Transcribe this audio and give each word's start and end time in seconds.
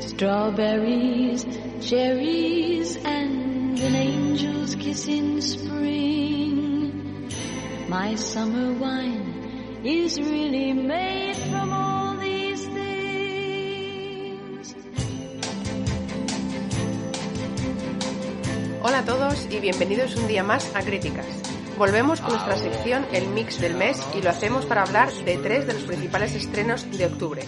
Strawberries, 0.00 1.44
cherries, 1.82 2.96
and 3.04 3.78
an 3.78 3.94
angel's 3.94 4.74
kiss 4.76 5.06
in 5.06 5.42
spring. 5.42 7.28
My 7.86 8.14
summer 8.14 8.72
wine 8.72 9.82
is 9.84 10.18
really 10.18 10.72
made 10.72 11.36
from 11.36 11.72
all 11.72 12.16
these 12.16 12.66
things. 12.66 14.74
Hola 18.82 19.00
a 19.00 19.04
todos 19.04 19.46
y 19.50 19.60
bienvenidos 19.60 20.16
un 20.16 20.28
día 20.28 20.42
más 20.42 20.74
a 20.74 20.80
Críticas. 20.80 21.26
Volvemos 21.76 22.22
con 22.22 22.32
nuestra 22.32 22.56
sección 22.56 23.04
El 23.12 23.28
Mix 23.28 23.60
del 23.60 23.74
Mes 23.74 24.00
y 24.18 24.22
lo 24.22 24.30
hacemos 24.30 24.64
para 24.64 24.82
hablar 24.82 25.12
de 25.12 25.36
tres 25.36 25.66
de 25.66 25.74
los 25.74 25.82
principales 25.82 26.34
estrenos 26.34 26.90
de 26.90 27.04
octubre. 27.04 27.42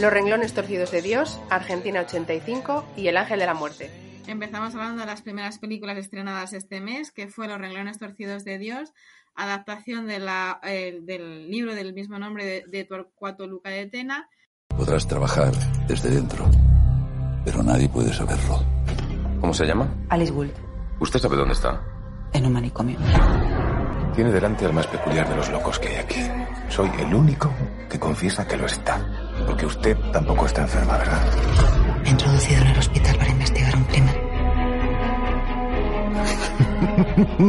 Los 0.00 0.12
renglones 0.12 0.52
torcidos 0.52 0.90
de 0.90 1.02
Dios, 1.02 1.40
Argentina 1.50 2.00
85 2.00 2.84
y 2.96 3.08
El 3.08 3.16
Ángel 3.16 3.38
de 3.38 3.46
la 3.46 3.54
Muerte. 3.54 3.90
Empezamos 4.26 4.74
hablando 4.74 5.00
de 5.00 5.06
las 5.06 5.22
primeras 5.22 5.58
películas 5.58 5.96
estrenadas 5.98 6.52
este 6.52 6.80
mes, 6.80 7.10
que 7.12 7.28
fue 7.28 7.46
Los 7.48 7.58
renglones 7.58 7.98
torcidos 7.98 8.44
de 8.44 8.58
Dios, 8.58 8.92
adaptación 9.34 10.06
de 10.06 10.18
la, 10.18 10.60
eh, 10.64 10.98
del 11.02 11.50
libro 11.50 11.74
del 11.74 11.92
mismo 11.94 12.18
nombre 12.18 12.44
de, 12.44 12.64
de 12.66 12.84
Torcuato 12.84 13.46
Luca 13.46 13.70
de 13.70 13.86
Tena. 13.86 14.28
Podrás 14.68 15.06
trabajar 15.06 15.52
desde 15.86 16.10
dentro, 16.10 16.50
pero 17.44 17.62
nadie 17.62 17.88
puede 17.88 18.12
saberlo. 18.12 18.62
¿Cómo 19.40 19.54
se 19.54 19.66
llama? 19.66 19.94
Alice 20.08 20.32
Gould, 20.32 20.52
¿Usted 21.00 21.18
sabe 21.20 21.36
dónde 21.36 21.54
está? 21.54 21.82
en 22.32 22.46
un 22.46 22.52
manicomio. 22.52 22.98
Tiene 24.16 24.32
delante 24.32 24.64
al 24.66 24.72
más 24.72 24.88
peculiar 24.88 25.28
de 25.28 25.36
los 25.36 25.50
locos 25.50 25.78
que 25.78 25.88
hay 25.88 25.96
aquí. 25.96 26.20
Soy 26.68 26.90
el 26.98 27.14
único 27.14 27.48
que 27.88 27.96
confiesa 28.00 28.44
que 28.48 28.56
lo 28.56 28.66
está. 28.66 29.00
Porque 29.54 29.66
usted 29.66 29.96
tampoco 30.12 30.46
está 30.46 30.62
enferma, 30.62 30.98
¿verdad? 30.98 31.22
Me 32.02 32.08
he 32.08 32.10
introducido 32.10 32.60
en 32.60 32.66
el 32.66 32.76
hospital 32.76 33.16
para 33.16 33.30
investigar 33.30 33.76
un 33.76 33.84
crimen. 33.84 34.14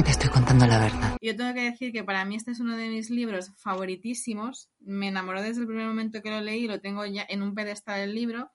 Te 0.03 0.11
estoy 0.11 0.29
contando 0.29 0.67
la 0.67 0.77
verdad. 0.77 1.17
Yo 1.19 1.35
tengo 1.35 1.55
que 1.55 1.63
decir 1.63 1.91
que 1.91 2.03
para 2.03 2.23
mí 2.23 2.35
este 2.35 2.51
es 2.51 2.59
uno 2.59 2.77
de 2.77 2.89
mis 2.89 3.09
libros 3.09 3.53
favoritísimos. 3.57 4.69
Me 4.81 5.07
enamoró 5.07 5.41
desde 5.41 5.61
el 5.61 5.67
primer 5.67 5.87
momento 5.87 6.21
que 6.21 6.29
lo 6.29 6.41
leí, 6.41 6.67
lo 6.67 6.79
tengo 6.79 7.03
ya 7.07 7.25
en 7.27 7.41
un 7.41 7.55
pedestal 7.55 8.01
el 8.01 8.13
libro. 8.13 8.51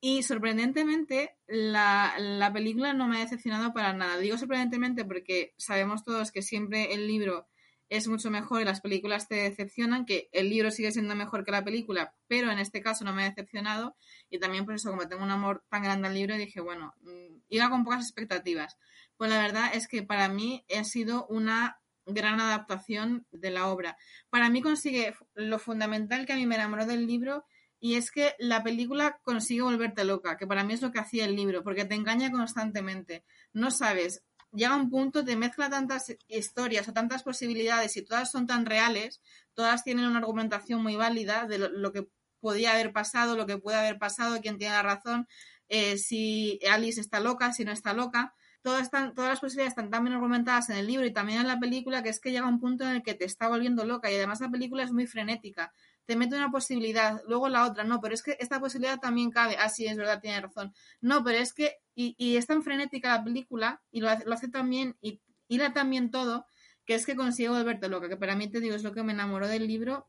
Y 0.00 0.22
sorprendentemente, 0.22 1.36
la, 1.46 2.14
la 2.18 2.50
película 2.54 2.94
no 2.94 3.06
me 3.06 3.18
ha 3.18 3.20
decepcionado 3.20 3.74
para 3.74 3.92
nada. 3.92 4.16
Digo 4.16 4.38
sorprendentemente 4.38 5.04
porque 5.04 5.52
sabemos 5.58 6.04
todos 6.04 6.32
que 6.32 6.40
siempre 6.40 6.94
el 6.94 7.06
libro 7.06 7.48
es 7.88 8.08
mucho 8.08 8.30
mejor 8.30 8.60
y 8.60 8.64
las 8.64 8.80
películas 8.80 9.28
te 9.28 9.36
decepcionan, 9.36 10.04
que 10.06 10.28
el 10.32 10.50
libro 10.50 10.70
sigue 10.70 10.92
siendo 10.92 11.14
mejor 11.14 11.44
que 11.44 11.52
la 11.52 11.64
película, 11.64 12.14
pero 12.26 12.50
en 12.50 12.58
este 12.58 12.82
caso 12.82 13.04
no 13.04 13.12
me 13.12 13.22
ha 13.22 13.28
decepcionado. 13.28 13.96
Y 14.28 14.38
también 14.38 14.64
por 14.64 14.74
eso, 14.74 14.90
como 14.90 15.08
tengo 15.08 15.22
un 15.22 15.30
amor 15.30 15.64
tan 15.68 15.82
grande 15.82 16.08
al 16.08 16.14
libro, 16.14 16.36
dije, 16.36 16.60
bueno, 16.60 16.94
mm, 17.02 17.42
iba 17.48 17.70
con 17.70 17.84
pocas 17.84 18.02
expectativas. 18.02 18.76
Pues 19.16 19.30
la 19.30 19.40
verdad 19.40 19.70
es 19.74 19.88
que 19.88 20.02
para 20.02 20.28
mí 20.28 20.64
ha 20.76 20.84
sido 20.84 21.26
una 21.28 21.80
gran 22.06 22.40
adaptación 22.40 23.26
de 23.30 23.50
la 23.50 23.68
obra. 23.68 23.96
Para 24.30 24.48
mí 24.50 24.62
consigue 24.62 25.14
lo 25.34 25.58
fundamental 25.58 26.26
que 26.26 26.32
a 26.32 26.36
mí 26.36 26.46
me 26.46 26.54
enamoró 26.54 26.86
del 26.86 27.06
libro 27.06 27.44
y 27.78 27.96
es 27.96 28.10
que 28.10 28.34
la 28.38 28.62
película 28.62 29.20
consigue 29.22 29.62
volverte 29.62 30.04
loca, 30.04 30.36
que 30.36 30.46
para 30.46 30.64
mí 30.64 30.74
es 30.74 30.82
lo 30.82 30.92
que 30.92 30.98
hacía 30.98 31.24
el 31.24 31.36
libro, 31.36 31.62
porque 31.62 31.84
te 31.84 31.94
engaña 31.94 32.30
constantemente. 32.30 33.24
No 33.52 33.70
sabes, 33.70 34.24
llega 34.52 34.76
un 34.76 34.90
punto, 34.90 35.24
te 35.24 35.36
mezcla 35.36 35.68
tantas 35.68 36.14
historias 36.28 36.88
o 36.88 36.92
tantas 36.92 37.22
posibilidades 37.22 37.96
y 37.96 38.02
todas 38.02 38.30
son 38.30 38.46
tan 38.46 38.66
reales, 38.66 39.20
todas 39.54 39.84
tienen 39.84 40.06
una 40.06 40.18
argumentación 40.18 40.82
muy 40.82 40.96
válida 40.96 41.46
de 41.46 41.58
lo, 41.58 41.92
que 41.92 42.08
podía 42.40 42.72
haber 42.72 42.92
pasado, 42.92 43.36
lo 43.36 43.46
que 43.46 43.58
puede 43.58 43.78
haber 43.78 43.98
pasado, 43.98 44.40
quién 44.40 44.58
tiene 44.58 44.74
la 44.74 44.82
razón, 44.82 45.26
eh, 45.68 45.98
si 45.98 46.60
Alice 46.70 47.00
está 47.00 47.20
loca, 47.20 47.52
si 47.52 47.64
no 47.64 47.72
está 47.72 47.92
loca. 47.92 48.34
Todas, 48.62 48.82
están, 48.82 49.14
todas 49.14 49.30
las 49.30 49.38
posibilidades 49.38 49.72
están 49.72 49.90
tan 49.90 50.02
bien 50.02 50.14
argumentadas 50.14 50.70
en 50.70 50.76
el 50.76 50.88
libro 50.88 51.06
y 51.06 51.12
también 51.12 51.40
en 51.40 51.46
la 51.46 51.60
película 51.60 52.02
que 52.02 52.08
es 52.08 52.18
que 52.18 52.32
llega 52.32 52.48
un 52.48 52.58
punto 52.58 52.82
en 52.82 52.96
el 52.96 53.02
que 53.04 53.14
te 53.14 53.24
está 53.24 53.46
volviendo 53.46 53.84
loca 53.84 54.10
y 54.10 54.16
además 54.16 54.40
la 54.40 54.50
película 54.50 54.82
es 54.82 54.90
muy 54.90 55.06
frenética. 55.06 55.72
Te 56.04 56.16
mete 56.16 56.34
una 56.34 56.50
posibilidad, 56.50 57.20
luego 57.28 57.48
la 57.48 57.64
otra, 57.64 57.84
no, 57.84 58.00
pero 58.00 58.14
es 58.14 58.24
que 58.24 58.36
esta 58.40 58.58
posibilidad 58.58 58.98
también 58.98 59.30
cabe. 59.30 59.56
Ah, 59.56 59.68
sí, 59.68 59.86
es 59.86 59.96
verdad, 59.96 60.20
tiene 60.20 60.40
razón. 60.40 60.74
No, 61.00 61.22
pero 61.22 61.38
es 61.38 61.52
que, 61.52 61.76
y, 61.96 62.14
y 62.18 62.36
es 62.36 62.46
tan 62.46 62.62
frenética 62.62 63.10
la 63.16 63.24
película 63.24 63.82
y 63.90 64.00
lo 64.02 64.10
hace, 64.10 64.26
lo 64.26 64.34
hace 64.34 64.48
tan 64.48 64.70
bien 64.70 64.96
y 65.02 65.22
hila 65.48 65.72
tan 65.74 65.90
bien 65.90 66.12
todo 66.12 66.46
que 66.86 66.94
es 66.94 67.06
que 67.06 67.16
consigo 67.16 67.54
volverte 67.54 67.88
loca, 67.88 68.08
que 68.08 68.16
para 68.18 68.36
mí 68.36 68.48
te 68.50 68.60
digo 68.60 68.76
es 68.76 68.84
lo 68.84 68.92
que 68.94 69.02
me 69.02 69.12
enamoró 69.12 69.48
del 69.48 69.66
libro 69.66 70.06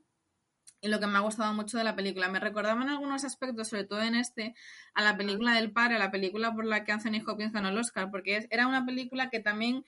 y 0.82 0.90
lo 0.90 1.00
que 1.00 1.08
me 1.08 1.18
ha 1.18 1.22
gustado 1.22 1.54
mucho 1.54 1.78
de 1.78 1.84
la 1.84 1.96
película. 1.96 2.30
Me 2.30 2.40
recordaba 2.40 2.82
en 2.84 2.90
algunos 2.90 3.24
aspectos, 3.24 3.70
sobre 3.70 3.86
todo 3.86 4.02
en 4.02 4.16
este, 4.16 4.54
a 4.94 5.02
la 5.02 5.18
película 5.18 5.54
del 5.54 5.72
padre, 5.72 5.96
a 5.96 6.00
la 6.00 6.12
película 6.12 6.54
por 6.54 6.66
la 6.66 6.84
que 6.84 6.92
Anthony 6.92 7.22
Hopkins 7.26 7.52
ganó 7.54 7.70
el 7.70 7.78
Oscar, 7.78 8.12
porque 8.12 8.48
era 8.52 8.68
una 8.68 8.86
película 8.86 9.30
que 9.30 9.40
también, 9.40 9.86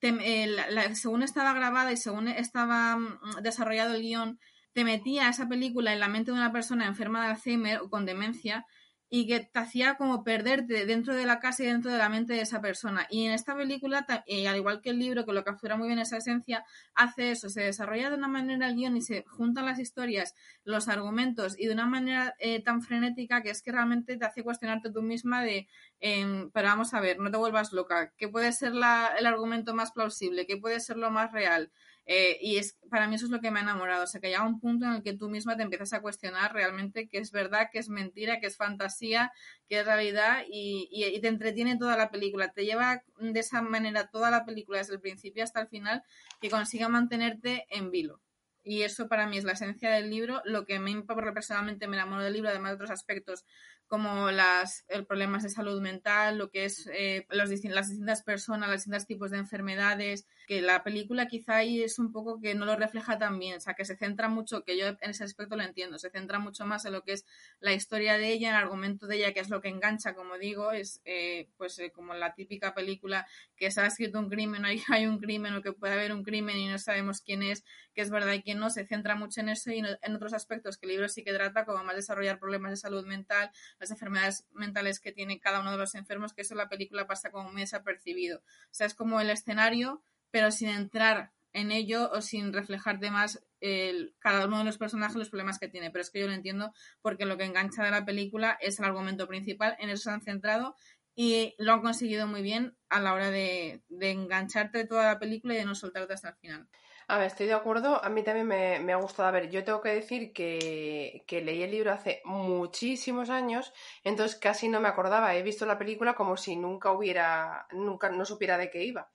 te- 0.00 0.44
eh, 0.44 0.46
la- 0.48 0.94
según 0.94 1.22
estaba 1.22 1.52
grabada 1.54 1.92
y 1.92 1.96
según 1.96 2.28
estaba 2.28 2.96
mm, 2.96 3.42
desarrollado 3.42 3.94
el 3.94 4.02
guion, 4.02 4.40
te 4.72 4.84
metía 4.84 5.28
esa 5.28 5.48
película 5.48 5.92
en 5.92 6.00
la 6.00 6.08
mente 6.08 6.30
de 6.32 6.38
una 6.38 6.52
persona 6.52 6.86
enferma 6.86 7.22
de 7.24 7.32
Alzheimer 7.32 7.80
o 7.80 7.90
con 7.90 8.06
demencia 8.06 8.66
y 9.12 9.26
que 9.26 9.40
te 9.40 9.58
hacía 9.58 9.96
como 9.96 10.22
perderte 10.22 10.86
dentro 10.86 11.14
de 11.14 11.26
la 11.26 11.40
casa 11.40 11.64
y 11.64 11.66
dentro 11.66 11.90
de 11.90 11.98
la 11.98 12.08
mente 12.08 12.32
de 12.34 12.42
esa 12.42 12.60
persona. 12.60 13.06
Y 13.10 13.26
en 13.26 13.32
esta 13.32 13.56
película, 13.56 14.06
eh, 14.26 14.46
al 14.48 14.56
igual 14.56 14.80
que 14.80 14.90
el 14.90 14.98
libro, 15.00 15.26
que 15.26 15.32
lo 15.32 15.42
captura 15.44 15.76
muy 15.76 15.88
bien 15.88 15.98
esa 15.98 16.16
esencia, 16.18 16.64
hace 16.94 17.32
eso, 17.32 17.48
se 17.48 17.62
desarrolla 17.62 18.10
de 18.10 18.16
una 18.16 18.28
manera 18.28 18.68
el 18.68 18.76
guion 18.76 18.96
y 18.96 19.02
se 19.02 19.24
juntan 19.26 19.66
las 19.66 19.78
historias, 19.80 20.34
los 20.64 20.88
argumentos 20.88 21.58
y 21.58 21.66
de 21.66 21.72
una 21.74 21.86
manera 21.86 22.34
eh, 22.38 22.62
tan 22.62 22.82
frenética 22.82 23.42
que 23.42 23.50
es 23.50 23.62
que 23.62 23.72
realmente 23.72 24.16
te 24.16 24.24
hace 24.24 24.44
cuestionarte 24.44 24.90
tú 24.92 25.02
misma 25.02 25.42
de, 25.42 25.66
em, 26.00 26.50
pero 26.52 26.68
vamos 26.68 26.94
a 26.94 27.00
ver, 27.00 27.18
no 27.18 27.30
te 27.30 27.36
vuelvas 27.36 27.72
loca, 27.72 28.12
¿qué 28.16 28.28
puede 28.28 28.52
ser 28.52 28.72
la- 28.74 29.14
el 29.18 29.26
argumento 29.26 29.74
más 29.74 29.92
plausible? 29.92 30.46
¿Qué 30.46 30.56
puede 30.56 30.80
ser 30.80 30.96
lo 30.96 31.10
más 31.10 31.32
real? 31.32 31.72
Eh, 32.12 32.38
y 32.40 32.56
es 32.56 32.76
para 32.90 33.06
mí 33.06 33.14
eso 33.14 33.26
es 33.26 33.30
lo 33.30 33.40
que 33.40 33.52
me 33.52 33.60
ha 33.60 33.62
enamorado, 33.62 34.02
o 34.02 34.06
sea, 34.08 34.20
que 34.20 34.28
llega 34.30 34.44
un 34.44 34.58
punto 34.58 34.84
en 34.86 34.94
el 34.94 35.02
que 35.04 35.12
tú 35.12 35.28
misma 35.30 35.56
te 35.56 35.62
empiezas 35.62 35.92
a 35.92 36.00
cuestionar 36.02 36.52
realmente 36.52 37.08
qué 37.08 37.18
es 37.18 37.30
verdad, 37.30 37.68
qué 37.72 37.78
es 37.78 37.88
mentira, 37.88 38.40
qué 38.40 38.48
es 38.48 38.56
fantasía, 38.56 39.30
qué 39.68 39.78
es 39.80 39.86
realidad 39.86 40.42
y, 40.50 40.88
y- 40.90 41.20
te 41.20 41.28
entretiene 41.28 41.78
toda 41.78 41.96
la 41.96 42.10
película, 42.10 42.52
te 42.52 42.64
lleva 42.64 43.04
de 43.20 43.38
esa 43.38 43.62
manera 43.62 44.08
toda 44.08 44.30
la 44.32 44.44
película 44.44 44.78
desde 44.78 44.94
el 44.94 45.00
principio 45.00 45.44
hasta 45.44 45.60
el 45.60 45.68
final 45.68 46.02
que 46.40 46.50
consiga 46.50 46.88
mantenerte 46.88 47.66
en 47.70 47.90
vilo. 47.92 48.20
Y 48.62 48.82
eso 48.82 49.08
para 49.08 49.26
mí 49.26 49.38
es 49.38 49.44
la 49.44 49.52
esencia 49.52 49.90
del 49.90 50.10
libro, 50.10 50.42
lo 50.44 50.66
que 50.66 50.78
me 50.80 51.02
personalmente 51.32 51.86
me 51.86 51.96
enamoró 51.96 52.22
del 52.24 52.34
libro, 52.34 52.50
además 52.50 52.72
de 52.72 52.74
otros 52.74 52.90
aspectos 52.90 53.44
como 53.86 54.30
las 54.30 54.84
problemas 55.08 55.42
de 55.42 55.48
salud 55.48 55.80
mental, 55.80 56.38
lo 56.38 56.50
que 56.50 56.64
es 56.66 56.88
eh, 56.92 57.26
las 57.30 57.50
distintas 57.50 58.22
personas, 58.22 58.68
los 58.68 58.78
distintos 58.78 59.06
tipos 59.06 59.30
de 59.30 59.38
enfermedades, 59.38 60.26
que 60.50 60.62
la 60.62 60.82
película 60.82 61.28
quizá 61.28 61.58
ahí 61.58 61.80
es 61.80 62.00
un 62.00 62.10
poco 62.10 62.40
que 62.40 62.56
no 62.56 62.66
lo 62.66 62.74
refleja 62.74 63.16
tan 63.20 63.38
bien, 63.38 63.58
o 63.58 63.60
sea, 63.60 63.74
que 63.74 63.84
se 63.84 63.94
centra 63.96 64.28
mucho, 64.28 64.64
que 64.64 64.76
yo 64.76 64.88
en 64.88 65.10
ese 65.10 65.22
aspecto 65.22 65.54
lo 65.54 65.62
entiendo, 65.62 65.96
se 65.96 66.10
centra 66.10 66.40
mucho 66.40 66.66
más 66.66 66.84
en 66.86 66.92
lo 66.92 67.04
que 67.04 67.12
es 67.12 67.24
la 67.60 67.72
historia 67.72 68.18
de 68.18 68.32
ella, 68.32 68.50
el 68.50 68.56
argumento 68.56 69.06
de 69.06 69.18
ella, 69.18 69.32
que 69.32 69.38
es 69.38 69.48
lo 69.48 69.60
que 69.60 69.68
engancha, 69.68 70.12
como 70.12 70.38
digo, 70.38 70.72
es 70.72 71.02
eh, 71.04 71.48
pues 71.56 71.78
eh, 71.78 71.92
como 71.92 72.14
la 72.14 72.34
típica 72.34 72.74
película 72.74 73.28
que 73.54 73.70
se 73.70 73.80
ha 73.80 73.86
escrito 73.86 74.18
un 74.18 74.28
crimen, 74.28 74.64
hay, 74.88 75.06
un 75.06 75.20
crimen 75.20 75.54
o 75.54 75.62
que 75.62 75.72
puede 75.72 75.92
haber 75.92 76.12
un 76.12 76.24
crimen 76.24 76.56
y 76.56 76.66
no 76.66 76.80
sabemos 76.80 77.20
quién 77.20 77.44
es, 77.44 77.62
que 77.94 78.00
es 78.00 78.10
verdad 78.10 78.32
y 78.32 78.42
quién 78.42 78.58
no, 78.58 78.70
se 78.70 78.84
centra 78.84 79.14
mucho 79.14 79.40
en 79.42 79.50
eso 79.50 79.70
y 79.70 79.82
no- 79.82 79.98
en 80.02 80.16
otros 80.16 80.32
aspectos 80.32 80.78
que 80.78 80.86
el 80.86 80.94
libro 80.94 81.08
sí 81.08 81.22
que 81.22 81.32
trata, 81.32 81.64
como 81.64 81.84
más 81.84 81.94
desarrollar 81.94 82.40
problemas 82.40 82.72
de 82.72 82.76
salud 82.76 83.06
mental, 83.06 83.52
las 83.78 83.92
enfermedades 83.92 84.44
mentales 84.50 84.98
que 84.98 85.12
tiene 85.12 85.38
cada 85.38 85.60
uno 85.60 85.70
de 85.70 85.78
los 85.78 85.94
enfermos, 85.94 86.32
que 86.32 86.42
eso 86.42 86.56
la 86.56 86.68
película 86.68 87.06
pasa 87.06 87.30
como 87.30 87.52
muy 87.52 87.60
desapercibido. 87.60 88.38
O 88.38 88.72
sea, 88.72 88.88
es 88.88 88.94
como 88.94 89.20
el 89.20 89.30
escenario, 89.30 90.02
pero 90.30 90.50
sin 90.50 90.68
entrar 90.68 91.32
en 91.52 91.72
ello 91.72 92.10
o 92.12 92.20
sin 92.20 92.52
reflejarte 92.52 93.10
más 93.10 93.44
el- 93.60 94.14
cada 94.20 94.46
uno 94.46 94.58
de 94.58 94.64
los 94.64 94.78
personajes 94.78 95.16
los 95.16 95.30
problemas 95.30 95.58
que 95.58 95.68
tiene. 95.68 95.90
Pero 95.90 96.02
es 96.02 96.10
que 96.10 96.20
yo 96.20 96.26
lo 96.26 96.32
entiendo 96.32 96.72
porque 97.02 97.26
lo 97.26 97.36
que 97.36 97.44
engancha 97.44 97.84
de 97.84 97.90
la 97.90 98.04
película 98.04 98.56
es 98.60 98.78
el 98.78 98.84
argumento 98.84 99.26
principal, 99.26 99.76
en 99.78 99.90
eso 99.90 100.04
se 100.04 100.10
han 100.10 100.22
centrado 100.22 100.76
y 101.14 101.54
lo 101.58 101.72
han 101.72 101.82
conseguido 101.82 102.26
muy 102.26 102.42
bien 102.42 102.76
a 102.88 103.00
la 103.00 103.12
hora 103.14 103.30
de, 103.30 103.82
de 103.88 104.10
engancharte 104.10 104.86
toda 104.86 105.04
la 105.04 105.18
película 105.18 105.54
y 105.54 105.58
de 105.58 105.64
no 105.64 105.74
soltarte 105.74 106.14
hasta 106.14 106.30
el 106.30 106.36
final. 106.36 106.68
A 107.10 107.18
ver, 107.18 107.26
estoy 107.26 107.48
de 107.48 107.54
acuerdo. 107.54 108.02
A 108.04 108.08
mí 108.08 108.22
también 108.22 108.46
me, 108.46 108.92
ha 108.92 108.96
gustado. 108.96 109.28
A 109.28 109.32
ver, 109.32 109.50
yo 109.50 109.64
tengo 109.64 109.80
que 109.80 109.88
decir 109.88 110.32
que, 110.32 111.24
leí 111.28 111.64
el 111.64 111.72
libro 111.72 111.90
hace 111.90 112.22
muchísimos 112.24 113.30
años, 113.30 113.72
entonces 114.04 114.38
casi 114.38 114.68
no 114.68 114.80
me 114.80 114.86
acordaba. 114.86 115.34
He 115.34 115.42
visto 115.42 115.66
la 115.66 115.76
película 115.76 116.14
como 116.14 116.36
si 116.36 116.54
nunca 116.54 116.92
hubiera, 116.92 117.66
nunca 117.72 118.10
no 118.10 118.24
supiera 118.24 118.56
de 118.58 118.70
qué 118.70 118.84
iba, 118.84 119.10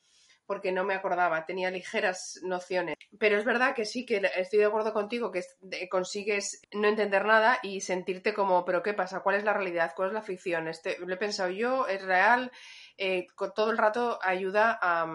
porque 0.46 0.72
no 0.72 0.84
me 0.84 0.94
acordaba, 0.94 1.46
tenía 1.46 1.72
ligeras 1.72 2.40
nociones. 2.44 2.96
Pero 3.20 3.38
es 3.38 3.46
verdad 3.46 3.76
que 3.76 3.86
sí, 3.86 4.06
que 4.06 4.22
estoy 4.36 4.60
de 4.60 4.66
acuerdo 4.66 4.94
contigo, 4.94 5.32
que 5.32 5.44
consigues 5.90 6.62
no 6.72 6.88
entender 6.88 7.26
nada 7.26 7.60
y 7.64 7.82
sentirte 7.82 8.34
como, 8.34 8.66
pero 8.66 8.84
¿qué 8.84 8.94
pasa? 8.94 9.22
¿Cuál 9.22 9.36
es 9.36 9.44
la 9.44 9.54
realidad? 9.54 9.94
¿Cuál 9.96 10.10
es 10.10 10.14
la 10.14 10.22
ficción? 10.22 10.68
Este, 10.68 10.98
lo 11.00 11.14
he 11.14 11.18
pensado 11.18 11.50
yo, 11.50 11.88
es 11.88 12.02
real, 12.04 12.52
eh, 12.98 13.28
todo 13.56 13.72
el 13.72 13.78
rato 13.78 14.20
ayuda 14.22 14.78
a 14.82 15.08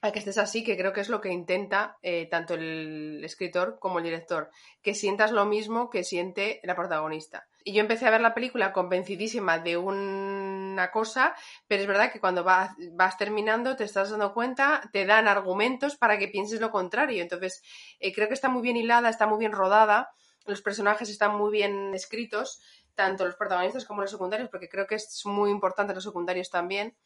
a 0.00 0.12
que 0.12 0.20
estés 0.20 0.38
así, 0.38 0.62
que 0.62 0.76
creo 0.76 0.92
que 0.92 1.00
es 1.00 1.08
lo 1.08 1.20
que 1.20 1.30
intenta 1.30 1.98
eh, 2.02 2.28
tanto 2.30 2.54
el 2.54 3.22
escritor 3.24 3.78
como 3.80 3.98
el 3.98 4.04
director, 4.04 4.50
que 4.82 4.94
sientas 4.94 5.32
lo 5.32 5.44
mismo 5.44 5.90
que 5.90 6.04
siente 6.04 6.60
la 6.62 6.76
protagonista. 6.76 7.48
Y 7.68 7.74
yo 7.74 7.82
empecé 7.82 8.06
a 8.06 8.10
ver 8.10 8.22
la 8.22 8.32
película 8.32 8.72
convencidísima 8.72 9.58
de 9.58 9.76
una 9.76 10.90
cosa, 10.90 11.34
pero 11.66 11.82
es 11.82 11.86
verdad 11.86 12.10
que 12.10 12.18
cuando 12.18 12.42
vas, 12.42 13.18
terminando 13.18 13.76
te 13.76 13.84
estás 13.84 14.08
dando 14.08 14.32
cuenta, 14.32 14.88
te 14.90 15.04
dan 15.04 15.28
argumentos 15.28 15.94
para 15.94 16.16
que 16.16 16.28
pienses 16.28 16.62
lo 16.62 16.70
contrario. 16.70 17.20
Entonces, 17.20 17.62
eh, 18.00 18.14
creo 18.14 18.26
que 18.26 18.32
está 18.32 18.48
muy 18.48 18.62
bien 18.62 18.78
hilada, 18.78 19.10
está 19.10 19.26
muy 19.26 19.38
bien 19.38 19.52
rodada, 19.52 20.08
los 20.46 20.62
personajes 20.62 21.10
están 21.10 21.36
muy 21.36 21.52
bien 21.52 21.92
escritos, 21.92 22.62
tanto 22.94 23.26
los 23.26 23.36
protagonistas 23.36 23.84
como 23.84 24.00
los 24.00 24.12
secundarios, 24.12 24.48
porque 24.48 24.70
creo 24.70 24.86
que 24.86 24.94
es 24.94 25.26
muy 25.26 25.50
importante 25.50 25.92
los 25.92 26.04
secundarios 26.04 26.48
también. 26.48 26.96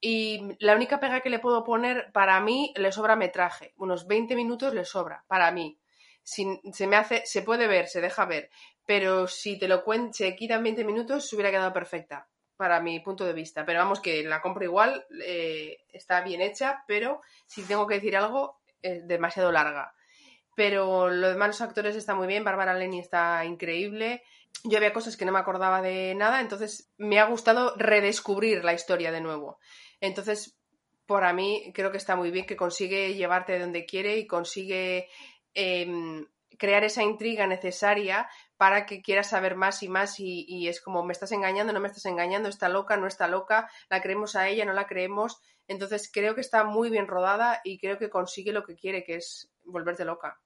Y 0.00 0.56
la 0.58 0.74
única 0.74 1.00
pega 1.00 1.20
que 1.20 1.28
le 1.28 1.38
puedo 1.38 1.64
poner, 1.64 2.10
para 2.12 2.40
mí, 2.40 2.72
le 2.76 2.92
sobra 2.92 3.14
metraje. 3.14 3.74
Unos 3.76 4.06
20 4.06 4.36
minutos 4.36 4.72
le 4.72 4.86
sobra, 4.86 5.26
para 5.28 5.50
mí. 5.50 5.81
Se 6.22 6.86
me 6.86 6.96
hace, 6.96 7.22
se 7.26 7.42
puede 7.42 7.66
ver, 7.66 7.88
se 7.88 8.00
deja 8.00 8.24
ver. 8.24 8.50
Pero 8.86 9.26
si 9.28 9.58
te 9.58 9.68
lo 9.68 9.84
cuento, 9.84 10.12
se 10.14 10.34
quitan 10.36 10.62
20 10.62 10.84
minutos, 10.84 11.28
se 11.28 11.36
hubiera 11.36 11.50
quedado 11.50 11.72
perfecta, 11.72 12.28
para 12.56 12.80
mi 12.80 13.00
punto 13.00 13.24
de 13.24 13.32
vista. 13.32 13.64
Pero 13.64 13.80
vamos, 13.80 14.00
que 14.00 14.22
la 14.24 14.40
compro 14.40 14.64
igual, 14.64 15.06
eh, 15.24 15.78
está 15.92 16.20
bien 16.22 16.40
hecha, 16.40 16.84
pero 16.86 17.20
si 17.46 17.62
tengo 17.62 17.86
que 17.86 17.94
decir 17.94 18.16
algo, 18.16 18.60
es 18.82 19.06
demasiado 19.06 19.52
larga. 19.52 19.94
Pero 20.54 21.08
lo 21.08 21.28
demás, 21.28 21.48
los 21.48 21.60
actores 21.60 21.96
están 21.96 22.18
muy 22.18 22.26
bien, 22.26 22.44
Bárbara 22.44 22.74
Lenny 22.74 22.98
está 22.98 23.44
increíble. 23.44 24.22
Yo 24.64 24.76
había 24.76 24.92
cosas 24.92 25.16
que 25.16 25.24
no 25.24 25.32
me 25.32 25.38
acordaba 25.38 25.80
de 25.80 26.14
nada, 26.14 26.40
entonces 26.40 26.92
me 26.98 27.18
ha 27.18 27.24
gustado 27.24 27.74
redescubrir 27.76 28.64
la 28.64 28.74
historia 28.74 29.10
de 29.12 29.22
nuevo. 29.22 29.58
Entonces, 30.00 30.58
para 31.06 31.32
mí 31.32 31.72
creo 31.74 31.90
que 31.90 31.96
está 31.96 32.16
muy 32.16 32.30
bien, 32.30 32.46
que 32.46 32.56
consigue 32.56 33.14
llevarte 33.14 33.52
de 33.52 33.60
donde 33.60 33.86
quiere 33.86 34.18
y 34.18 34.26
consigue 34.26 35.08
eh, 35.54 36.26
crear 36.58 36.84
esa 36.84 37.02
intriga 37.02 37.46
necesaria 37.46 38.28
para 38.56 38.86
que 38.86 39.02
quieras 39.02 39.30
saber 39.30 39.56
más 39.56 39.82
y 39.82 39.88
más 39.88 40.20
y, 40.20 40.44
y, 40.46 40.68
es 40.68 40.80
como 40.80 41.04
me 41.04 41.12
estás 41.12 41.32
engañando, 41.32 41.72
no 41.72 41.80
me 41.80 41.88
estás 41.88 42.06
engañando, 42.06 42.48
está 42.48 42.68
loca, 42.68 42.96
no 42.96 43.06
está 43.06 43.26
loca, 43.26 43.68
la 43.90 44.00
creemos 44.00 44.36
a 44.36 44.48
ella, 44.48 44.64
no 44.64 44.72
la 44.72 44.86
creemos. 44.86 45.40
Entonces 45.66 46.10
creo 46.12 46.34
que 46.34 46.40
está 46.40 46.64
muy 46.64 46.90
bien 46.90 47.06
rodada 47.06 47.60
y 47.64 47.78
creo 47.78 47.98
que 47.98 48.10
consigue 48.10 48.52
lo 48.52 48.64
que 48.64 48.76
quiere, 48.76 49.04
que 49.04 49.16
es 49.16 49.50
volverte 49.64 50.04
loca. 50.04 50.40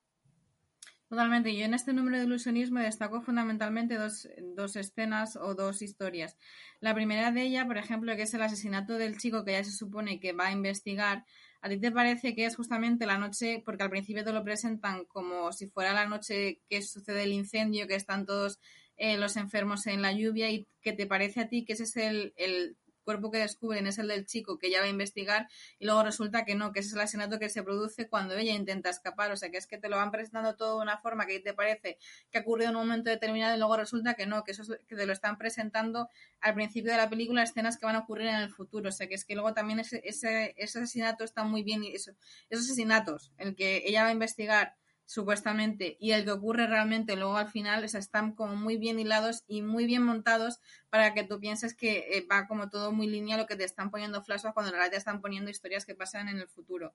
Totalmente. 1.09 1.57
Yo 1.57 1.65
en 1.65 1.75
este 1.75 1.93
número 1.93 2.19
de 2.19 2.25
ilusionismo 2.25 2.81
destaco 2.81 3.21
fundamentalmente 3.23 3.95
dos, 3.95 4.29
dos, 4.57 4.75
escenas 4.75 5.37
o 5.37 5.55
dos 5.55 5.81
historias. 5.81 6.37
La 6.81 6.95
primera 6.95 7.31
de 7.31 7.43
ella, 7.43 7.65
por 7.65 7.79
ejemplo, 7.79 8.17
que 8.17 8.23
es 8.23 8.35
el 8.35 8.43
asesinato 8.43 8.95
del 8.95 9.17
chico 9.17 9.45
que 9.45 9.53
ya 9.53 9.63
se 9.63 9.71
supone 9.71 10.19
que 10.19 10.33
va 10.33 10.49
a 10.49 10.53
investigar. 10.53 11.25
¿A 11.61 11.69
ti 11.69 11.79
te 11.79 11.91
parece 11.91 12.35
que 12.35 12.45
es 12.45 12.57
justamente 12.57 13.07
la 13.07 13.19
noche, 13.19 13.63
porque 13.65 13.83
al 13.83 13.91
principio 13.91 14.25
te 14.25 14.33
lo 14.33 14.45
presentan 14.45 15.05
como 15.05 15.53
si 15.53 15.67
fuera 15.69 15.93
la 15.93 16.07
noche 16.07 16.61
que 16.69 16.83
sucede 16.83 17.25
el 17.25 17.33
incendio, 17.33 17.87
que 17.87 17.95
están 17.95 18.27
todos 18.27 18.59
eh, 18.97 19.17
los 19.17 19.37
enfermos 19.37 19.87
en 19.87 20.03
la 20.03 20.13
lluvia 20.13 20.51
y 20.51 20.67
que 20.81 20.93
te 20.93 21.07
parece 21.07 21.41
a 21.41 21.49
ti 21.49 21.65
que 21.65 21.75
ese 21.75 21.85
es 21.85 21.97
el, 21.97 22.33
el 22.37 22.77
cuerpo 23.07 23.31
que 23.31 23.39
descubren 23.39 23.87
es 23.87 23.99
el 23.99 24.09
del 24.09 24.27
chico 24.27 24.59
que 24.59 24.69
ya 24.69 24.81
va 24.81 24.87
a 24.87 24.89
investigar 24.89 25.49
y 25.79 25.87
luego 25.87 26.03
resulta 26.03 26.45
que 26.45 26.57
no, 26.57 26.73
que 26.73 26.81
ese 26.81 26.89
es 26.89 26.95
el 26.95 27.01
asesinato 27.01 27.39
que 27.39 27.49
se 27.49 27.63
produce 27.63 28.09
cuando 28.09 28.35
ella 28.35 28.53
intenta 28.53 28.91
escapar. 28.91 29.31
O 29.31 29.37
sea, 29.37 29.49
que 29.51 29.57
es 29.57 29.67
que 29.67 29.79
te 29.79 29.89
lo 29.89 29.97
van 29.97 30.11
presentando 30.11 30.57
todo 30.57 30.77
de 30.77 30.83
una 30.83 30.99
forma 30.99 31.25
que 31.25 31.39
te 31.41 31.55
parece 31.55 31.99
que 32.31 32.39
ha 32.39 32.41
ocurrido 32.43 32.71
en 32.71 32.77
un 32.77 32.89
momento 32.89 33.09
determinado 33.09 33.55
y 33.55 33.59
luego 33.59 33.77
resulta 33.77 34.15
que 34.15 34.27
no, 34.27 34.43
que 34.43 34.51
eso 34.51 34.63
es, 34.63 34.81
que 34.89 34.97
te 34.97 35.07
lo 35.07 35.13
están 35.13 35.39
presentando 35.39 36.11
al 36.41 36.55
principio 36.55 36.91
de 36.91 36.99
la 36.99 37.09
película 37.09 37.45
escenas 37.45 37.79
que 37.79 37.87
van 37.87 37.97
a 37.97 38.01
ocurrir 38.01 38.27
en 38.27 38.37
el 38.37 38.51
futuro. 38.51 38.89
O 38.89 38.93
sea, 38.93 39.07
que 39.07 39.15
es 39.15 39.25
que 39.25 39.35
luego 39.35 39.55
también 39.55 39.79
ese, 39.79 40.03
ese, 40.05 40.53
ese 40.57 40.79
asesinato 40.81 41.23
está 41.23 41.45
muy 41.45 41.63
bien, 41.63 41.85
y 41.85 41.95
eso, 41.95 42.11
esos 42.51 42.65
asesinatos, 42.67 43.33
el 43.39 43.55
que 43.55 43.85
ella 43.87 44.03
va 44.03 44.09
a 44.09 44.13
investigar 44.13 44.75
supuestamente, 45.07 45.97
y 46.01 46.11
el 46.11 46.25
que 46.25 46.33
ocurre 46.33 46.67
realmente 46.67 47.17
luego 47.17 47.37
al 47.37 47.49
final, 47.49 47.85
o 47.85 47.89
sea, 47.89 48.01
están 48.01 48.35
como 48.35 48.57
muy 48.57 48.77
bien 48.77 48.99
hilados 48.99 49.45
y 49.47 49.63
muy 49.63 49.87
bien 49.87 50.03
montados 50.03 50.61
para 50.91 51.15
que 51.15 51.23
tú 51.23 51.39
pienses 51.39 51.75
que 51.75 52.09
eh, 52.11 52.27
va 52.31 52.47
como 52.49 52.69
todo 52.69 52.93
muy 52.93 53.07
lineal 53.07 53.41
lo 53.41 53.47
que 53.47 53.57
te 53.57 53.65
están 53.65 53.91
poniendo 53.91 54.23
flashbacks 54.23 54.53
cuando 54.55 54.71
en 54.71 54.75
realidad 54.75 54.91
te 54.91 54.99
están 54.99 55.21
poniendo 55.21 55.51
historias 55.51 55.87
que 55.87 55.95
pasan 55.95 56.29
en 56.29 56.39
el 56.39 56.49
futuro. 56.49 56.95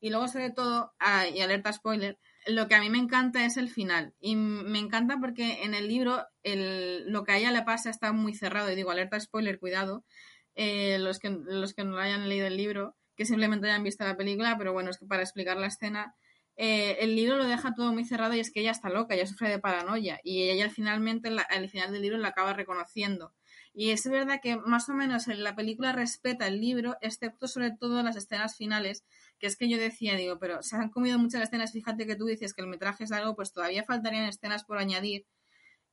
Y 0.00 0.08
luego 0.08 0.26
sobre 0.28 0.50
todo, 0.50 0.94
ah, 0.98 1.28
y 1.28 1.40
alerta 1.40 1.72
spoiler, 1.72 2.18
lo 2.46 2.66
que 2.66 2.74
a 2.74 2.80
mí 2.80 2.88
me 2.88 2.98
encanta 2.98 3.44
es 3.44 3.58
el 3.58 3.68
final. 3.68 4.14
Y 4.18 4.36
me 4.36 4.78
encanta 4.78 5.18
porque 5.20 5.62
en 5.62 5.74
el 5.74 5.86
libro 5.86 6.26
el, 6.42 7.04
lo 7.10 7.24
que 7.24 7.32
a 7.32 7.38
ella 7.38 7.52
le 7.52 7.62
pasa 7.62 7.90
está 7.90 8.12
muy 8.12 8.34
cerrado. 8.34 8.72
Y 8.72 8.76
digo, 8.76 8.90
alerta 8.90 9.20
spoiler, 9.20 9.60
cuidado. 9.60 10.04
Eh, 10.54 10.98
los, 10.98 11.18
que, 11.18 11.30
los 11.30 11.74
que 11.74 11.84
no 11.84 11.98
hayan 11.98 12.28
leído 12.28 12.46
el 12.46 12.56
libro, 12.56 12.96
que 13.16 13.26
simplemente 13.26 13.68
hayan 13.68 13.84
visto 13.84 14.04
la 14.04 14.16
película, 14.16 14.56
pero 14.58 14.72
bueno, 14.72 14.90
es 14.90 14.98
que 14.98 15.06
para 15.06 15.22
explicar 15.22 15.58
la 15.58 15.66
escena, 15.66 16.14
eh, 16.62 16.98
el 17.00 17.16
libro 17.16 17.38
lo 17.38 17.46
deja 17.46 17.72
todo 17.72 17.90
muy 17.90 18.04
cerrado 18.04 18.34
y 18.34 18.40
es 18.40 18.52
que 18.52 18.60
ella 18.60 18.72
está 18.72 18.90
loca, 18.90 19.14
ella 19.14 19.24
sufre 19.24 19.48
de 19.48 19.58
paranoia 19.58 20.20
y 20.22 20.50
ella 20.50 20.68
finalmente 20.68 21.30
al 21.30 21.70
final 21.70 21.90
del 21.90 22.02
libro 22.02 22.18
la 22.18 22.28
acaba 22.28 22.52
reconociendo. 22.52 23.32
Y 23.72 23.92
es 23.92 24.06
verdad 24.06 24.40
que 24.42 24.58
más 24.58 24.86
o 24.90 24.92
menos 24.92 25.26
la 25.26 25.56
película 25.56 25.92
respeta 25.92 26.46
el 26.46 26.60
libro, 26.60 26.98
excepto 27.00 27.48
sobre 27.48 27.70
todo 27.70 28.02
las 28.02 28.16
escenas 28.16 28.58
finales, 28.58 29.06
que 29.38 29.46
es 29.46 29.56
que 29.56 29.70
yo 29.70 29.78
decía, 29.78 30.16
digo, 30.16 30.38
pero 30.38 30.62
se 30.62 30.76
han 30.76 30.90
comido 30.90 31.18
muchas 31.18 31.44
escenas, 31.44 31.72
fíjate 31.72 32.06
que 32.06 32.14
tú 32.14 32.26
dices 32.26 32.52
que 32.52 32.60
el 32.60 32.68
metraje 32.68 33.04
es 33.04 33.12
algo, 33.12 33.34
pues 33.34 33.54
todavía 33.54 33.82
faltarían 33.84 34.24
escenas 34.24 34.64
por 34.64 34.76
añadir 34.76 35.24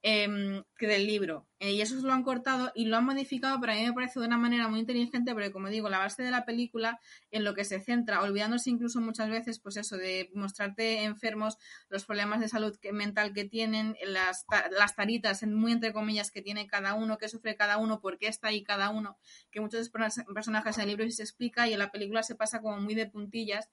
eh, 0.04 0.64
del 0.80 1.08
libro. 1.08 1.48
Eh, 1.60 1.72
y 1.72 1.82
eso 1.82 1.96
lo 1.96 2.14
han 2.14 2.24
cortado 2.24 2.72
y 2.76 2.86
lo 2.86 2.98
han 2.98 3.06
modificado, 3.06 3.60
pero 3.60 3.74
a 3.74 3.76
mí 3.76 3.84
me 3.84 3.94
parece 3.94 4.20
de 4.20 4.28
una 4.28 4.38
manera 4.38 4.68
muy 4.68 4.80
inteligente, 4.80 5.34
porque 5.34 5.52
como 5.52 5.70
digo, 5.70 5.90
la 5.90 5.98
base 5.98 6.22
de 6.22 6.30
la 6.30 6.46
película 6.46 7.00
en 7.32 7.44
lo 7.44 7.56
que 7.56 7.66
se 7.66 7.80
centra, 7.80 8.22
olvidándose 8.22 8.70
incluso 8.70 9.02
muchas 9.02 9.30
veces, 9.30 9.60
pues 9.60 9.76
eso, 9.78 9.98
de 9.98 10.30
mostrarte 10.34 11.04
enfermos, 11.04 11.58
los 11.90 12.06
problemas 12.06 12.40
de 12.42 12.48
salud 12.48 12.78
mental 12.94 13.34
que 13.34 13.46
tienen, 13.46 13.96
las, 14.06 14.46
las 14.72 14.96
taritas, 14.96 15.44
muy 15.44 15.72
entre 15.72 15.94
comillas, 15.94 16.32
que 16.32 16.42
tiene 16.44 16.68
cada 16.68 16.94
uno, 16.94 17.18
que 17.18 17.28
sufre 17.28 17.56
cada 17.56 17.78
uno, 17.78 18.00
por 18.00 18.20
qué 18.20 18.28
está 18.28 18.50
ahí 18.50 18.64
cada 18.64 18.90
uno, 18.90 19.18
que 19.52 19.62
muchos 19.62 19.90
personajes 19.90 20.78
en 20.78 20.84
el 20.84 20.90
libro 20.90 21.10
se 21.10 21.24
explica 21.24 21.68
y 21.68 21.74
en 21.74 21.80
la 21.80 21.92
película 21.92 22.22
se 22.24 22.36
pasa 22.36 22.62
como 22.62 22.80
muy 22.80 22.94
de 22.94 23.08
puntillas. 23.08 23.70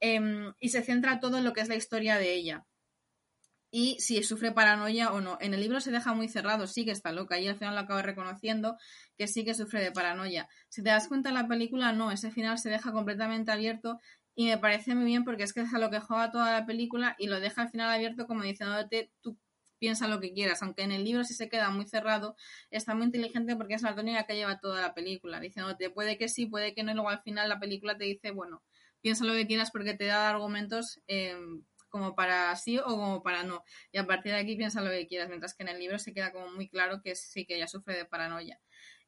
Eh, 0.00 0.20
y 0.60 0.68
se 0.68 0.82
centra 0.82 1.18
todo 1.18 1.38
en 1.38 1.44
lo 1.44 1.52
que 1.52 1.60
es 1.60 1.68
la 1.68 1.74
historia 1.74 2.18
de 2.18 2.32
ella 2.32 2.64
y 3.70 3.96
si 4.00 4.22
sufre 4.22 4.52
paranoia 4.52 5.12
o 5.12 5.20
no. 5.20 5.38
En 5.40 5.54
el 5.54 5.60
libro 5.60 5.80
se 5.80 5.90
deja 5.90 6.14
muy 6.14 6.28
cerrado, 6.28 6.66
sí 6.66 6.84
que 6.84 6.90
está 6.90 7.12
loca 7.12 7.38
y 7.38 7.48
al 7.48 7.56
final 7.56 7.74
lo 7.74 7.80
acaba 7.82 8.02
reconociendo 8.02 8.76
que 9.16 9.28
sí 9.28 9.44
que 9.44 9.54
sufre 9.54 9.82
de 9.82 9.92
paranoia. 9.92 10.48
Si 10.68 10.82
te 10.82 10.90
das 10.90 11.08
cuenta 11.08 11.28
en 11.28 11.34
la 11.34 11.48
película, 11.48 11.92
no, 11.92 12.10
ese 12.10 12.30
final 12.30 12.58
se 12.58 12.70
deja 12.70 12.92
completamente 12.92 13.52
abierto 13.52 14.00
y 14.34 14.46
me 14.46 14.58
parece 14.58 14.94
muy 14.94 15.04
bien 15.04 15.24
porque 15.24 15.42
es 15.42 15.52
que 15.52 15.60
es 15.60 15.74
a 15.74 15.78
lo 15.78 15.90
que 15.90 16.00
juega 16.00 16.30
toda 16.30 16.52
la 16.52 16.66
película 16.66 17.16
y 17.18 17.26
lo 17.26 17.40
deja 17.40 17.62
al 17.62 17.70
final 17.70 17.90
abierto 17.90 18.26
como 18.26 18.42
diciéndote 18.42 19.10
tú 19.20 19.36
piensa 19.78 20.08
lo 20.08 20.20
que 20.20 20.32
quieras, 20.32 20.62
aunque 20.62 20.82
en 20.82 20.92
el 20.92 21.04
libro 21.04 21.24
sí 21.24 21.34
se 21.34 21.48
queda 21.48 21.70
muy 21.70 21.86
cerrado, 21.86 22.36
está 22.70 22.94
muy 22.94 23.06
inteligente 23.06 23.56
porque 23.56 23.74
es 23.74 23.82
la 23.82 23.94
tónica 23.94 24.26
que 24.26 24.34
lleva 24.34 24.58
toda 24.58 24.80
la 24.80 24.94
película, 24.94 25.40
diciéndote 25.40 25.90
puede 25.90 26.18
que 26.18 26.28
sí, 26.28 26.46
puede 26.46 26.74
que 26.74 26.82
no, 26.82 26.90
y 26.92 26.94
luego 26.94 27.10
al 27.10 27.22
final 27.22 27.48
la 27.48 27.60
película 27.60 27.96
te 27.96 28.04
dice, 28.04 28.32
bueno, 28.32 28.62
piensa 29.00 29.24
lo 29.24 29.34
que 29.34 29.46
quieras 29.46 29.70
porque 29.70 29.94
te 29.94 30.06
da 30.06 30.28
argumentos 30.28 31.00
eh, 31.06 31.36
como 31.88 32.14
para 32.14 32.54
sí 32.56 32.78
o 32.78 32.84
como 32.84 33.22
para 33.22 33.42
no. 33.42 33.64
Y 33.92 33.98
a 33.98 34.06
partir 34.06 34.32
de 34.32 34.38
aquí 34.38 34.56
piensa 34.56 34.80
lo 34.80 34.90
que 34.90 35.06
quieras, 35.06 35.28
mientras 35.28 35.54
que 35.54 35.62
en 35.62 35.70
el 35.70 35.78
libro 35.78 35.98
se 35.98 36.12
queda 36.12 36.32
como 36.32 36.50
muy 36.50 36.68
claro 36.68 37.00
que 37.02 37.14
sí 37.14 37.44
que 37.44 37.56
ella 37.56 37.68
sufre 37.68 37.96
de 37.96 38.04
paranoia. 38.04 38.60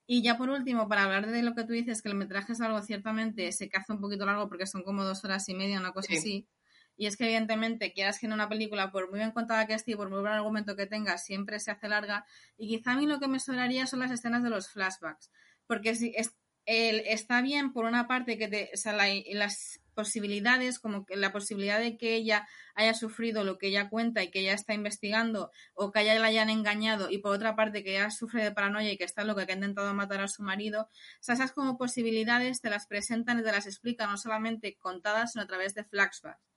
Y 0.06 0.22
ya 0.22 0.36
por 0.36 0.50
último, 0.50 0.88
para 0.88 1.04
hablar 1.04 1.30
de 1.30 1.42
lo 1.42 1.54
que 1.54 1.64
tú 1.64 1.72
dices, 1.72 2.02
que 2.02 2.08
el 2.08 2.16
metraje 2.16 2.52
es 2.52 2.60
algo 2.60 2.82
ciertamente, 2.82 3.52
se 3.52 3.68
caza 3.68 3.92
un 3.92 4.00
poquito 4.00 4.26
largo 4.26 4.48
porque 4.48 4.66
son 4.66 4.82
como 4.82 5.04
dos 5.04 5.24
horas 5.24 5.48
y 5.48 5.54
media, 5.54 5.78
una 5.78 5.92
cosa 5.92 6.08
sí. 6.08 6.18
así. 6.18 6.48
Y 6.96 7.06
es 7.06 7.16
que 7.16 7.24
evidentemente, 7.24 7.92
quieras 7.92 8.18
que 8.18 8.26
en 8.26 8.34
una 8.34 8.48
película, 8.48 8.92
por 8.92 9.08
muy 9.08 9.20
bien 9.20 9.30
contada 9.30 9.66
que 9.66 9.72
esté 9.74 9.92
y 9.92 9.94
por 9.94 10.10
muy 10.10 10.20
buen 10.20 10.32
argumento 10.32 10.76
que 10.76 10.86
tenga, 10.86 11.16
siempre 11.16 11.58
se 11.58 11.70
hace 11.70 11.88
larga. 11.88 12.26
Y 12.58 12.68
quizá 12.68 12.92
a 12.92 12.96
mí 12.96 13.06
lo 13.06 13.18
que 13.18 13.26
me 13.26 13.40
sobraría 13.40 13.86
son 13.86 14.00
las 14.00 14.10
escenas 14.10 14.42
de 14.42 14.50
los 14.50 14.68
flashbacks. 14.68 15.30
Porque 15.66 15.94
si 15.94 16.12
es, 16.14 16.34
el, 16.66 17.00
está 17.06 17.40
bien, 17.40 17.72
por 17.72 17.86
una 17.86 18.06
parte, 18.06 18.36
que 18.36 18.48
te, 18.48 18.70
o 18.74 18.76
sea, 18.76 18.92
la, 18.92 19.06
las 19.32 19.80
posibilidades, 20.00 20.78
como 20.78 21.04
que 21.04 21.16
la 21.16 21.30
posibilidad 21.30 21.78
de 21.78 21.98
que 21.98 22.14
ella 22.14 22.48
haya 22.74 22.94
sufrido 22.94 23.44
lo 23.44 23.58
que 23.58 23.68
ella 23.68 23.90
cuenta 23.90 24.22
y 24.22 24.30
que 24.30 24.40
ella 24.40 24.54
está 24.54 24.72
investigando, 24.72 25.50
o 25.74 25.92
que 25.92 26.00
ella 26.00 26.18
la 26.18 26.28
hayan 26.28 26.48
engañado, 26.48 27.10
y 27.10 27.18
por 27.18 27.32
otra 27.32 27.54
parte 27.54 27.84
que 27.84 27.96
ella 27.96 28.10
sufre 28.10 28.42
de 28.42 28.52
paranoia 28.52 28.92
y 28.92 28.96
que 28.96 29.04
está 29.04 29.24
loca, 29.24 29.44
que 29.44 29.52
ha 29.52 29.56
intentado 29.56 29.92
matar 29.92 30.22
a 30.22 30.28
su 30.28 30.42
marido. 30.42 30.82
O 30.82 31.22
sea, 31.22 31.34
esas 31.34 31.52
como 31.52 31.76
posibilidades 31.76 32.62
te 32.62 32.70
las 32.70 32.86
presentan 32.86 33.40
y 33.40 33.42
te 33.42 33.52
las 33.52 33.66
explican, 33.66 34.10
no 34.10 34.16
solamente 34.16 34.76
contadas, 34.78 35.32
sino 35.32 35.44
a 35.44 35.46
través 35.46 35.74
de 35.74 35.84
flashbacks. 35.84 36.49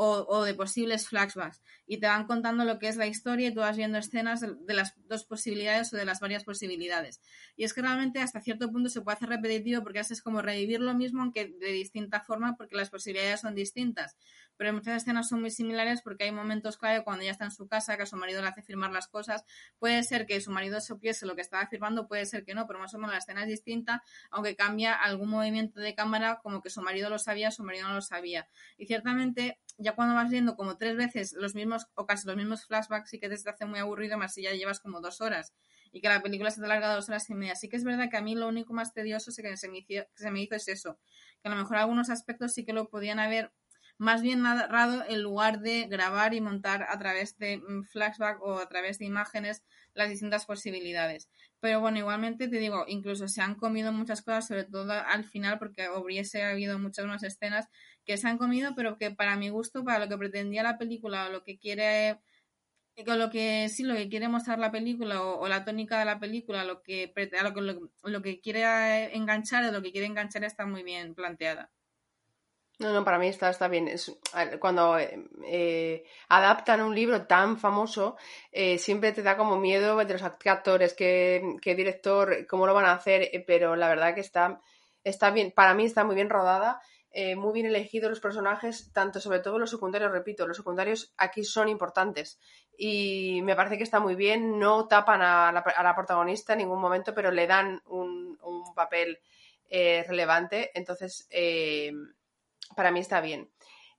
O, 0.00 0.44
de 0.44 0.54
posibles 0.54 1.08
flashbacks. 1.08 1.60
Y 1.84 1.98
te 1.98 2.06
van 2.06 2.26
contando 2.26 2.64
lo 2.64 2.78
que 2.78 2.86
es 2.86 2.96
la 2.96 3.08
historia 3.08 3.48
y 3.48 3.54
tú 3.54 3.60
vas 3.60 3.76
viendo 3.76 3.98
escenas 3.98 4.40
de, 4.40 4.74
las 4.74 4.94
dos 5.08 5.24
posibilidades 5.24 5.92
o 5.92 5.96
de 5.96 6.04
las 6.04 6.20
varias 6.20 6.44
posibilidades. 6.44 7.20
Y 7.56 7.64
es 7.64 7.74
que 7.74 7.82
realmente 7.82 8.20
hasta 8.20 8.40
cierto 8.40 8.70
punto 8.70 8.90
se 8.90 9.00
puede 9.00 9.16
hacer 9.16 9.28
repetitivo 9.28 9.82
porque 9.82 9.98
es 9.98 10.22
como 10.22 10.40
revivir 10.40 10.80
lo 10.80 10.94
mismo 10.94 11.22
aunque 11.22 11.48
de 11.48 11.72
distinta 11.72 12.20
forma 12.20 12.56
porque 12.56 12.76
las 12.76 12.90
posibilidades 12.90 13.40
son 13.40 13.56
distintas. 13.56 14.16
Pero 14.58 14.74
muchas 14.74 15.02
escenas 15.02 15.28
son 15.28 15.40
muy 15.40 15.50
similares 15.50 16.02
porque 16.02 16.24
hay 16.24 16.32
momentos 16.32 16.76
clave 16.76 17.02
cuando 17.04 17.22
ella 17.22 17.32
está 17.32 17.46
en 17.46 17.50
su 17.50 17.66
casa 17.66 17.96
que 17.96 18.04
su 18.04 18.16
marido 18.16 18.42
le 18.42 18.48
hace 18.48 18.62
firmar 18.62 18.90
las 18.92 19.08
cosas. 19.08 19.44
Puede 19.78 20.02
ser 20.02 20.26
que 20.26 20.38
su 20.42 20.50
marido 20.50 20.80
supiese 20.82 21.24
lo 21.24 21.34
que 21.34 21.40
estaba 21.40 21.66
firmando, 21.68 22.06
puede 22.06 22.26
ser 22.26 22.44
que 22.44 22.54
no, 22.54 22.66
pero 22.66 22.78
más 22.78 22.92
o 22.92 22.98
menos 22.98 23.12
la 23.12 23.18
escena 23.18 23.42
es 23.42 23.48
distinta, 23.48 24.02
aunque 24.30 24.56
cambia 24.56 24.92
algún 24.94 25.30
movimiento 25.30 25.80
de 25.80 25.94
cámara 25.94 26.40
como 26.42 26.60
que 26.60 26.68
su 26.68 26.82
marido 26.82 27.08
lo 27.08 27.18
sabía, 27.18 27.50
su 27.50 27.64
marido 27.64 27.88
no 27.88 27.94
lo 27.94 28.02
sabía. 28.02 28.48
Y 28.76 28.86
ciertamente 28.86 29.60
ya 29.78 29.94
cuando 29.94 30.14
vas 30.14 30.28
viendo 30.28 30.56
como 30.56 30.76
tres 30.76 30.96
veces 30.96 31.32
los 31.32 31.54
mismos 31.54 31.86
o 31.94 32.04
casi 32.04 32.26
los 32.26 32.36
mismos 32.36 32.66
flashbacks 32.66 33.10
sí 33.10 33.20
que 33.20 33.28
te 33.28 33.36
hace 33.36 33.64
muy 33.64 33.78
aburrido, 33.78 34.18
más 34.18 34.34
si 34.34 34.42
ya 34.42 34.52
llevas 34.52 34.80
como 34.80 35.00
dos 35.00 35.20
horas 35.20 35.54
y 35.92 36.00
que 36.00 36.08
la 36.08 36.22
película 36.22 36.50
se 36.50 36.60
te 36.60 36.66
larga 36.66 36.94
dos 36.94 37.08
horas 37.08 37.30
y 37.30 37.34
media. 37.34 37.52
Así 37.52 37.68
que 37.68 37.76
es 37.76 37.84
verdad 37.84 38.10
que 38.10 38.16
a 38.16 38.22
mí 38.22 38.34
lo 38.34 38.48
único 38.48 38.72
más 38.74 38.92
tedioso 38.92 39.30
que 39.40 39.56
se 39.56 39.68
me 39.68 40.40
hizo 40.40 40.54
es 40.54 40.68
eso, 40.68 40.98
que 41.42 41.48
a 41.48 41.50
lo 41.50 41.56
mejor 41.56 41.76
algunos 41.76 42.10
aspectos 42.10 42.52
sí 42.52 42.64
que 42.64 42.72
lo 42.72 42.88
podían 42.88 43.18
haber 43.20 43.52
más 43.98 44.22
bien 44.22 44.42
narrado 44.42 45.04
en 45.08 45.22
lugar 45.22 45.60
de 45.60 45.86
grabar 45.86 46.32
y 46.32 46.40
montar 46.40 46.86
a 46.88 46.98
través 46.98 47.36
de 47.38 47.58
mm, 47.58 47.84
flashback 47.84 48.40
o 48.40 48.58
a 48.58 48.68
través 48.68 48.98
de 48.98 49.06
imágenes 49.06 49.64
las 49.94 50.08
distintas 50.08 50.46
posibilidades. 50.46 51.28
Pero 51.60 51.80
bueno, 51.80 51.98
igualmente 51.98 52.48
te 52.48 52.58
digo, 52.58 52.84
incluso 52.86 53.26
se 53.26 53.42
han 53.42 53.56
comido 53.56 53.92
muchas 53.92 54.22
cosas, 54.22 54.46
sobre 54.46 54.64
todo 54.64 54.92
al 54.92 55.24
final, 55.24 55.58
porque 55.58 55.88
hubiese 55.90 56.44
habido 56.44 56.78
muchas 56.78 57.06
más 57.06 57.24
escenas 57.24 57.66
que 58.04 58.16
se 58.16 58.28
han 58.28 58.38
comido, 58.38 58.74
pero 58.76 58.96
que 58.96 59.10
para 59.10 59.36
mi 59.36 59.48
gusto, 59.48 59.84
para 59.84 59.98
lo 59.98 60.08
que 60.08 60.16
pretendía 60.16 60.62
la 60.62 60.78
película 60.78 61.26
o 61.26 61.30
lo 61.30 61.42
que 61.42 61.58
quiere 61.58 62.20
lo 63.06 63.30
que 63.30 63.68
sí 63.68 63.84
lo 63.84 63.94
que 63.94 64.08
quiere 64.08 64.28
mostrar 64.28 64.58
la 64.58 64.72
película 64.72 65.22
o, 65.22 65.46
la 65.46 65.64
tónica 65.64 66.00
de 66.00 66.04
la 66.04 66.18
película 66.18 66.64
lo 66.64 66.82
que 66.82 67.12
lo, 67.14 67.90
lo, 68.02 68.22
que 68.22 68.40
quiere 68.40 69.16
enganchar 69.16 69.64
o 69.64 69.70
lo 69.72 69.82
que 69.82 69.92
quiere 69.92 70.06
enganchar 70.08 70.42
está 70.42 70.66
muy 70.66 70.82
bien 70.82 71.14
planteada 71.14 71.70
no, 72.78 72.92
no, 72.92 73.04
para 73.04 73.18
mí 73.18 73.26
está, 73.26 73.50
está 73.50 73.66
bien. 73.66 73.88
Es, 73.88 74.16
cuando 74.60 74.96
eh, 74.98 76.04
adaptan 76.28 76.80
un 76.80 76.94
libro 76.94 77.26
tan 77.26 77.58
famoso, 77.58 78.16
eh, 78.52 78.78
siempre 78.78 79.10
te 79.10 79.24
da 79.24 79.36
como 79.36 79.58
miedo 79.58 80.00
entre 80.00 80.18
los 80.18 80.22
actores, 80.22 80.94
qué, 80.94 81.56
qué 81.60 81.74
director, 81.74 82.46
cómo 82.46 82.68
lo 82.68 82.74
van 82.74 82.84
a 82.84 82.92
hacer, 82.92 83.22
eh, 83.22 83.42
pero 83.44 83.74
la 83.74 83.88
verdad 83.88 84.14
que 84.14 84.20
está, 84.20 84.60
está 85.02 85.30
bien, 85.32 85.50
para 85.50 85.74
mí 85.74 85.86
está 85.86 86.04
muy 86.04 86.14
bien 86.14 86.30
rodada, 86.30 86.80
muy 87.36 87.52
bien 87.52 87.66
elegidos 87.66 88.10
los 88.10 88.20
personajes, 88.20 88.92
tanto 88.92 89.18
sobre 89.18 89.40
todo 89.40 89.58
los 89.58 89.70
secundarios, 89.70 90.12
repito, 90.12 90.46
los 90.46 90.56
secundarios 90.56 91.12
aquí 91.16 91.42
son 91.42 91.68
importantes 91.68 92.38
y 92.76 93.40
me 93.42 93.56
parece 93.56 93.76
que 93.76 93.82
está 93.82 93.98
muy 93.98 94.14
bien, 94.14 94.60
no 94.60 94.86
tapan 94.86 95.22
a 95.22 95.50
la, 95.50 95.60
a 95.60 95.82
la 95.82 95.96
protagonista 95.96 96.52
en 96.52 96.60
ningún 96.60 96.80
momento, 96.80 97.12
pero 97.14 97.32
le 97.32 97.48
dan 97.48 97.82
un, 97.86 98.38
un 98.40 98.72
papel 98.72 99.18
relevante, 99.68 100.70
entonces 100.78 101.28
para 102.76 102.90
mí 102.90 103.00
está 103.00 103.20
bien. 103.20 103.50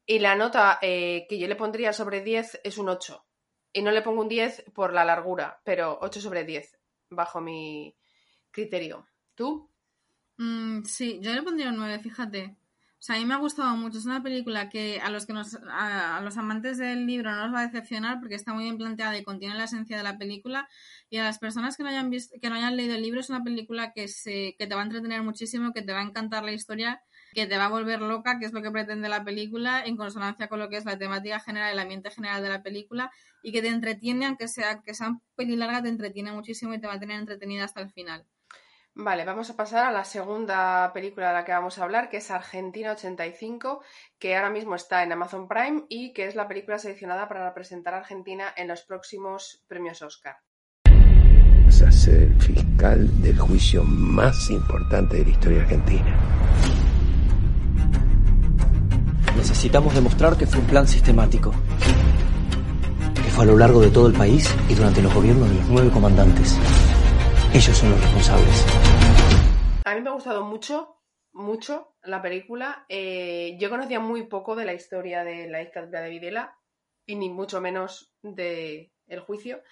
Y 0.06 0.20
la 0.20 0.36
nota 0.36 0.80
eh, 0.82 1.28
que 1.30 1.38
yo 1.38 1.48
le 1.48 1.56
pondría 1.56 1.94
sobre 1.94 2.22
10 2.22 2.62
es 2.64 2.78
un 2.78 2.90
8. 2.90 3.26
Y 3.74 3.82
no 3.84 3.92
le 3.92 4.02
pongo 4.02 4.22
un 4.22 4.30
10 4.30 4.66
por 4.74 4.94
la 4.94 5.06
largura, 5.06 5.62
pero 5.64 6.00
8 6.02 6.22
sobre 6.22 6.44
10, 6.44 6.80
bajo 7.12 7.42
mi 7.42 7.96
criterio. 8.52 9.08
¿Tú? 9.36 9.70
Mm, 10.38 10.84
sí, 10.84 11.20
yo 11.22 11.34
le 11.34 11.44
pondría 11.44 11.70
un 11.70 11.78
9, 11.78 12.00
fíjate. 12.00 12.58
O 13.00 13.02
sea, 13.02 13.16
a 13.16 13.20
mí 13.20 13.26
me 13.26 13.34
ha 13.34 13.38
gustado 13.38 13.78
mucho. 13.78 13.98
Es 13.98 14.06
una 14.06 14.22
película 14.22 14.70
que 14.70 15.00
a 15.00 15.10
los 15.10 15.26
que 15.26 15.32
nos, 15.32 15.58
a, 15.72 16.20
los 16.22 16.36
amantes 16.38 16.78
del 16.78 17.06
libro 17.06 17.32
no 17.32 17.46
nos 17.46 17.54
va 17.54 17.62
a 17.62 17.68
decepcionar 17.68 18.20
porque 18.20 18.36
está 18.36 18.54
muy 18.54 18.66
bien 18.66 18.78
planteada 18.78 19.18
y 19.18 19.24
contiene 19.24 19.56
la 19.56 19.66
esencia 19.66 19.96
de 19.96 20.04
la 20.04 20.18
película. 20.18 20.68
Y 21.10 21.18
a 21.18 21.24
las 21.24 21.40
personas 21.40 21.78
que 21.78 21.84
no 21.84 21.90
hayan 21.90 22.10
visto, 22.10 22.36
que 22.42 22.50
no 22.50 22.56
hayan 22.56 22.76
leído 22.76 22.96
el 22.96 23.02
libro, 23.02 23.22
es 23.22 23.30
una 23.30 23.44
película 23.44 23.94
que 23.94 24.10
se, 24.10 24.56
que 24.58 24.68
te 24.68 24.76
va 24.76 24.82
a 24.82 24.84
entretener 24.84 25.24
muchísimo, 25.24 25.72
que 25.72 25.82
te 25.82 25.94
va 25.94 26.00
a 26.00 26.04
encantar 26.04 26.44
la 26.44 26.52
historia 26.52 27.02
que 27.34 27.48
te 27.48 27.58
va 27.58 27.66
a 27.66 27.70
volver 27.70 28.02
loca, 28.02 28.40
que 28.40 28.46
es 28.46 28.54
lo 28.54 28.62
que 28.62 28.72
pretende 28.72 29.10
la 29.10 29.24
película, 29.24 29.84
en 29.86 29.98
consonancia 29.98 30.48
con 30.48 30.60
lo 30.60 30.70
que 30.70 30.78
es 30.78 30.86
la 30.86 30.98
temática 30.98 31.40
general, 31.40 31.72
el 31.72 31.80
ambiente 31.80 32.12
general 32.12 32.42
de 32.42 32.50
la 32.50 32.64
película, 32.64 33.12
y 33.42 33.52
que 33.52 33.62
te 33.62 33.68
entretiene, 33.70 34.26
aunque 34.26 34.48
sea 34.48 34.82
que 34.82 34.94
sea 34.94 35.18
peli 35.36 35.56
larga, 35.56 35.82
te 35.82 35.90
entretiene 35.90 36.32
muchísimo 36.32 36.74
y 36.74 36.80
te 36.80 36.88
va 36.88 36.94
a 36.94 37.00
tener 37.00 37.20
entretenida 37.20 37.66
hasta 37.66 37.82
el 37.82 37.92
final. 37.92 38.26
Vale, 39.02 39.24
vamos 39.24 39.50
a 39.50 39.56
pasar 39.56 39.86
a 39.86 39.92
la 39.92 40.04
segunda 40.04 40.92
película 40.94 41.30
de 41.30 41.34
la 41.34 41.46
que 41.46 41.54
vamos 41.54 41.78
a 41.78 41.84
hablar, 41.84 42.10
que 42.10 42.18
es 42.18 42.32
Argentina 42.32 42.92
85, 42.92 43.82
que 44.18 44.36
ahora 44.36 44.50
mismo 44.50 44.76
está 44.76 45.04
en 45.04 45.14
Amazon 45.14 45.48
Prime 45.48 45.86
y 45.88 46.12
que 46.12 46.26
es 46.26 46.36
la 46.36 46.50
película 46.50 46.80
seleccionada 46.80 47.30
para 47.30 47.48
representar 47.48 47.94
a 47.94 48.00
Argentina 48.00 48.54
en 48.58 48.68
los 48.68 48.84
próximos 48.84 49.64
premios 49.68 50.02
Oscar. 50.02 50.38
Vas 51.64 51.82
a 51.82 51.92
ser 51.92 52.24
el 52.24 52.42
fiscal 52.42 53.22
del 53.22 53.40
juicio 53.40 53.84
más 53.86 54.50
importante 54.50 55.18
de 55.18 55.24
la 55.24 55.30
historia 55.30 55.62
argentina. 55.62 56.79
Necesitamos 59.40 59.96
demostrar 59.96 60.36
que 60.36 60.46
fue 60.46 60.60
un 60.60 60.68
plan 60.68 60.86
sistemático. 60.86 61.54
Que 63.16 63.32
fue 63.32 63.46
a 63.46 63.48
lo 63.48 63.58
largo 63.58 63.80
de 63.80 63.90
todo 63.90 64.08
el 64.08 64.14
país 64.14 64.54
y 64.68 64.76
durante 64.76 65.02
los 65.02 65.14
gobiernos 65.14 65.50
de 65.50 65.56
los 65.56 65.70
nueve 65.70 65.90
comandantes. 65.92 66.58
Ellos 67.54 67.78
son 67.78 67.92
los 67.92 68.02
responsables. 68.02 68.66
A 69.86 69.96
mí 69.96 70.02
me 70.02 70.10
ha 70.10 70.14
gustado 70.14 70.44
mucho, 70.44 70.98
mucho 71.32 71.96
la 72.04 72.22
película. 72.22 72.86
Eh, 72.90 73.56
yo 73.62 73.70
conocía 73.70 74.02
muy 74.02 74.28
poco 74.28 74.58
de 74.58 74.66
la 74.66 74.74
historia 74.74 75.24
de 75.24 75.50
la 75.50 75.60
dictadura 75.60 76.02
de 76.02 76.10
Videla 76.10 76.58
y 77.06 77.16
ni 77.16 77.30
mucho 77.30 77.62
menos 77.62 78.14
de 78.22 78.92
juicio. 79.26 79.64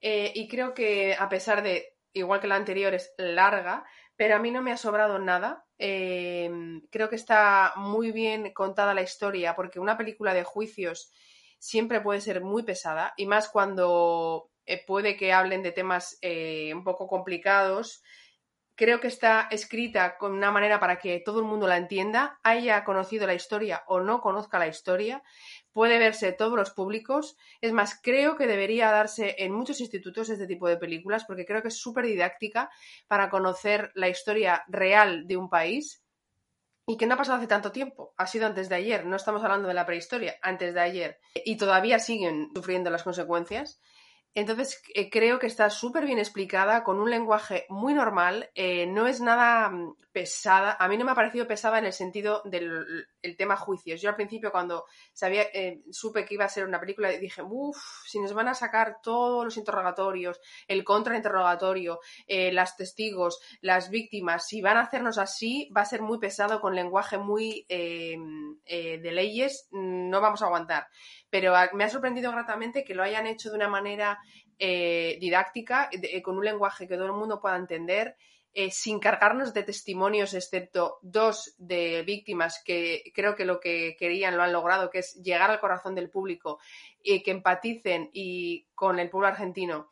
Eh, 0.00 0.32
y 0.34 0.48
creo 0.48 0.72
que 0.72 1.14
a 1.18 1.28
pesar 1.28 1.62
de, 1.62 1.98
igual 2.14 2.40
que 2.40 2.48
la 2.48 2.56
anterior, 2.56 2.94
es 2.94 3.12
larga, 3.18 3.84
pero 4.16 4.36
a 4.36 4.38
mí 4.38 4.50
no 4.50 4.62
me 4.62 4.72
ha 4.72 4.78
sobrado 4.78 5.18
nada. 5.18 5.66
Em, 5.84 6.80
creo 6.92 7.08
que 7.08 7.16
está 7.16 7.72
muy 7.74 8.12
bien 8.12 8.52
contada 8.52 8.94
la 8.94 9.02
historia, 9.02 9.56
porque 9.56 9.80
una 9.80 9.98
película 9.98 10.32
de 10.32 10.44
juicios 10.44 11.10
siempre 11.58 12.00
puede 12.00 12.20
ser 12.20 12.40
muy 12.40 12.62
pesada, 12.62 13.14
y 13.16 13.26
más 13.26 13.48
cuando 13.48 14.52
eh, 14.64 14.84
puede 14.86 15.16
que 15.16 15.32
hablen 15.32 15.64
de 15.64 15.72
temas 15.72 16.18
eh, 16.22 16.72
un 16.72 16.84
poco 16.84 17.08
complicados. 17.08 18.04
Creo 18.82 18.98
que 18.98 19.06
está 19.06 19.46
escrita 19.52 20.18
con 20.18 20.32
una 20.32 20.50
manera 20.50 20.80
para 20.80 20.98
que 20.98 21.20
todo 21.20 21.38
el 21.38 21.44
mundo 21.44 21.68
la 21.68 21.76
entienda, 21.76 22.40
haya 22.42 22.82
conocido 22.82 23.28
la 23.28 23.34
historia 23.34 23.84
o 23.86 24.00
no 24.00 24.20
conozca 24.20 24.58
la 24.58 24.66
historia, 24.66 25.22
puede 25.72 26.00
verse 26.00 26.32
todos 26.32 26.56
los 26.56 26.72
públicos. 26.72 27.36
Es 27.60 27.72
más, 27.72 28.00
creo 28.02 28.34
que 28.36 28.48
debería 28.48 28.90
darse 28.90 29.36
en 29.38 29.52
muchos 29.52 29.78
institutos 29.78 30.30
este 30.30 30.48
tipo 30.48 30.66
de 30.66 30.78
películas 30.78 31.24
porque 31.24 31.46
creo 31.46 31.62
que 31.62 31.68
es 31.68 31.78
súper 31.78 32.06
didáctica 32.06 32.70
para 33.06 33.30
conocer 33.30 33.92
la 33.94 34.08
historia 34.08 34.64
real 34.66 35.28
de 35.28 35.36
un 35.36 35.48
país 35.48 36.02
y 36.84 36.96
que 36.96 37.06
no 37.06 37.14
ha 37.14 37.18
pasado 37.18 37.38
hace 37.38 37.46
tanto 37.46 37.70
tiempo. 37.70 38.14
Ha 38.16 38.26
sido 38.26 38.46
antes 38.46 38.68
de 38.68 38.74
ayer, 38.74 39.06
no 39.06 39.14
estamos 39.14 39.44
hablando 39.44 39.68
de 39.68 39.74
la 39.74 39.86
prehistoria, 39.86 40.34
antes 40.42 40.74
de 40.74 40.80
ayer. 40.80 41.20
Y 41.44 41.56
todavía 41.56 42.00
siguen 42.00 42.50
sufriendo 42.52 42.90
las 42.90 43.04
consecuencias. 43.04 43.80
Entonces 44.34 44.82
eh, 44.94 45.10
creo 45.10 45.38
que 45.38 45.46
está 45.46 45.68
súper 45.68 46.06
bien 46.06 46.18
explicada, 46.18 46.84
con 46.84 46.98
un 46.98 47.10
lenguaje 47.10 47.66
muy 47.68 47.92
normal, 47.92 48.50
eh, 48.54 48.86
no 48.86 49.06
es 49.06 49.20
nada 49.20 49.68
mm, 49.68 49.96
pesada, 50.10 50.74
a 50.80 50.88
mí 50.88 50.96
no 50.96 51.04
me 51.04 51.10
ha 51.10 51.14
parecido 51.14 51.46
pesada 51.46 51.78
en 51.78 51.84
el 51.84 51.92
sentido 51.92 52.42
del 52.46 53.06
tema 53.36 53.56
juicios. 53.56 54.00
Yo 54.00 54.08
al 54.08 54.16
principio 54.16 54.50
cuando 54.50 54.86
sabía, 55.12 55.42
eh, 55.52 55.82
supe 55.90 56.24
que 56.24 56.34
iba 56.34 56.46
a 56.46 56.48
ser 56.48 56.66
una 56.66 56.80
película, 56.80 57.10
dije, 57.10 57.42
uff, 57.42 57.76
si 58.06 58.20
nos 58.20 58.32
van 58.32 58.48
a 58.48 58.54
sacar 58.54 59.00
todos 59.02 59.44
los 59.44 59.56
interrogatorios, 59.58 60.40
el 60.66 60.82
contrainterrogatorio, 60.82 62.00
las 62.26 62.76
testigos, 62.76 63.40
las 63.60 63.90
víctimas, 63.90 64.46
si 64.46 64.62
van 64.62 64.76
a 64.76 64.82
hacernos 64.82 65.18
así, 65.18 65.70
va 65.76 65.82
a 65.82 65.86
ser 65.86 66.02
muy 66.02 66.18
pesado 66.18 66.60
con 66.60 66.74
lenguaje 66.74 67.18
muy 67.18 67.66
de 67.68 69.10
leyes, 69.12 69.68
no 69.72 70.20
vamos 70.20 70.42
a 70.42 70.46
aguantar 70.46 70.88
pero 71.32 71.54
me 71.72 71.84
ha 71.84 71.88
sorprendido 71.88 72.30
gratamente 72.30 72.84
que 72.84 72.94
lo 72.94 73.02
hayan 73.02 73.26
hecho 73.26 73.48
de 73.48 73.56
una 73.56 73.66
manera 73.66 74.18
eh, 74.58 75.16
didáctica, 75.18 75.88
eh, 75.90 76.20
con 76.20 76.36
un 76.36 76.44
lenguaje 76.44 76.86
que 76.86 76.96
todo 76.96 77.06
el 77.06 77.14
mundo 77.14 77.40
pueda 77.40 77.56
entender, 77.56 78.16
eh, 78.52 78.70
sin 78.70 79.00
cargarnos 79.00 79.54
de 79.54 79.62
testimonios, 79.62 80.34
excepto 80.34 80.98
dos 81.00 81.54
de 81.56 82.02
víctimas 82.02 82.62
que 82.62 83.10
creo 83.14 83.34
que 83.34 83.46
lo 83.46 83.60
que 83.60 83.96
querían 83.98 84.36
lo 84.36 84.42
han 84.42 84.52
logrado, 84.52 84.90
que 84.90 84.98
es 84.98 85.14
llegar 85.22 85.50
al 85.50 85.58
corazón 85.58 85.94
del 85.94 86.10
público 86.10 86.58
y 87.02 87.22
que 87.22 87.30
empaticen 87.30 88.10
y 88.12 88.66
con 88.74 88.98
el 88.98 89.08
pueblo 89.08 89.28
argentino 89.28 89.88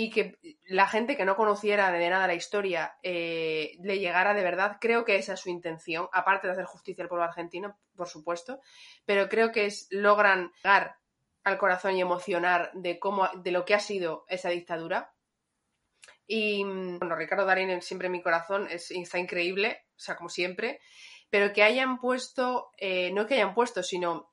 y 0.00 0.10
que 0.10 0.38
la 0.68 0.86
gente 0.86 1.16
que 1.16 1.24
no 1.24 1.34
conociera 1.34 1.90
de 1.90 2.08
nada 2.08 2.28
la 2.28 2.34
historia 2.34 2.96
eh, 3.02 3.76
le 3.82 3.98
llegara 3.98 4.32
de 4.32 4.44
verdad, 4.44 4.76
creo 4.80 5.04
que 5.04 5.16
esa 5.16 5.32
es 5.32 5.40
su 5.40 5.50
intención, 5.50 6.08
aparte 6.12 6.46
de 6.46 6.52
hacer 6.52 6.66
justicia 6.66 7.02
al 7.02 7.08
pueblo 7.08 7.24
argentino, 7.24 7.76
por 7.96 8.06
supuesto, 8.06 8.60
pero 9.04 9.28
creo 9.28 9.50
que 9.50 9.66
es 9.66 9.88
logran 9.90 10.52
llegar 10.62 10.98
al 11.42 11.58
corazón 11.58 11.96
y 11.96 12.00
emocionar 12.00 12.70
de 12.74 13.00
cómo, 13.00 13.28
de 13.42 13.50
lo 13.50 13.64
que 13.64 13.74
ha 13.74 13.80
sido 13.80 14.24
esa 14.28 14.50
dictadura. 14.50 15.16
Y 16.28 16.62
bueno, 16.62 17.16
Ricardo 17.16 17.44
Darín 17.44 17.82
siempre 17.82 18.06
en 18.06 18.12
mi 18.12 18.22
corazón 18.22 18.68
es, 18.70 18.92
está 18.92 19.18
increíble, 19.18 19.84
o 19.96 19.98
sea, 19.98 20.14
como 20.14 20.28
siempre, 20.28 20.78
pero 21.28 21.52
que 21.52 21.64
hayan 21.64 21.98
puesto, 21.98 22.70
eh, 22.78 23.10
no 23.10 23.26
que 23.26 23.34
hayan 23.34 23.52
puesto, 23.52 23.82
sino 23.82 24.30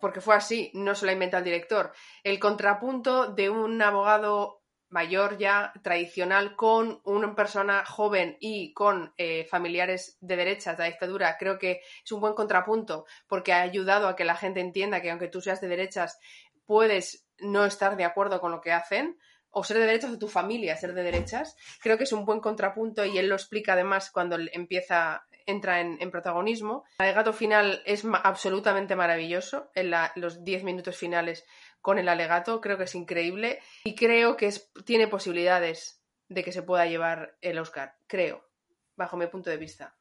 porque 0.00 0.20
fue 0.20 0.34
así, 0.34 0.70
no 0.74 0.94
se 0.94 1.04
lo 1.04 1.10
ha 1.10 1.14
inventado 1.14 1.40
el 1.40 1.44
director. 1.44 1.92
El 2.24 2.38
contrapunto 2.38 3.28
de 3.32 3.50
un 3.50 3.80
abogado 3.82 4.60
mayor 4.90 5.38
ya, 5.38 5.72
tradicional, 5.82 6.56
con 6.56 7.00
una 7.04 7.34
persona 7.34 7.84
joven 7.86 8.36
y 8.40 8.72
con 8.74 9.14
eh, 9.16 9.44
familiares 9.44 10.18
de 10.20 10.36
derechas 10.36 10.76
de 10.76 10.82
la 10.82 10.90
dictadura, 10.90 11.36
creo 11.38 11.58
que 11.58 11.80
es 12.04 12.12
un 12.12 12.20
buen 12.20 12.34
contrapunto 12.34 13.06
porque 13.28 13.52
ha 13.52 13.60
ayudado 13.60 14.08
a 14.08 14.16
que 14.16 14.24
la 14.24 14.34
gente 14.34 14.60
entienda 14.60 15.00
que 15.00 15.10
aunque 15.10 15.28
tú 15.28 15.40
seas 15.40 15.60
de 15.60 15.68
derechas, 15.68 16.18
puedes 16.66 17.24
no 17.38 17.64
estar 17.64 17.96
de 17.96 18.04
acuerdo 18.04 18.40
con 18.40 18.50
lo 18.50 18.60
que 18.60 18.72
hacen 18.72 19.16
o 19.50 19.64
ser 19.64 19.78
de 19.78 19.86
derechas 19.86 20.12
o 20.12 20.18
tu 20.18 20.28
familia 20.28 20.76
ser 20.76 20.94
de 20.94 21.02
derechas. 21.02 21.56
Creo 21.80 21.96
que 21.96 22.04
es 22.04 22.12
un 22.12 22.24
buen 22.24 22.40
contrapunto 22.40 23.04
y 23.04 23.18
él 23.18 23.28
lo 23.28 23.34
explica 23.34 23.72
además 23.72 24.10
cuando 24.10 24.36
empieza 24.52 25.24
entra 25.46 25.80
en, 25.80 26.10
protagonismo. 26.10 26.84
El 26.98 27.14
gato 27.14 27.32
final 27.32 27.82
es 27.84 28.04
absolutamente 28.24 28.96
maravilloso. 28.96 29.70
En 29.74 29.90
los 30.16 30.44
10 30.44 30.64
minutos 30.64 30.96
finales 30.96 31.44
con 31.80 31.98
el 31.98 32.08
alegato, 32.08 32.60
creo 32.60 32.76
que 32.76 32.84
es 32.84 32.94
increíble 32.94 33.60
y 33.84 33.94
creo 33.94 34.36
que 34.36 34.52
tiene 34.84 35.08
posibilidades 35.08 36.02
de 36.28 36.44
que 36.44 36.52
se 36.52 36.62
pueda 36.62 36.86
llevar 36.86 37.36
el 37.40 37.58
Oscar, 37.58 37.96
creo, 38.06 38.48
bajo 38.96 39.16
mi 39.16 39.26
punto 39.26 39.50
de 39.50 39.56
vista. 39.56 39.96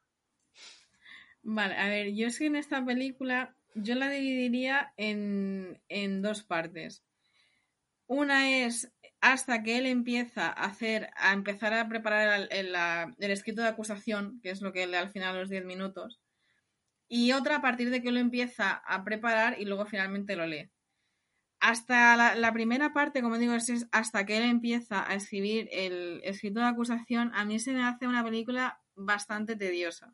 Vale, 1.41 1.75
a 1.75 1.87
ver, 1.87 2.13
yo 2.13 2.27
es 2.27 2.37
que 2.37 2.45
en 2.45 2.55
esta 2.55 2.83
película 2.83 3.55
yo 3.73 3.95
la 3.95 4.09
dividiría 4.09 4.93
en, 4.97 6.21
dos 6.21 6.43
partes. 6.43 7.03
Una 8.09 8.65
es 8.65 8.91
hasta 9.21 9.63
que 9.63 9.77
él 9.77 9.85
empieza 9.85 10.47
a 10.47 10.65
hacer, 10.65 11.09
a 11.15 11.31
empezar 11.31 11.73
a 11.73 11.87
preparar 11.87 12.47
el, 12.51 12.75
el, 13.19 13.31
escrito 13.31 13.61
de 13.61 13.69
acusación, 13.69 14.41
que 14.41 14.49
es 14.49 14.61
lo 14.61 14.73
que 14.73 14.87
lee 14.87 14.95
al 14.95 15.11
final 15.11 15.37
los 15.37 15.49
10 15.49 15.63
minutos, 15.63 16.19
y 17.07 17.31
otra 17.31 17.57
a 17.57 17.61
partir 17.61 17.89
de 17.89 18.01
que 18.01 18.11
lo 18.11 18.19
empieza 18.19 18.71
a 18.71 19.03
preparar 19.03 19.61
y 19.61 19.65
luego 19.65 19.85
finalmente 19.85 20.35
lo 20.35 20.45
lee 20.45 20.69
hasta 21.59 22.35
la, 22.35 22.53
primera 22.53 22.93
parte, 22.93 23.21
como 23.21 23.37
digo, 23.37 23.53
es, 23.53 23.87
hasta 23.91 24.25
que 24.25 24.37
él 24.37 24.43
empieza 24.43 25.09
a 25.09 25.15
escribir 25.15 25.67
el 25.71 26.21
escrito 26.23 26.59
de 26.61 26.67
acusación, 26.67 27.31
a 27.33 27.45
mí 27.45 27.59
se 27.59 27.73
me 27.73 27.83
hace 27.83 28.07
una 28.07 28.23
película 28.23 28.81
bastante 28.95 29.55
tediosa. 29.55 30.13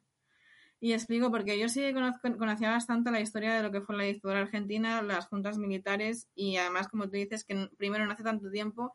Y 0.79 0.93
explico 0.93 1.31
porque 1.31 1.57
yo 1.57 1.69
sí 1.69 1.81
conocía 2.21 2.69
bastante 2.69 3.09
la 3.11 3.21
historia 3.21 3.53
de 3.53 3.63
lo 3.63 3.71
que 3.71 3.81
fue 3.81 3.95
la 3.95 4.03
dictadura 4.03 4.41
argentina, 4.41 5.01
las 5.01 5.27
juntas 5.27 5.57
militares 5.57 6.27
y 6.35 6.57
además, 6.57 6.87
como 6.89 7.05
tú 7.05 7.11
dices, 7.11 7.43
que 7.45 7.69
primero 7.77 8.05
no 8.05 8.11
hace 8.11 8.23
tanto 8.23 8.51
tiempo 8.51 8.93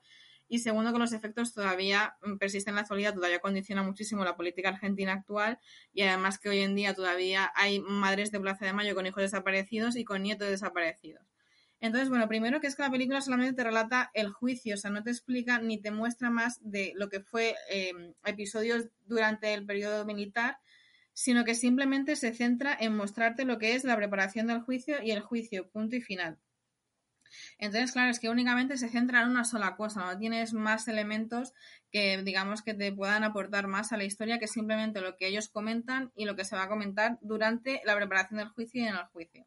y 0.51 0.59
segundo 0.59 0.93
que 0.93 0.99
los 0.99 1.13
efectos 1.13 1.55
todavía 1.55 2.17
persisten 2.41 2.73
en 2.73 2.77
la 2.77 2.81
actualidad, 2.83 3.15
todavía 3.15 3.39
condiciona 3.39 3.85
muchísimo 3.85 4.25
la 4.25 4.37
política 4.37 4.71
argentina 4.71 5.13
actual 5.13 5.61
y 5.93 6.03
además 6.03 6.41
que 6.41 6.49
hoy 6.49 6.59
en 6.59 6.75
día 6.75 6.93
todavía 6.93 7.53
hay 7.55 7.79
madres 7.81 8.33
de 8.33 8.41
Plaza 8.41 8.67
de 8.67 8.73
Mayo 8.73 8.97
con 8.97 9.07
hijos 9.07 9.23
desaparecidos 9.23 9.95
y 9.95 10.05
con 10.05 10.25
nietos 10.25 10.49
desaparecidos. 10.49 11.23
Entonces, 11.81 12.09
bueno, 12.09 12.27
primero 12.27 12.61
que 12.61 12.67
es 12.67 12.75
que 12.75 12.83
la 12.83 12.91
película 12.91 13.21
solamente 13.21 13.55
te 13.55 13.63
relata 13.63 14.11
el 14.13 14.31
juicio, 14.33 14.75
o 14.75 14.77
sea, 14.77 14.91
no 14.91 15.05
te 15.05 15.11
explica 15.11 15.61
ni 15.61 15.81
te 15.81 15.93
muestra 15.93 16.31
más 16.31 16.59
de 16.63 16.93
lo 16.97 17.09
que 17.09 17.21
fue 17.21 17.55
em, 17.71 18.13
episodios 18.25 18.89
durante 19.07 19.55
el 19.55 19.65
periodo 19.65 20.05
militar, 20.05 20.59
sino 21.21 21.45
que 21.45 21.55
simplemente 21.55 22.17
se 22.17 22.33
centra 22.33 22.75
en 22.81 22.97
mostrarte 22.97 23.45
lo 23.45 23.59
que 23.59 23.75
es 23.75 23.85
la 23.85 23.95
preparación 23.95 24.47
del 24.47 24.63
juicio 24.63 25.03
y 25.03 25.11
el 25.11 25.21
juicio, 25.21 25.69
punto 25.69 25.95
y 25.97 26.01
final. 26.01 26.39
Entonces, 27.59 27.93
claro, 27.93 28.11
es 28.11 28.19
que 28.19 28.31
únicamente 28.31 28.79
se 28.79 28.89
centra 28.89 29.21
en 29.21 29.29
una 29.29 29.45
sola 29.45 29.77
cosa, 29.77 30.01
no 30.01 30.19
tienes 30.19 30.55
más 30.55 30.89
elementos 30.89 31.53
que, 31.93 32.23
digamos, 32.23 32.63
que 32.63 32.73
te 32.73 32.91
puedan 32.91 33.23
aportar 33.23 33.67
más 33.67 33.93
a 33.93 33.99
la 33.99 34.05
historia 34.05 34.39
que 34.39 34.49
simplemente 34.49 35.03
lo 35.03 35.19
que 35.19 35.27
ellos 35.27 35.51
comentan 35.51 36.11
y 36.17 36.25
lo 36.25 36.37
que 36.37 36.47
se 36.47 36.57
va 36.57 36.63
a 36.63 36.69
comentar 36.69 37.19
durante 37.21 37.83
la 37.85 37.95
preparación 37.97 38.39
del 38.39 38.49
juicio 38.49 38.83
y 38.83 38.87
en 38.87 38.95
el 38.95 39.05
juicio. 39.13 39.47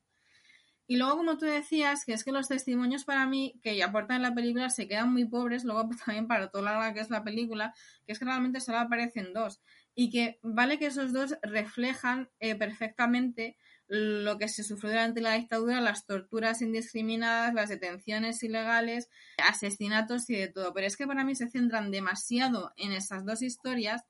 Y 0.85 0.97
luego, 0.97 1.17
como 1.17 1.37
tú 1.37 1.45
decías, 1.45 2.05
que 2.05 2.13
es 2.13 2.23
que 2.23 2.31
los 2.31 2.49
testimonios 2.49 3.05
para 3.05 3.25
mí 3.25 3.59
que 3.63 3.81
aportan 3.81 4.17
en 4.17 4.21
la 4.21 4.35
película 4.35 4.69
se 4.69 4.87
quedan 4.87 5.11
muy 5.11 5.25
pobres, 5.25 5.63
luego 5.63 5.89
también 6.05 6.27
para 6.27 6.49
toda 6.49 6.77
la 6.77 6.93
que 6.93 6.99
es 6.99 7.09
la 7.09 7.23
película, 7.23 7.73
que 8.05 8.11
es 8.11 8.19
que 8.19 8.25
realmente 8.25 8.59
solo 8.59 8.77
aparecen 8.79 9.33
dos. 9.33 9.61
Y 9.95 10.09
que 10.09 10.39
vale 10.41 10.79
que 10.79 10.87
esos 10.87 11.13
dos 11.13 11.35
reflejan 11.43 12.29
eh, 12.39 12.55
perfectamente 12.55 13.57
lo 13.87 14.37
que 14.37 14.47
se 14.47 14.63
sufrió 14.63 14.91
durante 14.91 15.21
la 15.21 15.33
dictadura, 15.33 15.81
las 15.81 16.05
torturas 16.05 16.61
indiscriminadas, 16.61 17.53
las 17.53 17.69
detenciones 17.69 18.41
ilegales, 18.41 19.09
asesinatos 19.37 20.29
y 20.29 20.35
de 20.35 20.47
todo. 20.47 20.73
Pero 20.73 20.87
es 20.87 20.97
que 20.97 21.05
para 21.05 21.23
mí 21.23 21.35
se 21.35 21.49
centran 21.49 21.91
demasiado 21.91 22.73
en 22.75 22.91
esas 22.91 23.25
dos 23.25 23.41
historias 23.41 24.03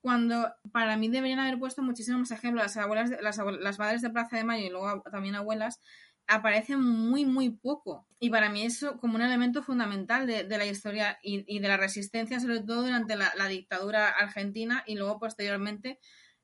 cuando 0.00 0.54
para 0.70 0.96
mí 0.96 1.08
deberían 1.08 1.40
haber 1.40 1.58
puesto 1.58 1.82
muchísimos 1.82 2.30
ejemplos. 2.30 2.62
Las 2.62 2.76
abuelas, 2.76 3.10
las, 3.20 3.38
las 3.38 3.78
madres 3.80 4.02
de 4.02 4.10
Plaza 4.10 4.36
de 4.36 4.44
Mayo 4.44 4.66
y 4.66 4.70
luego 4.70 5.02
también 5.10 5.34
abuelas 5.34 5.80
aparece 6.26 6.76
muy, 6.76 7.24
muy 7.24 7.50
poco. 7.50 8.06
Y 8.18 8.30
para 8.30 8.48
mí 8.50 8.62
eso 8.62 8.98
como 8.98 9.16
un 9.16 9.22
elemento 9.22 9.62
fundamental 9.62 10.26
de, 10.26 10.44
la 10.48 10.66
historia 10.66 11.18
y, 11.22 11.58
de 11.58 11.68
la 11.68 11.76
resistencia, 11.76 12.40
sobre 12.40 12.60
todo 12.60 12.82
durante 12.82 13.16
la, 13.16 13.48
dictadura 13.48 14.08
argentina 14.08 14.82
y 14.86 14.96
luego 14.96 15.18
posteriormente, 15.18 15.98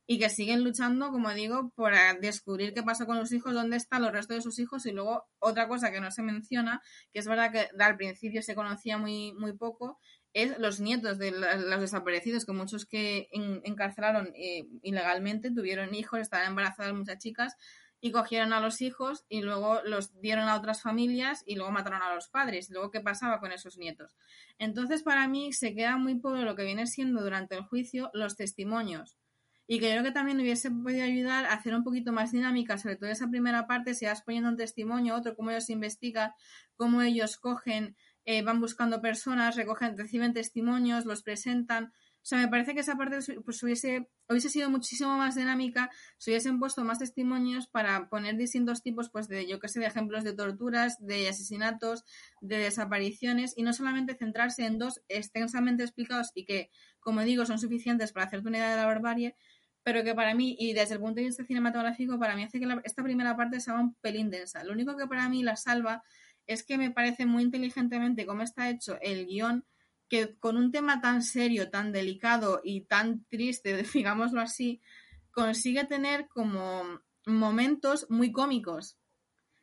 y 0.07 0.19
que 0.19 0.29
siguen 0.29 0.65
luchando, 0.65 1.11
como 1.11 1.33
digo, 1.33 1.73
por 1.75 1.95
descubrir 2.21 2.75
qué 2.75 2.83
pasa 2.83 3.07
con 3.07 3.17
los 3.17 3.33
hijos, 3.33 3.55
dónde 3.55 3.77
están 3.77 4.03
los 4.03 4.13
restos 4.13 4.37
de 4.37 4.43
sus 4.43 4.59
hijos, 4.59 4.85
y 4.85 4.93
luego 4.93 5.25
otra 5.39 5.69
cosa 5.69 5.91
que 5.91 6.01
no 6.01 6.11
se 6.11 6.23
menciona, 6.23 6.83
que 7.13 7.21
es 7.21 7.27
verdad 7.27 7.53
que 7.53 7.69
al 7.83 7.97
principio 7.97 8.43
se 8.43 8.55
conocía 8.55 8.99
muy, 8.99 9.33
muy 9.33 9.57
poco, 9.57 9.99
es 10.35 10.59
los 10.59 10.81
nietos 10.81 11.19
de 11.19 11.31
los 11.31 11.81
desaparecidos, 11.81 12.45
que 12.45 12.53
muchos 12.53 12.87
que 12.87 13.29
encarcelaron 13.33 14.33
eh, 14.35 14.67
ilegalmente 14.83 15.51
tuvieron 15.51 15.95
hijos, 15.95 16.21
estaban 16.21 16.49
embarazadas 16.49 16.95
muchas 16.95 17.19
chicas, 17.19 17.57
y 18.05 18.11
cogieron 18.11 18.53
a 18.53 18.59
los 18.59 18.83
hijos 18.83 19.25
y 19.29 19.43
luego 19.43 19.81
los 19.85 20.21
dieron 20.21 20.49
a 20.49 20.57
otras 20.57 20.83
familias 20.83 21.45
y 21.47 21.55
luego 21.55 21.71
mataron 21.71 22.03
a 22.03 22.13
los 22.13 22.27
padres. 22.27 22.69
Luego, 22.69 22.91
¿qué 22.91 23.01
pasaba 23.01 23.39
con 23.39 23.53
esos 23.53 23.79
nietos? 23.79 24.17
Entonces, 24.59 25.05
para 25.05 25.29
mí, 25.29 25.53
se 25.53 25.73
queda 25.73 25.97
muy 25.99 26.17
pobre 26.17 26.43
lo 26.43 26.57
que 26.57 26.65
viene 26.65 26.89
siendo 26.89 27.23
durante 27.23 27.55
el 27.55 27.63
juicio 27.63 28.11
los 28.13 28.35
testimonios. 28.35 29.17
Y 29.69 29.79
que 29.79 29.89
creo 29.89 30.03
que 30.03 30.11
también 30.11 30.41
hubiese 30.41 30.69
podido 30.73 31.05
ayudar 31.05 31.45
a 31.47 31.53
hacer 31.53 31.77
un 31.77 31.85
poquito 31.85 32.13
más 32.13 32.33
dinámica, 32.33 32.77
sobre 32.77 32.97
todo 32.97 33.09
esa 33.09 33.29
primera 33.29 33.69
parte, 33.69 33.95
si 33.95 34.05
vas 34.05 34.23
poniendo 34.23 34.51
un 34.51 34.57
testimonio, 34.57 35.15
otro, 35.15 35.37
cómo 35.37 35.53
ellos 35.53 35.71
investigan, 35.71 36.33
cómo 36.75 37.03
ellos 37.03 37.37
cogen, 37.37 37.97
eh, 38.25 38.43
van 38.43 38.61
buscando 38.61 39.01
personas, 39.01 39.55
recogen, 39.55 39.97
reciben 39.97 40.33
testimonios, 40.33 41.07
los 41.07 41.23
presentan. 41.23 41.93
O 42.23 42.25
sea, 42.25 42.39
me 42.39 42.47
parece 42.47 42.73
que 42.73 42.81
esa 42.81 42.95
parte 42.95 43.19
pues, 43.45 43.63
hubiese, 43.65 44.09
hubiese 44.29 44.49
sido 44.49 44.71
muchísimo 44.71 45.17
más 45.17 45.35
dinámica 45.35 45.91
si 46.19 46.31
hubiesen 46.31 46.61
puesto 46.61 46.85
más 46.85 47.01
testimonios 47.01 47.67
para 47.67 48.09
poner 48.09 48.37
distintos 48.37 48.81
tipos, 48.81 49.11
pues, 49.11 49.27
de, 49.27 49.49
yo 49.49 49.59
que 49.59 49.67
sé, 49.67 49.81
de 49.81 49.87
ejemplos 49.87 50.23
de 50.23 50.33
torturas, 50.33 50.97
de 51.01 51.29
asesinatos, 51.29 52.05
de 52.41 52.59
desapariciones, 52.59 53.55
y 53.57 53.65
no 53.65 53.73
solamente 53.73 54.15
centrarse 54.15 54.65
en 54.67 54.79
dos 54.79 55.03
extensamente 55.09 55.83
explicados 55.83 56.31
y 56.35 56.45
que, 56.45 56.71
como 57.01 57.23
digo, 57.23 57.45
son 57.45 57.59
suficientes 57.59 58.13
para 58.13 58.27
hacerte 58.27 58.49
una 58.49 58.59
idea 58.59 58.71
de 58.71 58.77
la 58.77 58.87
barbarie, 58.87 59.35
pero 59.83 60.05
que 60.05 60.15
para 60.15 60.33
mí, 60.35 60.55
y 60.61 60.75
desde 60.75 60.95
el 60.95 61.01
punto 61.01 61.17
de 61.17 61.27
vista 61.27 61.45
cinematográfico, 61.45 62.21
para 62.21 62.37
mí 62.37 62.45
hace 62.45 62.61
que 62.61 62.69
esta 62.85 63.03
primera 63.03 63.37
parte 63.37 63.59
sea 63.59 63.75
un 63.75 63.95
pelín 63.97 64.31
densa. 64.31 64.63
Lo 64.63 64.73
único 64.73 64.97
que 64.97 65.09
para 65.09 65.29
mí 65.29 65.43
la 65.43 65.57
salva 65.57 66.05
es 66.47 66.65
que 66.65 66.79
me 66.79 66.93
parece 66.93 67.27
muy 67.27 67.43
inteligentemente 67.43 68.27
cómo 68.27 68.43
está 68.43 68.71
hecho 68.71 68.99
el 69.01 69.27
guion 69.27 69.65
que 70.13 70.37
con 70.39 70.59
un 70.59 70.71
tema 70.71 71.01
tan 71.01 71.23
serio, 71.23 71.71
tan 71.71 71.91
delicado 71.91 72.61
y 72.63 72.83
tan 72.83 73.25
triste, 73.31 73.83
digámoslo 73.95 74.43
así, 74.43 74.83
consigue 75.31 75.85
tener 75.85 76.29
como 76.29 77.01
momentos 77.25 78.07
muy 78.11 78.31
cómicos. 78.31 78.99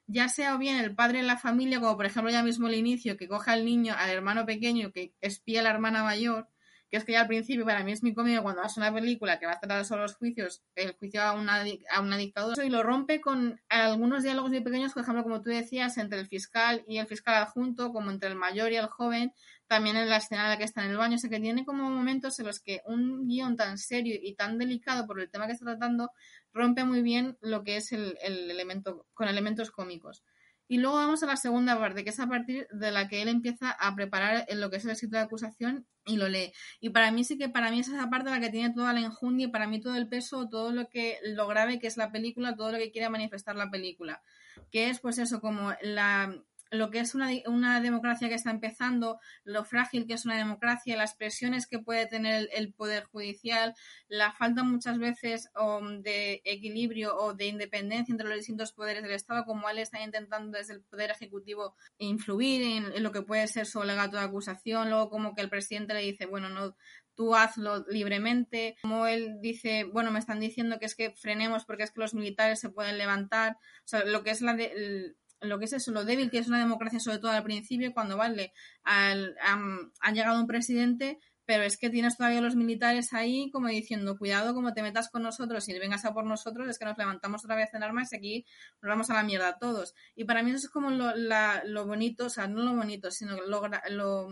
Ya 0.07 0.27
sea 0.27 0.55
o 0.55 0.57
bien 0.57 0.77
el 0.77 0.95
padre 0.95 1.19
en 1.19 1.27
la 1.27 1.38
familia, 1.38 1.79
como 1.79 1.95
por 1.95 2.07
ejemplo 2.07 2.31
ya 2.31 2.41
mismo 2.41 2.67
el 2.67 2.73
inicio, 2.73 3.15
que 3.15 3.27
coja 3.27 3.51
al 3.51 3.63
niño, 3.63 3.93
al 3.95 4.09
hermano 4.09 4.47
pequeño, 4.47 4.91
que 4.91 5.13
espía 5.21 5.59
a 5.59 5.63
la 5.63 5.69
hermana 5.69 6.01
mayor, 6.01 6.47
que 6.89 6.97
es 6.97 7.05
que 7.05 7.12
ya 7.12 7.21
al 7.21 7.27
principio 7.27 7.63
para 7.63 7.83
mí 7.83 7.91
es 7.91 8.01
muy 8.01 8.15
cómico 8.15 8.41
cuando 8.41 8.63
a 8.63 8.67
una 8.75 8.91
película 8.91 9.38
que 9.38 9.45
va 9.45 9.51
a 9.51 9.59
tratar 9.59 9.85
sobre 9.85 10.01
los 10.01 10.15
juicios, 10.15 10.63
el 10.73 10.93
juicio 10.93 11.21
a 11.21 11.33
una, 11.33 11.63
a 11.91 12.01
una 12.01 12.17
dictadura, 12.17 12.65
y 12.65 12.71
lo 12.71 12.81
rompe 12.81 13.21
con 13.21 13.62
algunos 13.69 14.23
diálogos 14.23 14.49
muy 14.49 14.62
pequeños, 14.62 14.93
por 14.93 15.03
ejemplo, 15.03 15.21
como 15.21 15.43
tú 15.43 15.51
decías, 15.51 15.99
entre 15.99 16.19
el 16.19 16.25
fiscal 16.25 16.83
y 16.88 16.97
el 16.97 17.05
fiscal 17.05 17.35
adjunto, 17.35 17.93
como 17.93 18.09
entre 18.09 18.29
el 18.29 18.35
mayor 18.35 18.71
y 18.71 18.77
el 18.77 18.88
joven, 18.88 19.31
también 19.69 19.95
en 19.97 20.10
la 20.10 20.17
escena 20.17 20.45
en 20.45 20.49
la 20.49 20.58
que 20.58 20.63
está 20.63 20.84
en 20.84 20.89
el 20.89 20.97
baño, 20.97 21.15
o 21.15 21.19
sea 21.19 21.29
que 21.29 21.39
tiene 21.39 21.63
como 21.63 21.89
momentos 21.91 22.39
en 22.39 22.47
los 22.47 22.60
que 22.60 22.82
un 22.86 23.27
guion 23.27 23.55
tan 23.55 23.77
serio 23.77 24.17
y 24.19 24.34
tan 24.34 24.58
delicado 24.58 25.05
por 25.05 25.21
el 25.21 25.29
tema 25.29 25.45
que 25.45 25.53
está 25.53 25.65
tratando 25.65 26.12
rompe 26.51 26.84
muy 26.84 27.03
bien 27.03 27.38
lo 27.39 27.63
que 27.63 27.77
es 27.77 27.91
el, 27.91 28.17
el 28.23 28.49
elemento, 28.49 29.05
con 29.13 29.27
elementos 29.27 29.69
cómicos. 29.69 30.23
Y 30.67 30.77
luego 30.77 30.97
vamos 30.97 31.21
a 31.21 31.27
la 31.27 31.36
segunda 31.36 31.77
parte, 31.79 32.03
que 32.03 32.10
es 32.10 32.19
a 32.19 32.27
partir 32.27 32.67
de 32.71 32.91
la 32.91 33.08
que 33.08 33.21
él 33.21 33.27
empieza 33.27 33.71
a 33.71 33.95
preparar 33.95 34.45
lo 34.53 34.69
que 34.69 34.77
es 34.77 34.86
el 34.86 34.91
escrito 34.91 35.17
de 35.17 35.23
acusación 35.23 35.88
y 36.05 36.17
lo 36.17 36.27
lee. 36.29 36.51
Y 36.79 36.89
para 36.89 37.12
mí 37.12 37.23
sí 37.23 37.38
que 37.38 37.49
para 37.49 37.69
mí 37.69 37.79
es 37.79 37.88
esa 37.88 38.10
parte 38.10 38.32
la 38.32 38.39
que 38.39 38.49
tiene 38.49 38.73
toda 38.73 38.93
la 38.93 39.01
enjundia 39.01 39.47
y 39.47 39.51
para 39.51 39.67
mí 39.67 39.79
todo 39.79 39.95
el 39.95 40.08
peso, 40.08 40.49
todo 40.49 40.71
lo 40.71 40.88
que 40.89 41.17
lo 41.23 41.47
grave 41.47 41.79
que 41.79 41.88
es 41.88 41.97
la 41.97 42.12
película, 42.12 42.55
todo 42.55 42.71
lo 42.71 42.77
que 42.79 42.91
quiere 42.91 43.10
manifestar 43.10 43.55
la 43.55 43.69
película. 43.69 44.23
Que 44.71 44.89
es 44.89 44.99
pues 44.99 45.19
eso, 45.19 45.39
como 45.41 45.73
la 45.82 46.39
lo 46.71 46.89
que 46.89 46.99
es 46.99 47.15
una, 47.15 47.29
una, 47.47 47.82
democracia 47.82 48.29
que 48.29 48.36
está 48.36 48.51
empezando, 48.51 49.19
lo 49.43 49.65
frágil 49.65 50.05
que 50.05 50.13
es 50.13 50.25
una 50.25 50.38
democracia, 50.38 50.97
las 50.97 51.15
presiones 51.15 51.67
que 51.67 51.79
puede 51.79 52.05
tener 52.05 52.36
el, 52.36 52.49
el 52.53 52.73
poder 52.73 53.05
judicial, 53.05 53.73
la 54.08 54.32
falta 54.32 54.63
muchas 54.63 54.99
veces 54.99 55.49
um, 55.60 56.01
de 56.01 56.41
equilibrio 56.45 57.15
o 57.15 57.34
de 57.34 57.47
independencia 57.47 58.12
entre 58.12 58.27
los 58.27 58.38
distintos 58.38 58.73
poderes 58.73 59.03
del 59.03 59.13
Estado, 59.13 59.45
como 59.45 59.69
él 59.69 59.79
está 59.79 60.01
intentando 60.03 60.58
desde 60.58 60.73
el 60.73 60.82
poder 60.84 61.12
ejecutivo 61.12 61.75
influir 61.97 62.62
en, 62.62 63.03
lo 63.03 63.12
que 63.12 63.21
puede 63.21 63.47
ser 63.47 63.65
su 63.65 63.84
legato 63.84 64.17
de 64.17 64.23
acusación, 64.23 64.89
luego 64.89 65.10
como 65.10 65.36
que 65.36 65.41
el 65.41 65.49
presidente 65.49 65.93
le 65.93 66.01
dice, 66.01 66.25
bueno, 66.25 66.49
no, 66.49 66.75
tú 67.15 67.36
hazlo 67.36 67.86
libremente. 67.89 68.77
Como 68.82 69.05
él 69.05 69.39
dice, 69.41 69.84
bueno, 69.84 70.12
me 70.12 70.19
están 70.19 70.39
diciendo 70.39 70.79
que 70.79 70.86
es 70.86 70.95
que 70.95 71.12
frenemos 71.12 71.65
porque 71.65 71.84
es 71.84 71.91
que 71.91 71.99
los 71.99 72.13
militares 72.13 72.60
se 72.60 72.69
pueden 72.69 72.97
levantar. 72.97 73.53
O 73.53 73.88
sea, 73.88 74.05
lo 74.05 74.23
que 74.23 74.29
es 74.32 74.41
la 74.41 74.53
de, 74.53 75.15
lo 75.41 75.60
que 75.60 75.65
es 75.65 75.73
eso, 75.73 75.91
lo 75.91 76.06
débil 76.06 76.30
que 76.30 76.39
es 76.39 76.47
una 76.47 76.60
democracia, 76.60 76.99
sobre 76.99 77.19
todo 77.19 77.32
al 77.32 77.43
principio, 77.43 77.93
cuando 77.93 78.17
vale, 78.17 78.54
al, 78.84 79.36
ha 79.41 80.12
llegado 80.12 80.39
un 80.39 80.47
presidente, 80.47 81.19
pero 81.45 81.63
es 81.63 81.78
que 81.78 81.89
tienes 81.89 82.15
todavía 82.15 82.41
los 82.41 82.56
militares 82.56 83.13
ahí 83.13 83.49
como 83.52 83.67
diciendo, 83.69 84.17
cuidado, 84.17 84.54
como 84.54 84.73
te 84.73 84.84
metas 84.84 85.10
con 85.10 85.23
nosotros 85.23 85.67
y 85.67 85.80
vengas 85.80 86.06
a 86.06 86.13
por 86.13 86.25
nosotros, 86.25 86.67
es 86.67 86.78
que 86.78 86.86
nos 86.86 86.97
levantamos 86.97 87.43
otra 87.43 87.56
vez 87.56 87.73
en 87.73 87.84
armas 87.84 88.13
y 88.13 88.17
aquí 88.17 88.45
nos 88.82 88.89
vamos 88.89 89.10
a 89.10 89.15
la 89.15 89.23
mierda 89.23 89.58
todos. 89.58 89.95
Y 90.15 90.25
para 90.25 90.43
mí 90.43 90.52
eso 90.52 90.67
es 90.67 90.69
como 90.69 90.91
lo, 90.91 91.15
la, 91.15 91.63
lo 91.65 91.88
bonito, 91.88 92.25
o 92.25 92.30
sea, 92.30 92.47
no 92.47 92.62
lo 92.62 92.75
bonito, 92.75 93.10
sino 93.10 93.36
lo, 93.41 93.67
lo 93.89 94.30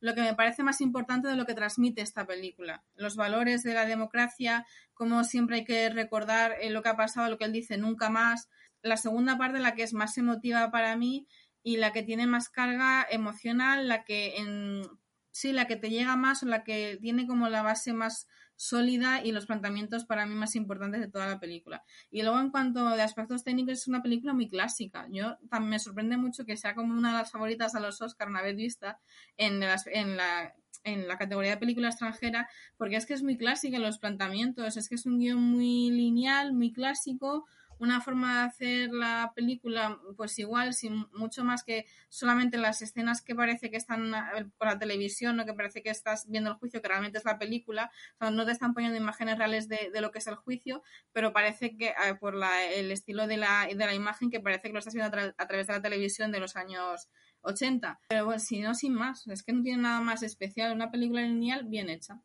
lo 0.00 0.14
que 0.14 0.22
me 0.22 0.34
parece 0.34 0.62
más 0.62 0.80
importante 0.80 1.28
de 1.28 1.36
lo 1.36 1.46
que 1.46 1.54
transmite 1.54 2.02
esta 2.02 2.26
película. 2.26 2.84
Los 2.94 3.16
valores 3.16 3.62
de 3.62 3.74
la 3.74 3.84
democracia, 3.84 4.66
como 4.94 5.24
siempre 5.24 5.56
hay 5.56 5.64
que 5.64 5.90
recordar 5.90 6.54
eh, 6.60 6.70
lo 6.70 6.82
que 6.82 6.88
ha 6.88 6.96
pasado, 6.96 7.28
lo 7.28 7.38
que 7.38 7.44
él 7.44 7.52
dice, 7.52 7.76
nunca 7.76 8.10
más. 8.10 8.48
La 8.82 8.96
segunda 8.96 9.38
parte, 9.38 9.58
la 9.58 9.74
que 9.74 9.82
es 9.82 9.92
más 9.92 10.16
emotiva 10.18 10.70
para 10.70 10.96
mí 10.96 11.26
y 11.62 11.76
la 11.76 11.92
que 11.92 12.02
tiene 12.02 12.26
más 12.26 12.48
carga 12.48 13.06
emocional, 13.10 13.88
la 13.88 14.04
que 14.04 14.36
en 14.36 14.82
sí, 15.30 15.52
la 15.52 15.66
que 15.66 15.76
te 15.76 15.90
llega 15.90 16.16
más 16.16 16.42
o 16.42 16.46
la 16.46 16.64
que 16.64 16.98
tiene 17.00 17.26
como 17.26 17.48
la 17.48 17.62
base 17.62 17.92
más 17.92 18.26
sólida 18.56 19.22
y 19.24 19.30
los 19.30 19.46
planteamientos 19.46 20.04
para 20.04 20.26
mí 20.26 20.34
más 20.34 20.56
importantes 20.56 21.00
de 21.00 21.08
toda 21.08 21.28
la 21.28 21.38
película. 21.38 21.84
Y 22.10 22.22
luego 22.22 22.40
en 22.40 22.50
cuanto 22.50 22.90
de 22.90 23.02
aspectos 23.02 23.44
técnicos 23.44 23.74
es 23.74 23.88
una 23.88 24.02
película 24.02 24.34
muy 24.34 24.48
clásica. 24.48 25.06
Yo 25.10 25.38
también 25.48 25.70
me 25.70 25.78
sorprende 25.78 26.16
mucho 26.16 26.44
que 26.44 26.56
sea 26.56 26.74
como 26.74 26.92
una 26.92 27.12
de 27.12 27.18
las 27.18 27.30
favoritas 27.30 27.76
a 27.76 27.80
los 27.80 28.00
Oscar 28.00 28.28
una 28.28 28.42
vez 28.42 28.56
vista 28.56 28.98
en, 29.36 29.62
en 29.62 30.16
la 30.16 30.54
en 30.84 31.08
la 31.08 31.18
categoría 31.18 31.52
de 31.52 31.56
película 31.58 31.88
extranjera, 31.88 32.48
porque 32.76 32.96
es 32.96 33.06
que 33.06 33.14
es 33.14 33.22
muy 33.22 33.36
clásica 33.36 33.78
los 33.78 33.98
planteamientos, 33.98 34.76
es 34.76 34.88
que 34.88 34.94
es 34.94 35.06
un 35.06 35.18
guion 35.18 35.42
muy 35.42 35.90
lineal, 35.90 36.52
muy 36.52 36.72
clásico, 36.72 37.46
una 37.78 38.00
forma 38.00 38.40
de 38.40 38.48
hacer 38.48 38.90
la 38.92 39.32
película, 39.34 39.98
pues 40.16 40.38
igual, 40.38 40.74
sin 40.74 41.06
mucho 41.12 41.44
más 41.44 41.62
que 41.62 41.86
solamente 42.08 42.58
las 42.58 42.82
escenas 42.82 43.22
que 43.22 43.34
parece 43.34 43.70
que 43.70 43.76
están 43.76 44.14
eh, 44.14 44.46
por 44.56 44.68
la 44.68 44.78
televisión, 44.78 45.36
¿no? 45.36 45.44
que 45.44 45.54
parece 45.54 45.82
que 45.82 45.90
estás 45.90 46.26
viendo 46.28 46.50
el 46.50 46.56
juicio, 46.56 46.82
que 46.82 46.88
realmente 46.88 47.18
es 47.18 47.24
la 47.24 47.38
película, 47.38 47.90
no 48.20 48.44
te 48.44 48.52
están 48.52 48.74
poniendo 48.74 48.98
imágenes 48.98 49.38
reales 49.38 49.68
de, 49.68 49.90
lo 50.00 50.10
que 50.10 50.18
es 50.18 50.26
el 50.26 50.36
juicio, 50.36 50.82
pero 51.12 51.32
parece 51.32 51.76
que 51.76 51.88
eh, 51.88 52.14
por 52.20 52.36
el 52.36 52.90
estilo 52.90 53.26
de 53.26 53.36
la, 53.36 53.66
de 53.66 53.74
la 53.74 53.94
imagen, 53.94 54.30
que 54.30 54.40
parece 54.40 54.68
que 54.68 54.72
lo 54.72 54.78
estás 54.78 54.94
viendo 54.94 55.16
a, 55.16 55.46
través 55.46 55.66
de 55.66 55.72
la 55.72 55.82
televisión 55.82 56.32
de 56.32 56.40
los 56.40 56.56
años 56.56 57.08
80. 57.42 58.00
Pero 58.08 58.24
bueno, 58.24 58.40
si 58.40 58.60
no, 58.60 58.74
sin 58.74 58.94
más, 58.94 59.26
es 59.26 59.42
que 59.42 59.52
no 59.52 59.62
tiene 59.62 59.82
nada 59.82 60.00
más 60.00 60.22
especial, 60.22 60.72
una 60.72 60.90
película 60.90 61.22
lineal 61.22 61.64
bien 61.64 61.88
hecha. 61.88 62.20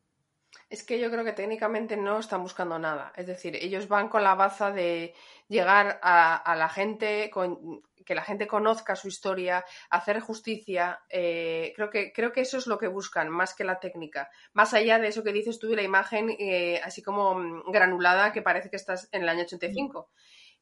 Es 0.74 0.82
que 0.82 0.98
yo 0.98 1.08
creo 1.08 1.24
que 1.24 1.32
técnicamente 1.32 1.96
no 1.96 2.18
están 2.18 2.42
buscando 2.42 2.80
nada. 2.80 3.12
Es 3.14 3.28
decir, 3.28 3.54
ellos 3.54 3.86
van 3.86 4.08
con 4.08 4.24
la 4.24 4.34
baza 4.34 4.72
de 4.72 5.14
llegar 5.46 6.00
a, 6.02 6.56
la 6.58 6.68
gente, 6.68 7.30
con, 7.30 7.80
que 8.04 8.16
la 8.16 8.24
gente 8.24 8.48
conozca 8.48 8.96
su 8.96 9.06
historia, 9.06 9.64
hacer 9.88 10.18
justicia. 10.18 10.98
Eh, 11.08 11.72
creo, 11.76 11.90
que, 11.90 12.12
creo 12.12 12.32
que 12.32 12.40
eso 12.40 12.58
es 12.58 12.66
lo 12.66 12.76
que 12.76 12.88
buscan, 12.88 13.28
más 13.30 13.54
que 13.54 13.62
la 13.62 13.78
técnica. 13.78 14.28
Más 14.52 14.74
allá 14.74 14.98
de 14.98 15.06
eso 15.06 15.22
que 15.22 15.32
dices 15.32 15.60
tú 15.60 15.68
de 15.68 15.76
la 15.76 15.82
imagen, 15.84 16.34
eh, 16.40 16.80
así 16.82 17.02
como 17.02 17.36
mm, 17.36 17.70
granulada, 17.70 18.32
que 18.32 18.42
parece 18.42 18.68
que 18.68 18.74
estás 18.74 19.08
en 19.12 19.22
el 19.22 19.28
año 19.28 19.42
85 19.42 20.10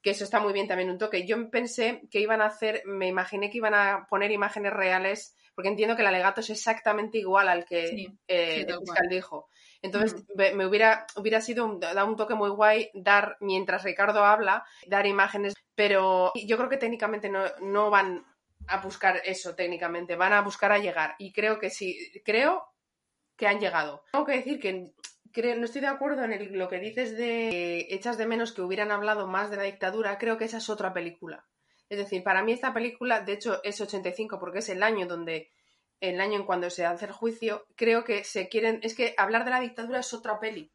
que 0.03 0.11
eso 0.11 0.25
está 0.25 0.41
muy 0.41 0.53
bien 0.53 0.67
también 0.67 0.91
un 0.91 0.99
toque. 0.99 1.25
Yo 1.25 1.49
pensé 1.49 2.03
que 2.11 2.19
iban 2.19 2.43
a 2.43 2.47
hacer, 2.47 2.83
me 2.85 3.07
imaginé 3.07 3.51
que 3.51 3.59
iban 3.59 3.73
a 3.73 4.09
poner 4.11 4.33
imágenes 4.33 4.73
reales, 4.73 5.37
porque 5.55 5.69
entiendo 5.69 5.95
que 5.95 6.03
el 6.03 6.09
alegato 6.09 6.41
es 6.41 6.51
exactamente 6.51 7.19
igual 7.19 7.49
al 7.49 7.65
que 7.65 8.09
eh, 8.27 8.67
el 8.67 8.79
fiscal 8.81 9.09
dijo. 9.09 9.49
Entonces, 9.83 10.25
me 10.37 10.65
hubiera, 10.65 11.07
hubiera 11.17 11.41
sido 11.41 11.67
un, 11.67 11.81
dado 11.81 12.07
un 12.07 12.17
toque 12.17 12.35
muy 12.35 12.51
guay 12.51 12.91
dar, 12.95 13.37
mientras 13.41 13.83
Ricardo 13.83 14.25
habla, 14.25 14.65
dar 14.87 15.07
imágenes, 15.07 15.55
pero 15.75 16.33
yo 16.35 16.57
creo 16.57 16.69
que 16.69 16.77
técnicamente 16.77 17.29
no, 17.29 17.43
no 17.61 17.91
van 17.91 18.25
a 18.69 18.79
buscar 18.79 19.21
eso 19.25 19.55
técnicamente, 19.57 20.15
van 20.15 20.33
a 20.33 20.43
buscar 20.43 20.71
a 20.71 20.79
llegar. 20.79 21.17
Y 21.19 21.33
creo 21.33 21.59
que 21.59 21.71
sí, 21.71 21.99
creo 22.25 22.65
que 23.37 23.49
han 23.49 23.59
llegado. 23.59 24.05
Tengo 24.13 24.25
que 24.25 24.37
decir 24.37 24.61
que 24.61 24.93
no 25.57 25.65
estoy 25.65 25.81
de 25.81 25.89
acuerdo 25.89 26.25
en 26.25 26.59
lo 26.59 26.69
que 26.69 26.79
dices 26.79 27.17
de 27.17 27.89
echas 27.91 28.19
de 28.19 28.27
menos 28.27 28.53
que 28.53 28.63
hubieran 28.63 28.93
hablado 28.93 29.27
más 29.27 29.51
de 29.51 29.57
la 29.57 29.65
dictadura, 29.65 30.19
creo 30.19 30.39
que 30.39 30.45
esa 30.45 30.59
es 30.59 30.71
otra 30.71 30.93
película. 30.93 31.45
Es 31.89 31.99
decir, 31.99 32.23
para 32.23 32.43
mí 32.43 32.53
esta 32.53 32.73
película, 32.73 33.21
de 33.21 33.35
hecho, 33.35 33.61
es 33.65 33.81
85 33.81 34.39
porque 34.39 34.61
es 34.61 34.69
el 34.69 34.83
año 34.83 35.07
donde 35.07 35.51
el 36.03 36.21
año 36.21 36.37
en 36.41 36.45
cuando 36.45 36.69
se 36.69 36.85
hace 36.85 37.07
el 37.07 37.13
juicio, 37.13 37.65
creo 37.77 38.05
que 38.05 38.25
se 38.25 38.49
quieren, 38.49 38.81
es 38.83 38.95
que 38.95 39.15
hablar 39.17 39.45
de 39.45 39.53
la 39.53 39.61
dictadura 39.61 40.01
es 40.01 40.13
otra 40.13 40.39
peli. 40.41 40.71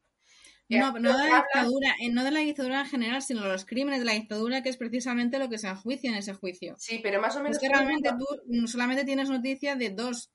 No, 0.70 0.92
no 0.98 1.16
de 1.16 1.28
la 1.28 1.36
dictadura, 1.36 1.94
eh, 2.00 2.10
no 2.10 2.24
de 2.24 2.30
la 2.30 2.40
dictadura 2.40 2.80
en 2.80 2.86
general, 2.86 3.22
sino 3.22 3.46
los 3.46 3.64
crímenes 3.64 4.00
de 4.00 4.06
la 4.06 4.12
dictadura, 4.12 4.62
que 4.62 4.68
es 4.68 4.76
precisamente 4.76 5.38
lo 5.38 5.48
que 5.48 5.58
se 5.58 5.68
enjuicia 5.68 6.10
en 6.10 6.16
ese 6.16 6.34
juicio. 6.34 6.74
Sí, 6.78 7.00
pero 7.02 7.20
más 7.20 7.36
o 7.36 7.42
menos. 7.42 7.56
Es 7.56 7.62
que 7.62 7.68
realmente 7.68 8.10
tú 8.18 8.66
solamente 8.66 9.04
tienes 9.04 9.30
noticia 9.30 9.76
de 9.76 9.90
dos 9.90 10.30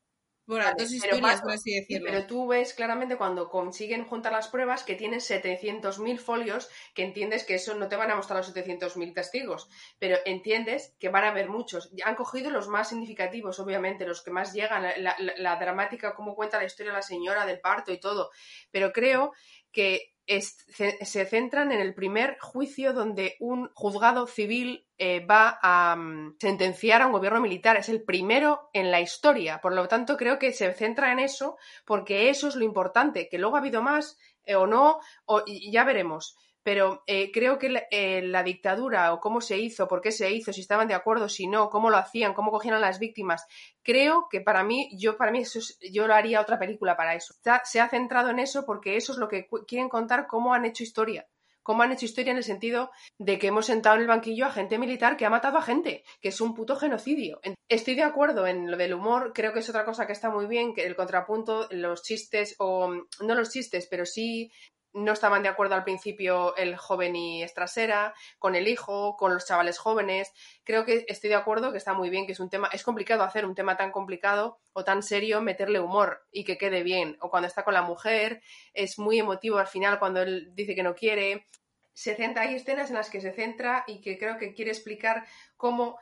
pero, 2.05 2.27
tú 2.27 2.47
ves 2.47 2.73
claramente 2.73 3.17
cuando 3.17 3.49
consiguen 3.49 4.05
juntar 4.05 4.33
las 4.33 4.49
pruebas 4.49 4.83
que 4.83 4.95
tienen 4.95 5.19
700.000 5.19 6.17
folios, 6.19 6.69
que 6.93 7.03
entiendes 7.03 7.45
que 7.45 7.55
eso 7.55 7.75
no 7.75 7.87
te 7.87 7.95
van 7.95 8.11
a 8.11 8.15
mostrar 8.15 8.39
los 8.39 8.53
700.000 8.53 9.13
testigos, 9.13 9.69
pero 9.99 10.17
entiendes 10.25 10.95
que 10.99 11.09
van 11.09 11.23
a 11.23 11.29
haber 11.29 11.49
muchos. 11.49 11.91
Han 12.03 12.15
cogido 12.15 12.49
los 12.49 12.67
más 12.67 12.89
significativos, 12.89 13.59
obviamente, 13.59 14.05
los 14.05 14.21
que 14.21 14.31
más 14.31 14.53
llegan, 14.53 14.83
la, 14.97 15.15
la 15.17 15.55
dramática, 15.55 16.13
cómo 16.13 16.35
cuenta 16.35 16.57
la 16.57 16.65
historia 16.65 16.91
de 16.91 16.97
la 16.97 17.03
señora 17.03 17.45
del 17.45 17.61
parto 17.61 17.93
y 17.93 17.99
todo, 17.99 18.29
pero 18.71 18.91
creo 18.91 19.31
que 19.71 20.12
se 20.27 21.25
centran 21.25 21.71
en 21.71 21.81
el 21.81 21.93
primer 21.93 22.37
juicio 22.39 22.93
donde 22.93 23.35
un 23.39 23.69
juzgado 23.73 24.25
civil 24.27 24.87
eh, 24.97 25.25
va 25.25 25.59
a 25.61 25.95
mm, 25.95 26.37
sentenciar 26.39 27.01
a 27.01 27.07
un 27.07 27.11
gobierno 27.11 27.41
militar. 27.41 27.77
Es 27.77 27.89
el 27.89 28.03
primero 28.03 28.69
en 28.73 28.91
la 28.91 29.01
historia. 29.01 29.59
Por 29.61 29.73
lo 29.73 29.87
tanto, 29.87 30.15
creo 30.15 30.39
que 30.39 30.53
se 30.53 30.71
centra 30.73 31.11
en 31.11 31.19
eso 31.19 31.57
porque 31.85 32.29
eso 32.29 32.47
es 32.47 32.55
lo 32.55 32.63
importante. 32.63 33.27
Que 33.29 33.37
luego 33.37 33.55
ha 33.55 33.59
habido 33.59 33.81
más 33.81 34.17
eh, 34.45 34.55
o 34.55 34.67
no, 34.67 34.99
o, 35.25 35.43
ya 35.45 35.83
veremos 35.83 36.37
pero 36.63 37.03
eh, 37.07 37.31
creo 37.31 37.59
que 37.59 37.85
eh, 37.91 38.21
la, 38.23 38.43
dictadura 38.43 39.13
o 39.13 39.19
cómo 39.19 39.41
se 39.41 39.57
hizo, 39.57 39.87
por 39.87 40.01
qué 40.01 40.11
se 40.11 40.31
hizo, 40.31 40.53
si 40.53 40.61
estaban 40.61 40.87
de 40.87 40.93
acuerdo, 40.93 41.29
si 41.29 41.47
no, 41.47 41.69
cómo 41.69 41.89
lo 41.89 41.97
hacían, 41.97 42.33
cómo 42.33 42.51
cogían 42.51 42.75
a 42.75 42.79
las 42.79 42.99
víctimas, 42.99 43.45
creo 43.83 44.27
que 44.29 44.41
para 44.41 44.63
mí, 44.63 44.89
yo 44.97 45.17
para 45.17 45.31
mí 45.31 45.39
eso 45.39 45.59
yo 45.91 46.07
lo 46.07 46.15
haría 46.15 46.41
otra 46.41 46.57
película 46.57 46.95
para 46.95 47.15
eso. 47.15 47.35
Se 47.65 47.79
ha 47.81 47.89
centrado 47.89 48.29
en 48.29 48.39
eso 48.39 48.65
porque 48.65 48.95
eso 48.95 49.11
es 49.11 49.17
lo 49.17 49.27
que 49.27 49.47
quieren 49.67 49.89
contar 49.89 50.25
cómo 50.27 50.53
han 50.53 50.65
hecho 50.65 50.83
historia. 50.83 51.27
Cómo 51.63 51.81
han 51.81 51.93
hecho 51.93 52.05
historia 52.05 52.31
en 52.31 52.37
el 52.37 52.43
sentido 52.43 52.91
de 53.17 53.39
que 53.39 53.47
hemos 53.47 53.65
sentado 53.65 53.95
en 53.95 54.01
el 54.01 54.07
banquillo 54.07 54.45
a 54.45 54.51
gente 54.51 54.77
militar 54.77 55.15
que 55.15 55.25
ha 55.25 55.29
matado 55.29 55.57
a 55.57 55.61
gente, 55.61 56.03
que 56.21 56.27
es 56.27 56.41
un 56.41 56.53
puto 56.53 56.75
genocidio. 56.75 57.39
Estoy 57.69 57.95
de 57.95 58.03
acuerdo 58.03 58.45
en 58.45 58.69
lo 58.69 58.75
del 58.75 58.93
humor, 58.93 59.31
creo 59.33 59.53
que 59.53 59.59
es 59.59 59.69
otra 59.69 59.85
cosa 59.85 60.05
que 60.05 60.11
está 60.11 60.29
muy 60.29 60.45
bien, 60.45 60.73
que 60.73 60.85
el 60.85 60.97
contrapunto, 60.97 61.67
los 61.71 62.03
chistes, 62.03 62.55
o 62.59 62.89
no 63.21 63.35
los 63.35 63.49
chistes, 63.49 63.87
pero 63.89 64.05
sí 64.05 64.51
no 64.93 65.11
estaban 65.11 65.43
de 65.43 65.49
acuerdo 65.49 65.75
al 65.75 65.83
principio 65.83 66.55
el 66.55 66.77
joven 66.77 67.15
y 67.15 67.43
Estrasera, 67.43 68.13
con 68.39 68.55
el 68.55 68.67
hijo, 68.67 69.17
con 69.17 69.33
los 69.33 69.45
chavales 69.45 69.77
jóvenes. 69.77 70.31
Creo 70.63 70.85
que 70.85 71.05
estoy 71.07 71.29
de 71.29 71.35
acuerdo 71.35 71.71
que 71.71 71.77
está 71.77 71.93
muy 71.93 72.09
bien, 72.09 72.25
que 72.25 72.33
es 72.33 72.39
un 72.39 72.49
tema, 72.49 72.69
es 72.71 72.83
complicado 72.83 73.23
hacer 73.23 73.45
un 73.45 73.55
tema 73.55 73.75
tan 73.75 73.91
complicado 73.91 74.59
o 74.73 74.83
tan 74.83 75.03
serio, 75.03 75.41
meterle 75.41 75.79
humor 75.79 76.25
y 76.31 76.43
que 76.43 76.57
quede 76.57 76.83
bien. 76.83 77.17
O 77.21 77.29
cuando 77.29 77.47
está 77.47 77.63
con 77.63 77.73
la 77.73 77.81
mujer, 77.81 78.41
es 78.73 78.99
muy 78.99 79.19
emotivo 79.19 79.57
al 79.57 79.67
final 79.67 79.99
cuando 79.99 80.21
él 80.21 80.51
dice 80.53 80.75
que 80.75 80.83
no 80.83 80.95
quiere. 80.95 81.47
Se 81.93 82.15
centra, 82.15 82.43
hay 82.43 82.55
escenas 82.55 82.89
en 82.89 82.95
las 82.95 83.09
que 83.09 83.21
se 83.21 83.33
centra 83.33 83.83
y 83.87 84.01
que 84.01 84.17
creo 84.17 84.37
que 84.37 84.53
quiere 84.53 84.71
explicar 84.71 85.25
cómo 85.57 85.97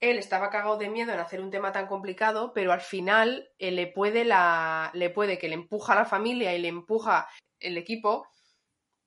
él 0.00 0.18
estaba 0.18 0.50
cagado 0.50 0.76
de 0.76 0.88
miedo 0.88 1.12
en 1.12 1.20
hacer 1.20 1.40
un 1.40 1.50
tema 1.50 1.72
tan 1.72 1.86
complicado, 1.86 2.52
pero 2.52 2.72
al 2.72 2.80
final 2.80 3.50
eh, 3.58 3.70
le 3.70 3.86
puede 3.86 4.24
la, 4.24 4.90
le 4.92 5.08
puede 5.10 5.38
que 5.38 5.48
le 5.48 5.54
empuja 5.54 5.92
a 5.94 5.96
la 5.96 6.04
familia 6.04 6.54
y 6.54 6.58
le 6.58 6.68
empuja 6.68 7.26
el 7.64 7.78
equipo, 7.78 8.28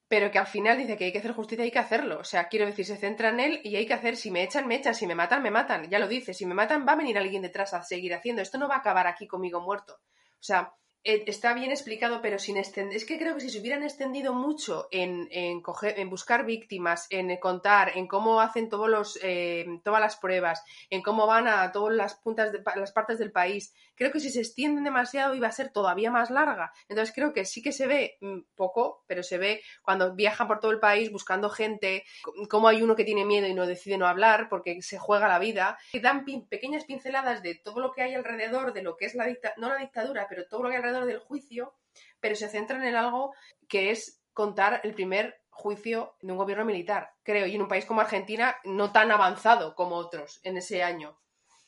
pero 0.08 0.32
que 0.32 0.40
al 0.40 0.48
final 0.48 0.78
dice 0.78 0.98
que 0.98 1.06
hay 1.06 1.12
que 1.12 1.20
hacer 1.20 1.34
justicia, 1.34 1.64
hay 1.64 1.72
que 1.72 1.80
hacerlo. 1.80 2.20
O 2.20 2.24
sea, 2.24 2.48
quiero 2.48 2.66
decir, 2.66 2.86
se 2.86 2.98
centra 2.98 3.30
en 3.30 3.40
él 3.40 3.62
y 3.64 3.76
hay 3.76 3.86
que 3.86 3.94
hacer, 3.94 4.16
si 4.16 4.32
me 4.32 4.44
echan, 4.44 4.68
me 4.68 4.76
echan, 4.76 4.96
si 4.96 5.06
me 5.06 5.16
matan, 5.16 5.44
me 5.44 5.52
matan. 5.52 5.90
Ya 5.90 6.00
lo 6.00 6.08
dice, 6.08 6.34
si 6.34 6.46
me 6.46 6.54
matan 6.54 6.86
va 6.88 6.94
a 6.94 6.98
venir 6.98 7.18
alguien 7.18 7.42
detrás 7.42 7.74
a 7.74 7.84
seguir 7.84 8.14
haciendo. 8.14 8.42
Esto 8.42 8.58
no 8.58 8.70
va 8.70 8.76
a 8.76 8.80
acabar 8.80 9.08
aquí 9.08 9.28
conmigo 9.28 9.60
muerto. 9.60 10.00
O 10.40 10.44
sea, 10.44 10.74
eh, 11.04 11.24
está 11.28 11.54
bien 11.54 11.72
explicado, 11.72 12.22
pero 12.22 12.38
sin 12.38 12.58
extender. 12.58 12.96
Es 12.96 13.06
que 13.06 13.18
creo 13.18 13.34
que 13.36 13.42
si 13.42 13.50
se 13.50 13.60
hubieran 13.60 13.84
extendido 13.84 14.34
mucho 14.34 14.88
en, 14.92 15.28
en, 15.32 15.62
coger, 15.62 16.00
en 16.00 16.10
buscar 16.10 16.46
víctimas, 16.46 17.08
en 17.10 17.36
contar, 17.38 17.98
en 17.98 18.08
cómo 18.08 18.42
hacen 18.42 18.68
todos 18.68 18.90
los, 18.90 19.20
eh, 19.24 19.66
todas 19.84 20.02
las 20.02 20.18
pruebas, 20.18 20.64
en 20.90 21.02
cómo 21.02 21.26
van 21.26 21.48
a 21.48 21.72
todas 21.72 21.96
las 21.96 22.16
puntas 22.16 22.52
de, 22.52 22.62
las 22.76 22.92
partes 22.92 23.20
del 23.20 23.32
país, 23.32 23.74
creo 23.98 24.12
que 24.12 24.20
si 24.20 24.30
se 24.30 24.40
extienden 24.40 24.84
demasiado 24.84 25.36
iba 25.36 25.48
a 25.48 25.52
ser 25.52 25.72
todavía 25.72 26.12
más 26.12 26.30
larga. 26.30 26.72
Entonces 26.88 27.14
creo 27.14 27.34
que 27.34 27.44
sí 27.44 27.62
que 27.62 27.74
se 27.74 27.88
ve 27.88 28.18
mm, 28.22 28.42
poco, 28.56 29.04
pero 29.08 29.24
se 29.24 29.38
ve 29.38 29.62
cuando 29.82 30.16
viajan 30.16 30.48
por 30.48 30.60
todo 30.60 30.72
el 30.72 30.80
país 30.80 31.12
buscando 31.12 31.50
gente, 31.50 32.06
cómo 32.50 32.68
hay 32.68 32.82
uno 32.82 32.96
que 32.96 33.04
tiene 33.04 33.26
miedo 33.26 33.48
y 33.48 33.54
no 33.54 33.66
decide 33.66 33.98
no 33.98 34.08
hablar 34.08 34.48
porque 34.50 34.82
se 34.82 35.00
juega 35.00 35.28
la 35.28 35.40
vida. 35.40 35.78
Que 35.92 36.00
dan 36.00 36.24
pequeñas 36.50 36.86
pinceladas 36.86 37.42
de 37.42 37.56
todo 37.56 37.80
lo 37.80 37.92
que 37.92 38.04
hay 38.04 38.14
alrededor 38.14 38.72
de 38.72 38.84
lo 38.84 38.96
que 38.96 39.06
es 39.06 39.16
la 39.16 39.26
dictadura, 39.26 39.56
no 39.58 39.70
la 39.70 39.80
dictadura, 39.80 40.28
pero 40.30 40.48
todo 40.48 40.64
lo 40.64 40.70
que 40.70 40.76
hay 40.76 40.82
alrededor 40.82 41.06
del 41.06 41.20
juicio, 41.20 41.74
pero 42.20 42.36
se 42.36 42.48
centran 42.48 42.84
en 42.86 42.96
algo 42.96 43.34
que 43.68 43.92
es 43.92 44.22
contar 44.34 44.82
el 44.84 44.94
primer 44.94 45.42
juicio 45.50 46.16
de 46.22 46.32
un 46.32 46.38
gobierno 46.38 46.66
militar, 46.66 47.16
creo, 47.24 47.48
y 47.48 47.56
en 47.56 47.64
un 47.64 47.68
país 47.68 47.86
como 47.86 48.02
Argentina 48.02 48.58
no 48.64 48.92
tan 48.92 49.10
avanzado 49.10 49.74
como 49.74 49.96
otros 49.96 50.40
en 50.44 50.58
ese 50.58 50.84
año. 50.84 51.18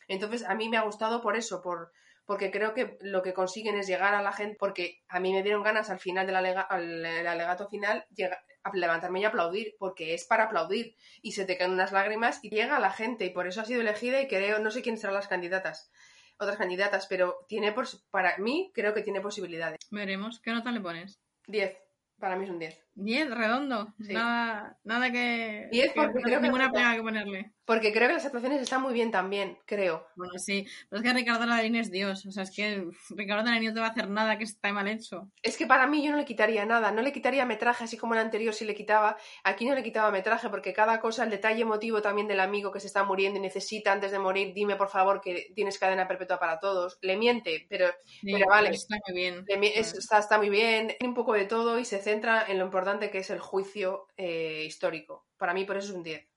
Entonces, 0.07 0.43
a 0.43 0.53
mí 0.53 0.69
me 0.69 0.77
ha 0.77 0.81
gustado 0.81 1.21
por 1.21 1.35
eso, 1.35 1.61
por, 1.63 1.91
porque 2.29 2.51
creo 2.51 2.75
que 2.75 2.95
lo 3.01 3.23
que 3.23 3.33
consiguen 3.33 3.75
es 3.75 3.87
llegar 3.87 4.13
a 4.13 4.21
la 4.21 4.31
gente, 4.31 4.55
porque 4.59 5.01
a 5.07 5.19
mí 5.19 5.33
me 5.33 5.41
dieron 5.41 5.63
ganas 5.63 5.89
al 5.89 5.97
final 5.97 6.27
del 6.27 6.35
alega, 6.35 6.61
al, 6.61 7.03
alegato 7.03 7.67
final 7.69 8.05
llega, 8.15 8.37
a 8.61 8.71
levantarme 8.71 9.19
y 9.19 9.25
aplaudir, 9.25 9.75
porque 9.79 10.13
es 10.13 10.25
para 10.25 10.43
aplaudir 10.43 10.95
y 11.23 11.31
se 11.31 11.45
te 11.45 11.57
caen 11.57 11.71
unas 11.71 11.91
lágrimas 11.91 12.39
y 12.43 12.51
llega 12.51 12.77
a 12.77 12.79
la 12.79 12.91
gente 12.91 13.25
y 13.25 13.31
por 13.31 13.47
eso 13.47 13.61
ha 13.61 13.65
sido 13.65 13.81
elegida 13.81 14.21
y 14.21 14.27
creo, 14.27 14.59
no 14.59 14.69
sé 14.69 14.83
quiénes 14.83 15.01
serán 15.01 15.15
las 15.15 15.27
candidatas, 15.27 15.91
otras 16.37 16.57
candidatas, 16.57 17.07
pero 17.07 17.47
tiene 17.47 17.71
por, 17.71 17.87
para 18.11 18.37
mí 18.37 18.71
creo 18.75 18.93
que 18.93 19.01
tiene 19.01 19.21
posibilidades. 19.21 19.79
Veremos. 19.89 20.39
¿Qué 20.39 20.51
nota 20.51 20.71
le 20.71 20.81
pones? 20.81 21.19
10. 21.47 21.75
Para 22.19 22.35
mí 22.35 22.43
es 22.43 22.51
un 22.51 22.59
10. 22.59 22.88
10, 23.03 23.29
redondo. 23.31 23.93
Sí. 23.99 24.13
Nada, 24.13 24.77
nada 24.83 25.11
que. 25.11 25.67
10 25.71 25.93
porque 25.95 26.13
que, 26.17 26.21
creo 26.23 26.39
ninguna 26.41 26.67
que, 26.67 26.73
pega 26.73 26.95
que 26.95 27.01
ponerle. 27.01 27.51
Porque 27.65 27.93
creo 27.93 28.07
que 28.07 28.15
las 28.15 28.25
actuaciones 28.25 28.61
están 28.63 28.81
muy 28.81 28.93
bien 28.93 29.11
también, 29.11 29.59
creo. 29.67 30.07
Bueno, 30.15 30.33
sí. 30.39 30.65
Pero 30.89 31.01
es 31.03 31.07
que 31.07 31.13
Ricardo 31.13 31.45
Darín 31.45 31.75
es 31.75 31.91
Dios. 31.91 32.25
O 32.25 32.31
sea, 32.31 32.41
es 32.41 32.49
que 32.55 32.83
Ricardo 33.11 33.43
Darín 33.43 33.65
no 33.69 33.73
te 33.75 33.79
va 33.79 33.85
a 33.85 33.89
hacer 33.91 34.09
nada 34.09 34.39
que 34.39 34.43
está 34.43 34.73
mal 34.73 34.87
hecho. 34.87 35.29
Es 35.43 35.55
que 35.55 35.67
para 35.67 35.85
mí 35.85 36.03
yo 36.03 36.09
no 36.09 36.17
le 36.17 36.25
quitaría 36.25 36.65
nada. 36.65 36.91
No 36.91 37.03
le 37.03 37.13
quitaría 37.13 37.45
metraje 37.45 37.83
así 37.83 37.95
como 37.95 38.15
el 38.15 38.21
anterior 38.21 38.55
sí 38.55 38.65
le 38.65 38.73
quitaba. 38.73 39.17
Aquí 39.43 39.65
no 39.67 39.75
le 39.75 39.83
quitaba 39.83 40.09
metraje 40.09 40.49
porque 40.49 40.73
cada 40.73 40.99
cosa, 40.99 41.23
el 41.25 41.29
detalle 41.29 41.61
emotivo 41.61 42.01
también 42.01 42.27
del 42.27 42.39
amigo 42.39 42.71
que 42.71 42.79
se 42.79 42.87
está 42.87 43.03
muriendo 43.03 43.37
y 43.37 43.41
necesita 43.43 43.91
antes 43.91 44.11
de 44.11 44.17
morir, 44.17 44.51
dime 44.55 44.75
por 44.75 44.89
favor 44.89 45.21
que 45.21 45.51
tienes 45.53 45.77
cadena 45.77 46.07
perpetua 46.07 46.39
para 46.39 46.59
todos. 46.59 46.97
Le 47.03 47.17
miente, 47.17 47.67
pero, 47.69 47.85
Sí, 48.05 48.33
pero 48.33 48.47
vale. 48.49 48.69
Está 48.71 48.95
muy 49.07 49.15
bien. 49.15 49.45
Le 49.47 49.57
mi- 49.57 49.67
es- 49.67 49.93
está, 49.93 50.17
está 50.17 50.39
muy 50.39 50.49
bien, 50.49 50.87
tiene 50.97 51.09
un 51.09 51.13
poco 51.13 51.33
de 51.33 51.45
todo 51.45 51.77
y 51.77 51.85
se 51.85 51.99
centra 52.01 52.45
en 52.47 52.57
lo 52.57 52.65
importante 52.65 52.88
que 53.11 53.19
es 53.19 53.29
el 53.29 53.39
juicio 53.39 54.07
eh, 54.17 54.63
histórico. 54.65 55.27
Para 55.37 55.53
mí 55.53 55.65
por 55.65 55.77
eso 55.77 55.89
es 55.89 55.95
un 55.95 56.03
10. 56.03 56.28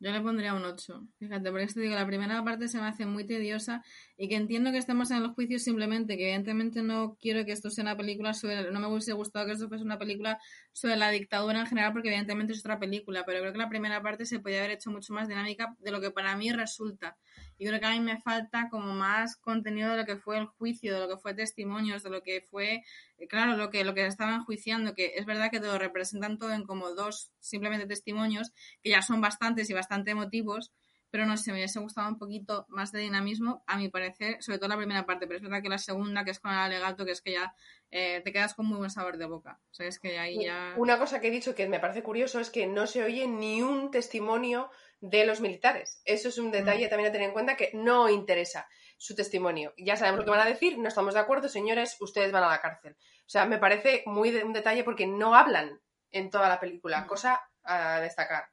Yo 0.00 0.12
le 0.12 0.20
pondría 0.20 0.54
un 0.54 0.64
8. 0.64 1.08
Fíjate, 1.18 1.50
porque 1.50 1.66
te 1.66 1.80
digo, 1.80 1.94
la 1.96 2.06
primera 2.06 2.44
parte 2.44 2.68
se 2.68 2.78
me 2.80 2.86
hace 2.86 3.04
muy 3.04 3.26
tediosa 3.26 3.82
y 4.16 4.28
que 4.28 4.36
entiendo 4.36 4.70
que 4.70 4.78
estemos 4.78 5.10
en 5.10 5.24
los 5.24 5.32
juicios 5.32 5.62
simplemente, 5.64 6.16
que 6.16 6.26
evidentemente 6.26 6.82
no 6.82 7.16
quiero 7.20 7.44
que 7.44 7.50
esto 7.50 7.68
sea 7.68 7.82
una 7.82 7.96
película 7.96 8.32
sobre, 8.32 8.70
no 8.70 8.78
me 8.78 8.86
hubiese 8.86 9.12
gustado 9.12 9.46
que 9.46 9.52
esto 9.52 9.68
fuese 9.68 9.82
una 9.82 9.98
película 9.98 10.38
sobre 10.72 10.94
la 10.96 11.10
dictadura 11.10 11.58
en 11.58 11.66
general, 11.66 11.92
porque 11.92 12.08
evidentemente 12.08 12.52
es 12.52 12.60
otra 12.60 12.78
película, 12.78 13.24
pero 13.26 13.40
creo 13.40 13.52
que 13.52 13.58
la 13.58 13.68
primera 13.68 14.00
parte 14.00 14.24
se 14.24 14.38
podía 14.38 14.58
haber 14.58 14.70
hecho 14.72 14.92
mucho 14.92 15.12
más 15.12 15.26
dinámica 15.26 15.74
de 15.80 15.90
lo 15.90 16.00
que 16.00 16.12
para 16.12 16.36
mí 16.36 16.52
resulta. 16.52 17.16
Y 17.58 17.66
creo 17.66 17.80
que 17.80 17.86
a 17.86 17.90
mí 17.90 18.00
me 18.00 18.20
falta 18.20 18.68
como 18.70 18.92
más 18.94 19.36
contenido 19.36 19.90
de 19.90 19.96
lo 19.96 20.04
que 20.04 20.16
fue 20.16 20.38
el 20.38 20.46
juicio, 20.46 20.94
de 20.94 21.00
lo 21.00 21.08
que 21.08 21.16
fue 21.16 21.34
testimonios, 21.34 22.04
de 22.04 22.10
lo 22.10 22.22
que 22.22 22.40
fue, 22.40 22.82
claro, 23.28 23.56
lo 23.56 23.68
que, 23.70 23.82
lo 23.82 23.94
que 23.94 24.06
estaban 24.06 24.44
juiciando, 24.44 24.94
que 24.94 25.14
es 25.16 25.26
verdad 25.26 25.50
que 25.50 25.58
te 25.58 25.66
lo 25.66 25.76
representan 25.76 26.38
todo 26.38 26.52
en 26.52 26.64
como 26.64 26.90
dos 26.90 27.32
simplemente 27.40 27.86
testimonios, 27.86 28.52
que 28.80 28.90
ya 28.90 29.02
son 29.02 29.20
bastantes 29.20 29.68
y 29.70 29.74
bastante 29.88 30.10
emotivos, 30.10 30.70
pero 31.10 31.24
no 31.24 31.38
sé, 31.38 31.50
me 31.52 31.58
hubiese 31.58 31.80
gustado 31.80 32.08
un 32.08 32.18
poquito 32.18 32.66
más 32.68 32.92
de 32.92 33.00
dinamismo, 33.00 33.64
a 33.66 33.78
mi 33.78 33.88
parecer, 33.88 34.36
sobre 34.42 34.58
todo 34.58 34.68
la 34.68 34.76
primera 34.76 35.06
parte, 35.06 35.26
pero 35.26 35.38
es 35.38 35.42
verdad 35.42 35.62
que 35.62 35.70
la 35.70 35.78
segunda, 35.78 36.24
que 36.24 36.32
es 36.32 36.40
con 36.40 36.52
el 36.52 36.58
alegato, 36.58 37.06
que 37.06 37.12
es 37.12 37.22
que 37.22 37.32
ya 37.32 37.54
eh, 37.90 38.20
te 38.22 38.32
quedas 38.32 38.54
con 38.54 38.66
muy 38.66 38.76
buen 38.76 38.90
sabor 38.90 39.16
de 39.16 39.24
boca. 39.24 39.58
O 39.70 39.74
sea, 39.74 39.86
es 39.86 39.98
que 39.98 40.18
ahí 40.18 40.44
ya... 40.44 40.74
Una 40.76 40.98
cosa 40.98 41.20
que 41.20 41.28
he 41.28 41.30
dicho 41.30 41.54
que 41.54 41.66
me 41.66 41.80
parece 41.80 42.02
curioso 42.02 42.40
es 42.40 42.50
que 42.50 42.66
no 42.66 42.86
se 42.86 43.02
oye 43.02 43.26
ni 43.26 43.62
un 43.62 43.90
testimonio 43.90 44.70
de 45.00 45.24
los 45.24 45.40
militares. 45.40 46.02
Eso 46.04 46.28
es 46.28 46.36
un 46.36 46.50
detalle 46.50 46.88
también 46.88 47.08
a 47.08 47.12
tener 47.12 47.28
en 47.28 47.32
cuenta 47.32 47.56
que 47.56 47.70
no 47.72 48.10
interesa 48.10 48.68
su 48.98 49.14
testimonio. 49.14 49.72
Ya 49.78 49.96
sabemos 49.96 50.18
lo 50.18 50.24
que 50.26 50.32
van 50.32 50.46
a 50.46 50.50
decir, 50.50 50.76
no 50.76 50.88
estamos 50.88 51.14
de 51.14 51.20
acuerdo, 51.20 51.48
señores, 51.48 51.96
ustedes 52.00 52.32
van 52.32 52.44
a 52.44 52.48
la 52.48 52.60
cárcel. 52.60 52.96
O 53.20 53.30
sea, 53.30 53.46
me 53.46 53.58
parece 53.58 54.02
muy 54.04 54.30
de 54.30 54.44
un 54.44 54.52
detalle 54.52 54.84
porque 54.84 55.06
no 55.06 55.34
hablan 55.34 55.80
en 56.10 56.30
toda 56.30 56.48
la 56.48 56.60
película, 56.60 57.06
cosa 57.06 57.40
a 57.62 58.00
destacar. 58.00 58.50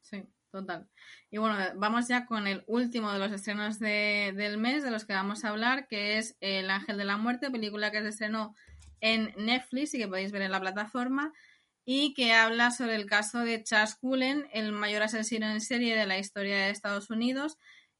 Sí, 0.00 0.22
total. 0.60 0.88
Y 1.30 1.38
bueno, 1.38 1.56
vamos 1.76 2.08
ya 2.08 2.26
con 2.26 2.46
el 2.46 2.64
último 2.66 3.12
de 3.12 3.18
los 3.18 3.32
estrenos 3.32 3.78
de- 3.78 4.32
del 4.36 4.58
mes 4.58 4.82
de 4.82 4.90
los 4.90 5.04
que 5.04 5.12
vamos 5.14 5.44
a 5.44 5.50
hablar, 5.50 5.86
que 5.88 6.18
es 6.18 6.36
El 6.40 6.70
Ángel 6.70 6.96
de 6.98 7.04
la 7.04 7.16
Muerte, 7.16 7.50
película 7.50 7.90
que 7.90 8.02
se 8.02 8.08
estrenó 8.08 8.54
en 9.00 9.32
Netflix 9.36 9.94
y 9.94 9.98
que 9.98 10.08
podéis 10.08 10.32
ver 10.32 10.42
en 10.42 10.52
la 10.52 10.60
plataforma, 10.60 11.32
y 11.84 12.14
que 12.14 12.32
habla 12.32 12.70
sobre 12.72 12.96
el 12.96 13.06
caso 13.06 13.40
de 13.40 13.62
Charles 13.62 13.94
Cullen, 13.96 14.48
el 14.52 14.72
mayor 14.72 15.02
asesino 15.02 15.46
en 15.46 15.60
serie 15.60 15.94
de 15.96 16.06
la 16.06 16.18
historia 16.18 16.56
de 16.56 16.70
Estados 16.70 17.10
Unidos, 17.10 17.58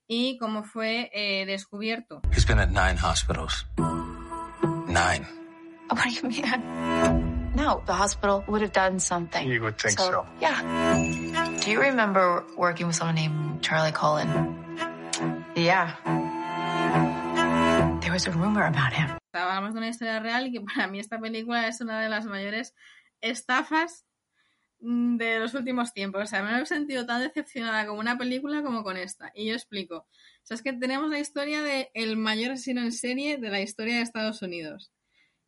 y 0.09 0.39
cómo 0.39 0.63
fue 0.65 1.11
eh, 1.13 1.45
descubierto. 1.47 2.21
He's 2.35 2.47
been 2.47 2.59
at 2.59 2.69
nine 2.71 2.97
hospitals. 2.99 3.67
Nine. 4.89 5.27
What 5.91 6.05
do 6.05 6.11
you 6.11 6.29
mean? 6.29 7.26
No, 7.57 7.83
the 7.87 7.95
hospital 7.95 8.45
would 8.49 8.61
have 8.61 8.73
done 8.73 9.01
something. 9.01 9.49
You 9.49 9.63
would 9.63 9.79
think 9.79 9.99
so. 9.99 10.27
Yeah. 10.43 10.61
Do 11.65 11.71
you 11.71 11.81
remember 11.81 12.45
working 12.55 12.87
with 12.87 12.97
someone 12.97 13.15
named 13.15 13.63
Charlie 13.63 13.93
Cullen? 13.93 14.29
Yeah. 15.57 15.97
There 18.03 18.13
was 18.13 18.27
a 18.27 18.33
rumor 18.33 18.67
about 18.67 18.93
him. 18.93 19.09
Hablamos 19.35 19.73
de 19.73 19.79
una 19.79 19.89
historia 19.89 20.21
real 20.21 20.47
y 20.47 20.53
que 20.53 20.61
para 20.61 20.87
mí 20.87 21.01
esta 21.01 21.19
película 21.19 21.67
es 21.67 21.81
una 21.81 22.03
de 22.03 22.11
las 22.11 22.27
mayores 22.27 22.75
estafas 23.23 24.05
mm, 24.81 25.17
de 25.17 25.39
los 25.41 25.55
últimos 25.55 25.95
tiempos. 25.95 26.25
O 26.25 26.27
sea, 26.27 26.43
me 26.43 26.61
he 26.61 26.67
sentido 26.67 27.07
tan 27.07 27.23
decepcionada 27.23 27.87
con 27.87 27.97
una 27.97 28.19
película 28.19 28.63
como 28.63 28.83
con 28.83 28.99
esta. 28.99 29.33
Y 29.35 29.47
yo 29.47 29.55
explico. 29.55 29.97
O 29.97 30.07
sea, 30.43 30.57
es 30.57 30.63
que 30.63 30.75
tenemos 30.75 31.09
la 31.09 31.21
historia 31.21 31.63
de 31.63 31.91
el 31.95 32.19
mayor 32.19 32.53
asesino 32.53 32.83
en 32.83 32.93
serie 32.93 33.39
de 33.39 33.49
la 33.49 33.63
historia 33.63 33.97
de 33.97 34.03
Estados 34.03 34.43
Unidos. 34.43 34.93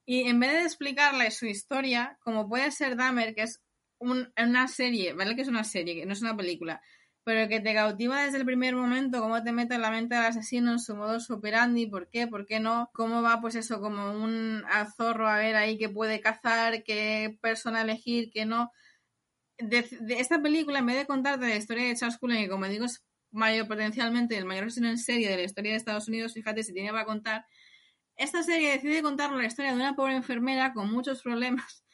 Y 0.09 0.23
en 0.29 0.41
vez 0.41 0.53
de 0.55 0.63
explicarle 0.63 1.31
su 1.31 1.45
historia, 1.47 2.17
como 2.23 2.49
puede 2.49 2.71
ser 2.71 2.97
Dahmer, 2.97 3.35
que 3.35 3.43
es 3.43 3.61
un- 3.99 4.33
una 4.39 4.67
serie, 4.69 5.13
¿vale? 5.13 5.37
Que 5.37 5.43
es 5.43 5.49
una 5.49 5.65
serie, 5.65 5.95
que 5.97 6.07
no 6.07 6.15
es 6.15 6.23
una 6.23 6.35
película, 6.37 6.81
pero 7.25 7.47
que 7.49 7.61
te 7.61 7.75
cautiva 7.75 8.23
desde 8.25 8.39
el 8.39 8.47
primer 8.47 8.75
momento, 8.75 9.21
cómo 9.21 9.43
te 9.43 9.53
mete 9.53 9.75
en 9.75 9.83
la 9.83 9.91
mente 9.91 10.15
del 10.15 10.25
asesino, 10.25 10.73
en 10.73 10.79
su 10.79 10.97
modo 10.97 11.19
operandi, 11.29 11.87
por 11.87 12.09
qué, 12.09 12.27
por 12.27 12.47
qué 12.47 12.59
no, 12.59 12.91
cómo 12.95 13.21
va, 13.21 13.41
pues 13.43 13.55
eso, 13.57 13.81
como 13.83 14.13
un 14.13 14.65
zorro 14.97 15.29
a 15.29 15.37
ver 15.39 15.57
ahí 15.57 15.77
que 15.77 15.91
puede 15.91 16.21
cazar, 16.23 16.83
qué 16.85 17.37
persona 17.43 17.83
elegir, 17.83 18.31
qué 18.33 18.47
no. 18.47 18.73
De, 19.59 19.83
de 20.01 20.21
esta 20.21 20.41
película, 20.41 20.79
en 20.79 20.87
vez 20.87 20.97
de 20.97 21.07
contarte 21.07 21.49
la 21.49 21.57
historia 21.57 21.87
de 21.89 21.97
Charles 21.97 22.19
Cullen, 22.19 22.43
que 22.45 22.49
como 22.49 22.67
digo 22.67 22.85
es 22.85 23.05
mayor 23.33 23.67
potencialmente 23.69 24.37
el 24.39 24.45
mayor 24.45 24.65
asesino 24.67 24.89
en 24.89 24.99
serie 24.99 25.29
de 25.29 25.37
la 25.37 25.43
historia 25.43 25.73
de 25.73 25.77
Estados 25.79 26.09
Unidos, 26.09 26.33
fíjate 26.35 26.63
si 26.63 26.73
tiene 26.73 26.93
para 26.93 27.05
contar, 27.05 27.45
esta 28.19 28.43
serie 28.43 28.73
decide 28.73 29.03
contar 29.03 29.33
la 29.33 29.47
historia 29.47 29.71
de 29.71 29.77
una 29.77 29.97
pobre 29.97 30.17
enfermera 30.17 30.73
con 30.75 30.91
muchos 30.91 31.23
problemas 31.23 31.85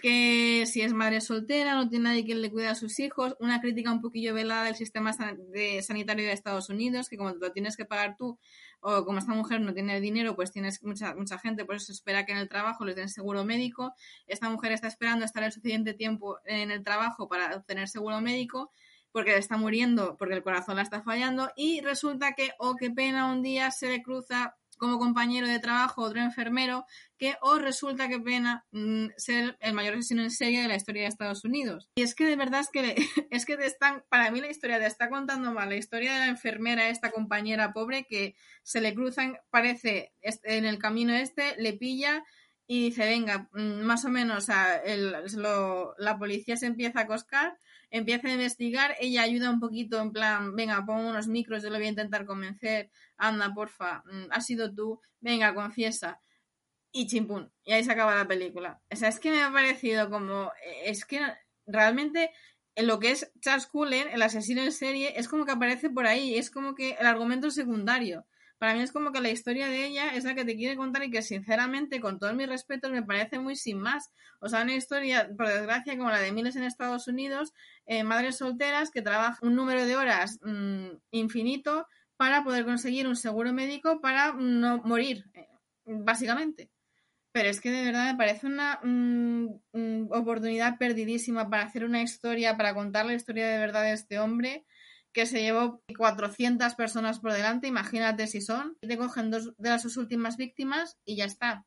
que 0.00 0.64
si 0.66 0.80
es 0.80 0.92
madre 0.92 1.20
soltera, 1.20 1.74
no 1.74 1.88
tiene 1.88 2.04
nadie 2.04 2.24
quien 2.24 2.40
le 2.40 2.50
cuide 2.50 2.68
a 2.68 2.74
sus 2.74 2.98
hijos, 3.00 3.36
una 3.38 3.60
crítica 3.60 3.92
un 3.92 4.00
poquillo 4.00 4.32
velada 4.32 4.64
del 4.64 4.74
sistema 4.74 5.12
de 5.52 5.82
sanitario 5.82 6.24
de 6.24 6.32
Estados 6.32 6.70
Unidos, 6.70 7.08
que 7.08 7.16
como 7.16 7.32
te 7.32 7.38
lo 7.38 7.52
tienes 7.52 7.76
que 7.76 7.84
pagar 7.84 8.16
tú, 8.16 8.38
o 8.80 9.04
como 9.04 9.18
esta 9.18 9.34
mujer 9.34 9.60
no 9.60 9.74
tiene 9.74 10.00
dinero, 10.00 10.34
pues 10.34 10.52
tienes 10.52 10.82
mucha, 10.82 11.14
mucha 11.14 11.38
gente, 11.38 11.64
por 11.64 11.76
eso 11.76 11.92
espera 11.92 12.24
que 12.24 12.32
en 12.32 12.38
el 12.38 12.48
trabajo 12.48 12.84
les 12.84 12.96
den 12.96 13.10
seguro 13.10 13.44
médico, 13.44 13.92
esta 14.26 14.48
mujer 14.48 14.72
está 14.72 14.88
esperando 14.88 15.24
estar 15.24 15.42
el 15.42 15.52
suficiente 15.52 15.92
tiempo 15.92 16.38
en 16.46 16.70
el 16.70 16.82
trabajo 16.82 17.28
para 17.28 17.54
obtener 17.54 17.88
seguro 17.88 18.20
médico, 18.22 18.72
porque 19.12 19.36
está 19.36 19.56
muriendo, 19.56 20.16
porque 20.16 20.34
el 20.34 20.42
corazón 20.42 20.76
la 20.76 20.82
está 20.82 21.02
fallando, 21.02 21.50
y 21.56 21.80
resulta 21.82 22.32
que, 22.32 22.52
oh, 22.58 22.76
qué 22.76 22.90
pena, 22.90 23.30
un 23.30 23.42
día 23.42 23.70
se 23.70 23.88
le 23.88 24.02
cruza 24.02 24.56
como 24.80 24.98
compañero 24.98 25.46
de 25.46 25.58
trabajo 25.60 26.02
otro 26.02 26.20
enfermero 26.20 26.86
que 27.18 27.36
o 27.42 27.58
resulta 27.58 28.08
que 28.08 28.18
pena 28.18 28.64
mm, 28.72 29.08
ser 29.18 29.56
el 29.60 29.74
mayor 29.74 29.94
asesino 29.94 30.22
en 30.22 30.30
serie 30.30 30.62
de 30.62 30.68
la 30.68 30.74
historia 30.76 31.02
de 31.02 31.08
Estados 31.08 31.44
Unidos. 31.44 31.90
Y 31.94 32.02
es 32.02 32.14
que 32.14 32.24
de 32.24 32.34
verdad 32.34 32.60
es 32.60 32.70
que 32.70 32.82
le- 32.82 32.96
es 33.30 33.44
que 33.44 33.56
te 33.58 33.66
están, 33.66 34.02
para 34.08 34.30
mí 34.30 34.40
la 34.40 34.50
historia 34.50 34.78
te 34.80 34.86
está 34.86 35.10
contando 35.10 35.52
mal, 35.52 35.68
la 35.68 35.76
historia 35.76 36.14
de 36.14 36.18
la 36.20 36.26
enfermera, 36.28 36.88
esta 36.88 37.10
compañera 37.10 37.72
pobre 37.74 38.06
que 38.08 38.34
se 38.62 38.80
le 38.80 38.94
cruzan, 38.94 39.36
parece 39.50 40.12
en 40.22 40.64
el 40.64 40.78
camino 40.78 41.12
este, 41.14 41.54
le 41.58 41.74
pilla 41.74 42.24
y 42.66 42.84
dice, 42.84 43.04
venga, 43.04 43.48
mm, 43.52 43.82
más 43.82 44.04
o 44.04 44.08
menos, 44.08 44.38
o 44.38 44.40
sea, 44.40 44.76
el- 44.76 45.14
la 45.98 46.18
policía 46.18 46.56
se 46.56 46.66
empieza 46.66 47.00
a 47.00 47.06
coscar, 47.06 47.58
empieza 47.90 48.28
a 48.28 48.32
investigar, 48.32 48.96
ella 49.00 49.22
ayuda 49.22 49.50
un 49.50 49.60
poquito 49.60 50.00
en 50.00 50.12
plan, 50.12 50.54
venga, 50.56 50.84
pon 50.86 51.04
unos 51.06 51.28
micros, 51.28 51.62
yo 51.62 51.70
lo 51.70 51.76
voy 51.76 51.86
a 51.86 51.90
intentar 51.90 52.24
convencer, 52.26 52.90
anda, 53.16 53.52
porfa, 53.54 54.02
mm, 54.06 54.26
has 54.30 54.46
sido 54.46 54.72
tú, 54.74 55.00
venga, 55.20 55.54
confiesa. 55.54 56.20
y 56.92 57.06
chimpún. 57.06 57.52
Y 57.64 57.72
ahí 57.72 57.84
se 57.84 57.92
acaba 57.92 58.14
la 58.14 58.28
película. 58.28 58.80
O 58.90 58.96
sea, 58.96 59.08
es 59.08 59.20
que 59.20 59.30
me 59.30 59.42
ha 59.42 59.52
parecido 59.52 60.10
como. 60.10 60.52
Es 60.84 61.04
que 61.04 61.20
realmente 61.66 62.32
en 62.74 62.86
lo 62.86 62.98
que 62.98 63.12
es 63.12 63.32
Charles 63.40 63.66
Cullen, 63.66 64.08
el 64.08 64.22
asesino 64.22 64.62
en 64.62 64.72
serie, 64.72 65.12
es 65.18 65.28
como 65.28 65.44
que 65.44 65.52
aparece 65.52 65.90
por 65.90 66.06
ahí. 66.06 66.36
Es 66.36 66.50
como 66.50 66.74
que 66.74 66.92
el 67.00 67.06
argumento 67.06 67.48
es 67.48 67.54
secundario. 67.54 68.26
Para 68.60 68.74
mí 68.74 68.82
es 68.82 68.92
como 68.92 69.10
que 69.10 69.22
la 69.22 69.30
historia 69.30 69.68
de 69.68 69.86
ella 69.86 70.10
es 70.10 70.24
la 70.24 70.34
que 70.34 70.44
te 70.44 70.54
quiere 70.54 70.76
contar 70.76 71.02
y 71.02 71.10
que 71.10 71.22
sinceramente, 71.22 71.98
con 71.98 72.18
todos 72.18 72.34
mis 72.34 72.46
respetos, 72.46 72.92
me 72.92 73.02
parece 73.02 73.38
muy 73.38 73.56
sin 73.56 73.78
más. 73.78 74.10
O 74.38 74.50
sea, 74.50 74.64
una 74.64 74.74
historia, 74.74 75.30
por 75.34 75.48
desgracia, 75.48 75.96
como 75.96 76.10
la 76.10 76.18
de 76.18 76.30
miles 76.30 76.56
en 76.56 76.64
Estados 76.64 77.08
Unidos, 77.08 77.54
eh, 77.86 78.04
madres 78.04 78.36
solteras 78.36 78.90
que 78.90 79.00
trabajan 79.00 79.48
un 79.48 79.56
número 79.56 79.86
de 79.86 79.96
horas 79.96 80.38
mm, 80.42 80.88
infinito 81.10 81.86
para 82.18 82.44
poder 82.44 82.66
conseguir 82.66 83.08
un 83.08 83.16
seguro 83.16 83.50
médico 83.54 84.02
para 84.02 84.34
no 84.34 84.76
morir, 84.84 85.24
eh, 85.32 85.48
básicamente. 85.86 86.68
Pero 87.32 87.48
es 87.48 87.62
que 87.62 87.70
de 87.70 87.82
verdad 87.82 88.12
me 88.12 88.18
parece 88.18 88.46
una 88.46 88.78
mm, 88.82 89.46
mm, 89.72 90.12
oportunidad 90.12 90.76
perdidísima 90.76 91.48
para 91.48 91.62
hacer 91.62 91.86
una 91.86 92.02
historia, 92.02 92.58
para 92.58 92.74
contar 92.74 93.06
la 93.06 93.14
historia 93.14 93.48
de 93.48 93.56
verdad 93.56 93.84
de 93.84 93.92
este 93.92 94.18
hombre 94.18 94.66
que 95.12 95.26
se 95.26 95.42
llevó 95.42 95.82
400 95.96 96.74
personas 96.74 97.20
por 97.20 97.32
delante, 97.32 97.68
imagínate 97.68 98.26
si 98.26 98.40
son, 98.40 98.76
te 98.80 98.96
cogen 98.96 99.30
dos 99.30 99.54
de 99.56 99.70
las 99.70 99.82
sus 99.82 99.96
últimas 99.96 100.36
víctimas 100.36 100.98
y 101.04 101.16
ya 101.16 101.24
está. 101.24 101.66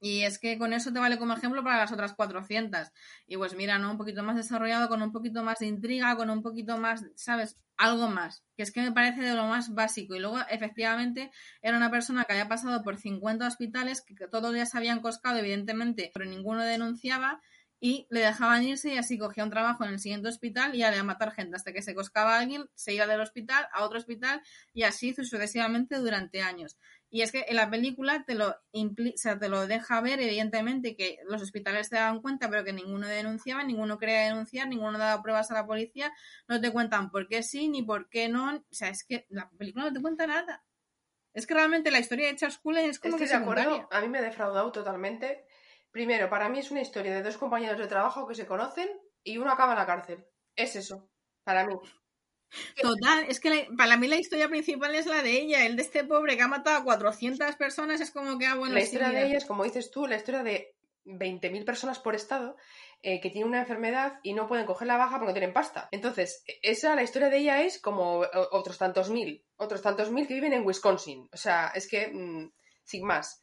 Y 0.00 0.22
es 0.22 0.38
que 0.38 0.58
con 0.58 0.72
eso 0.72 0.92
te 0.92 1.00
vale 1.00 1.18
como 1.18 1.34
ejemplo 1.34 1.64
para 1.64 1.78
las 1.78 1.92
otras 1.92 2.14
400. 2.14 2.92
Y 3.26 3.36
pues 3.36 3.54
mira, 3.54 3.78
¿no? 3.78 3.90
Un 3.90 3.98
poquito 3.98 4.22
más 4.22 4.36
desarrollado, 4.36 4.88
con 4.88 5.02
un 5.02 5.10
poquito 5.12 5.42
más 5.42 5.58
de 5.58 5.66
intriga, 5.66 6.16
con 6.16 6.30
un 6.30 6.42
poquito 6.42 6.78
más, 6.78 7.04
¿sabes? 7.16 7.56
Algo 7.76 8.08
más. 8.08 8.44
Que 8.56 8.62
es 8.62 8.70
que 8.70 8.80
me 8.80 8.92
parece 8.92 9.22
de 9.22 9.34
lo 9.34 9.46
más 9.46 9.74
básico. 9.74 10.14
Y 10.14 10.20
luego, 10.20 10.38
efectivamente, 10.50 11.32
era 11.62 11.76
una 11.76 11.90
persona 11.90 12.24
que 12.24 12.32
había 12.32 12.48
pasado 12.48 12.82
por 12.84 12.96
50 12.96 13.46
hospitales, 13.46 14.02
que 14.02 14.28
todos 14.28 14.54
ya 14.54 14.66
se 14.66 14.78
habían 14.78 15.00
coscado, 15.00 15.38
evidentemente, 15.38 16.12
pero 16.14 16.26
ninguno 16.26 16.62
denunciaba 16.62 17.40
y 17.80 18.06
le 18.10 18.20
dejaban 18.20 18.64
irse 18.64 18.94
y 18.94 18.98
así 18.98 19.18
cogía 19.18 19.44
un 19.44 19.50
trabajo 19.50 19.84
en 19.84 19.90
el 19.90 20.00
siguiente 20.00 20.28
hospital 20.28 20.74
y 20.74 20.78
ya 20.78 20.90
le 20.90 20.98
a 20.98 21.04
matar 21.04 21.32
gente 21.32 21.56
hasta 21.56 21.72
que 21.72 21.82
se 21.82 21.94
coscaba 21.94 22.36
a 22.36 22.40
alguien, 22.40 22.68
se 22.74 22.92
iba 22.92 23.06
del 23.06 23.20
hospital 23.20 23.68
a 23.72 23.84
otro 23.84 23.98
hospital 23.98 24.42
y 24.72 24.82
así 24.82 25.14
sucesivamente 25.14 25.96
durante 25.96 26.42
años. 26.42 26.76
Y 27.10 27.22
es 27.22 27.32
que 27.32 27.46
en 27.48 27.56
la 27.56 27.70
película 27.70 28.24
te 28.26 28.34
lo, 28.34 28.48
o 28.50 28.94
sea, 29.14 29.38
te 29.38 29.48
lo 29.48 29.66
deja 29.66 30.00
ver, 30.02 30.20
evidentemente, 30.20 30.94
que 30.94 31.18
los 31.24 31.40
hospitales 31.40 31.88
te 31.88 31.96
daban 31.96 32.20
cuenta, 32.20 32.50
pero 32.50 32.64
que 32.64 32.74
ninguno 32.74 33.06
denunciaba, 33.06 33.64
ninguno 33.64 33.98
quería 33.98 34.24
denunciar, 34.24 34.68
ninguno 34.68 34.98
daba 34.98 35.22
pruebas 35.22 35.50
a 35.50 35.54
la 35.54 35.66
policía, 35.66 36.12
no 36.48 36.60
te 36.60 36.70
cuentan 36.70 37.10
por 37.10 37.26
qué 37.26 37.42
sí 37.42 37.68
ni 37.68 37.82
por 37.82 38.10
qué 38.10 38.28
no. 38.28 38.56
O 38.56 38.62
sea, 38.70 38.90
es 38.90 39.04
que 39.04 39.26
la 39.30 39.48
película 39.56 39.86
no 39.86 39.92
te 39.92 40.02
cuenta 40.02 40.26
nada. 40.26 40.64
Es 41.32 41.46
que 41.46 41.54
realmente 41.54 41.90
la 41.90 42.00
historia 42.00 42.26
de 42.26 42.36
Charles 42.36 42.58
Cullen 42.58 42.90
es 42.90 42.98
como 42.98 43.16
que, 43.16 43.24
que 43.24 43.30
de 43.30 43.36
acuerdo, 43.36 43.88
a 43.90 44.00
mí 44.02 44.08
me 44.08 44.18
ha 44.18 44.22
defraudado 44.22 44.70
totalmente 44.72 45.46
Primero, 45.90 46.28
para 46.28 46.48
mí 46.48 46.58
es 46.58 46.70
una 46.70 46.82
historia 46.82 47.14
de 47.14 47.22
dos 47.22 47.38
compañeros 47.38 47.78
de 47.78 47.86
trabajo 47.86 48.26
que 48.26 48.34
se 48.34 48.46
conocen 48.46 48.88
y 49.22 49.38
uno 49.38 49.50
acaba 49.50 49.72
en 49.72 49.78
la 49.78 49.86
cárcel. 49.86 50.24
Es 50.54 50.76
eso, 50.76 51.10
para 51.44 51.66
mí. 51.66 51.74
Total, 52.82 53.24
es 53.28 53.40
que 53.40 53.68
para 53.76 53.96
mí 53.96 54.06
la 54.08 54.16
historia 54.16 54.48
principal 54.48 54.94
es 54.94 55.06
la 55.06 55.22
de 55.22 55.32
ella, 55.32 55.66
el 55.66 55.76
de 55.76 55.82
este 55.82 56.04
pobre 56.04 56.36
que 56.36 56.42
ha 56.42 56.48
matado 56.48 56.78
a 56.78 56.84
400 56.84 57.56
personas, 57.56 58.00
es 58.00 58.10
como 58.10 58.38
que, 58.38 58.46
ah, 58.46 58.54
bueno, 58.54 58.74
La 58.74 58.80
historia 58.80 59.10
de 59.10 59.26
ella 59.26 59.38
es, 59.38 59.44
como 59.44 59.64
dices 59.64 59.90
tú, 59.90 60.06
la 60.06 60.16
historia 60.16 60.42
de 60.42 60.74
20.000 61.04 61.64
personas 61.64 61.98
por 61.98 62.14
estado 62.14 62.56
eh, 63.02 63.20
que 63.20 63.30
tienen 63.30 63.48
una 63.48 63.60
enfermedad 63.60 64.18
y 64.22 64.34
no 64.34 64.46
pueden 64.46 64.66
coger 64.66 64.88
la 64.88 64.96
baja 64.96 65.18
porque 65.18 65.28
no 65.28 65.34
tienen 65.34 65.52
pasta. 65.52 65.88
Entonces, 65.90 66.42
e, 66.46 66.58
esa, 66.62 66.94
la 66.94 67.02
historia 67.02 67.28
de 67.28 67.38
ella 67.38 67.62
es 67.62 67.80
como 67.80 68.24
otros 68.50 68.78
tantos 68.78 69.10
mil, 69.10 69.44
otros 69.56 69.82
tantos 69.82 70.10
mil 70.10 70.26
que 70.26 70.34
viven 70.34 70.52
en 70.52 70.66
Wisconsin. 70.66 71.28
O 71.32 71.36
sea, 71.36 71.72
es 71.74 71.88
que, 71.88 72.08
mm, 72.08 72.52
sin 72.84 73.06
más 73.06 73.40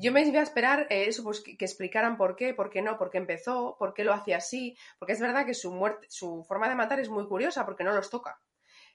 yo 0.00 0.12
me 0.12 0.22
iba 0.22 0.40
a 0.40 0.42
esperar 0.42 0.86
eh, 0.90 1.06
eso, 1.06 1.22
pues 1.22 1.40
que, 1.40 1.56
explicaran 1.58 2.16
por 2.16 2.36
qué, 2.36 2.54
por 2.54 2.70
qué 2.70 2.82
no, 2.82 2.98
por 2.98 3.10
qué 3.10 3.18
empezó, 3.18 3.76
por 3.78 3.94
qué 3.94 4.04
lo 4.04 4.12
hacía 4.12 4.38
así, 4.38 4.76
porque 4.98 5.12
es 5.12 5.20
verdad 5.20 5.46
que 5.46 5.54
su 5.54 5.72
muerte, 5.72 6.06
su 6.10 6.44
forma 6.44 6.68
de 6.68 6.74
matar 6.74 7.00
es 7.00 7.08
muy 7.08 7.26
curiosa 7.26 7.64
porque 7.64 7.84
no 7.84 7.92
los 7.92 8.10
toca. 8.10 8.40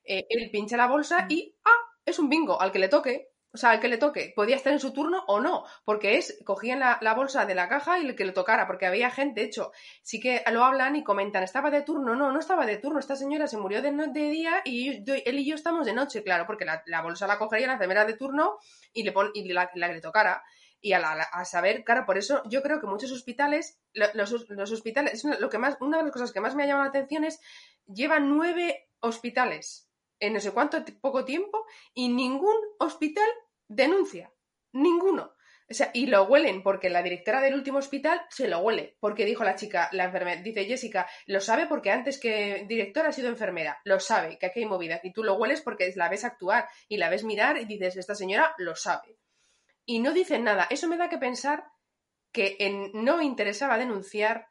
Eh, 0.04 0.26
él 0.30 0.50
pincha 0.52 0.78
la 0.78 0.88
bolsa 0.88 1.26
y 1.30 1.56
¡ah! 1.66 1.86
es 2.06 2.20
un 2.20 2.30
bingo, 2.30 2.62
al 2.62 2.72
que 2.72 2.80
le 2.80 2.90
toque, 2.90 3.30
o 3.52 3.58
sea, 3.58 3.72
al 3.72 3.80
que 3.80 3.88
le 3.88 3.98
toque, 3.98 4.32
podía 4.36 4.56
estar 4.56 4.72
en 4.72 4.80
su 4.80 4.94
turno 4.94 5.24
o 5.28 5.40
no, 5.40 5.66
porque 5.84 6.18
es, 6.18 6.40
cogían 6.46 6.80
la, 6.80 7.14
bolsa 7.16 7.46
de 7.46 7.56
la 7.56 7.68
caja 7.68 8.00
y 8.00 8.06
el 8.06 8.16
que 8.16 8.26
le 8.26 8.32
tocara, 8.32 8.68
porque 8.68 8.86
había 8.86 9.10
gente, 9.10 9.42
de 9.42 9.48
hecho, 9.48 9.72
sí 10.04 10.20
que 10.20 10.44
lo 10.52 10.64
hablan 10.64 10.96
y 10.96 11.04
comentan, 11.04 11.42
¿estaba 11.44 11.72
de 11.72 11.82
turno? 11.82 12.16
No, 12.16 12.32
no 12.32 12.40
estaba 12.40 12.66
de 12.66 12.78
turno, 12.78 13.00
esta 13.00 13.16
señora 13.16 13.48
se 13.48 13.58
murió 13.58 13.82
de, 13.82 13.92
de 13.92 14.30
día 14.30 14.62
y 14.66 15.04
él 15.08 15.40
y 15.40 15.46
yo 15.46 15.56
estamos 15.56 15.86
de 15.88 15.94
noche, 15.94 16.24
claro, 16.24 16.46
porque 16.46 16.66
la, 16.66 17.02
bolsa 17.02 17.26
la 17.26 17.40
cogería 17.40 17.68
la 17.68 17.74
enfermera 17.74 18.06
de 18.06 18.14
turno 18.14 18.60
y 18.94 19.04
le, 19.04 19.12
pon, 19.12 19.32
y 19.34 19.52
la, 19.52 19.72
la 19.74 19.88
que 19.88 19.96
le 19.96 20.02
tocara 20.02 20.44
y 20.82 20.94
a, 20.94 21.46
saber, 21.46 21.84
claro, 21.84 22.06
por 22.06 22.18
eso 22.18 22.42
yo 22.46 22.62
creo 22.62 22.80
que 22.80 22.88
muchos 22.88 23.12
hospitales, 23.12 23.80
los, 23.94 24.32
hospitales, 24.32 25.14
es 25.14 25.40
lo 25.40 25.50
que 25.50 25.58
más, 25.58 25.78
una 25.82 25.98
de 25.98 26.04
las 26.04 26.14
cosas 26.14 26.32
que 26.32 26.40
más 26.40 26.56
me 26.56 26.64
ha 26.64 26.68
llamado 26.68 26.86
la 26.86 26.90
atención 26.90 27.24
es, 27.24 27.40
llevan 27.86 28.30
nueve 28.30 28.90
hospitales 29.02 29.90
en 30.20 30.34
no 30.34 30.40
sé 30.40 30.52
cuánto 30.52 30.84
poco 31.02 31.26
tiempo 31.26 31.66
y 31.94 32.10
ningún 32.10 32.56
hospital 32.80 33.28
denuncia, 33.68 34.32
ninguno. 34.72 35.34
O 35.72 35.74
sea, 35.74 35.92
y 35.94 36.08
lo 36.08 36.24
huelen 36.24 36.64
porque 36.64 36.90
la 36.90 37.04
directora 37.04 37.42
del 37.42 37.54
último 37.54 37.78
hospital 37.78 38.20
se 38.30 38.48
lo 38.48 38.60
huele, 38.60 38.98
porque 39.00 39.26
dijo 39.26 39.44
la 39.44 39.56
chica, 39.56 39.88
la 39.92 40.06
enfermera, 40.06 40.42
dice 40.42 40.66
Jessica, 40.66 41.08
lo 41.28 41.40
sabe 41.42 41.68
porque 41.68 41.92
antes 41.92 42.20
que 42.20 42.66
directora 42.68 43.10
ha 43.10 43.14
sido 43.14 43.30
enfermera, 43.30 43.80
lo 43.84 44.00
sabe, 44.00 44.40
que 44.40 44.48
aquí 44.48 44.62
hay 44.62 44.66
movidas, 44.66 45.02
y 45.04 45.14
tú 45.14 45.24
lo 45.24 45.36
hueles 45.36 45.62
porque 45.62 45.94
la 45.96 46.10
ves 46.10 46.26
actuar 46.26 46.68
y 46.88 46.98
la 46.98 47.10
ves 47.10 47.24
mirar 47.24 47.58
y 47.58 47.66
dices, 47.66 47.98
esta 47.98 48.16
señora 48.16 48.56
lo 48.58 48.76
sabe 48.76 49.20
y 49.90 49.98
no 49.98 50.14
dicen 50.14 50.44
nada. 50.44 50.68
Eso 50.70 50.88
me 50.88 50.98
da 50.98 51.10
que 51.10 51.18
pensar 51.18 51.66
que 52.32 52.92
no 52.94 53.24
interesaba 53.24 53.80
denunciar 53.80 54.46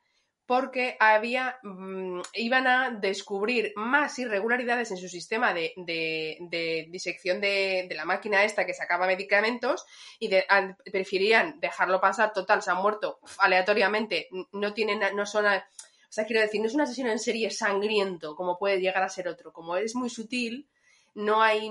porque 0.46 0.96
había, 0.98 1.60
mm, 1.62 2.22
iban 2.34 2.66
a 2.66 2.90
descubrir 2.90 3.72
más 3.76 4.18
irregularidades 4.18 4.90
en 4.90 4.96
su 4.96 5.08
sistema 5.08 5.54
de, 5.54 5.74
disección 6.90 7.40
de, 7.40 7.88
la 7.94 8.04
máquina 8.04 8.42
esta 8.42 8.66
que 8.66 8.74
sacaba 8.74 9.06
medicamentos 9.06 9.86
y 10.18 10.28
preferían 10.90 11.60
dejarlo 11.60 12.00
pasar, 12.00 12.32
total, 12.32 12.60
se 12.60 12.72
han 12.72 12.82
muerto 12.82 13.20
aleatoriamente, 13.38 14.28
no 14.50 14.74
tienen, 14.74 15.00
no 15.14 15.24
son, 15.24 15.46
o 15.46 15.50
sea, 16.08 16.26
quiero 16.26 16.42
decir, 16.42 16.60
no 16.60 16.66
es 16.66 16.74
un 16.74 16.80
asesino 16.80 17.12
en 17.12 17.20
serie 17.20 17.50
sangriento 17.50 18.34
como 18.34 18.58
puede 18.58 18.80
llegar 18.80 19.04
a 19.04 19.08
ser 19.08 19.28
otro, 19.28 19.52
como 19.52 19.76
es 19.76 19.94
muy 19.94 20.10
sutil, 20.10 20.68
no 21.14 21.42
hay 21.42 21.70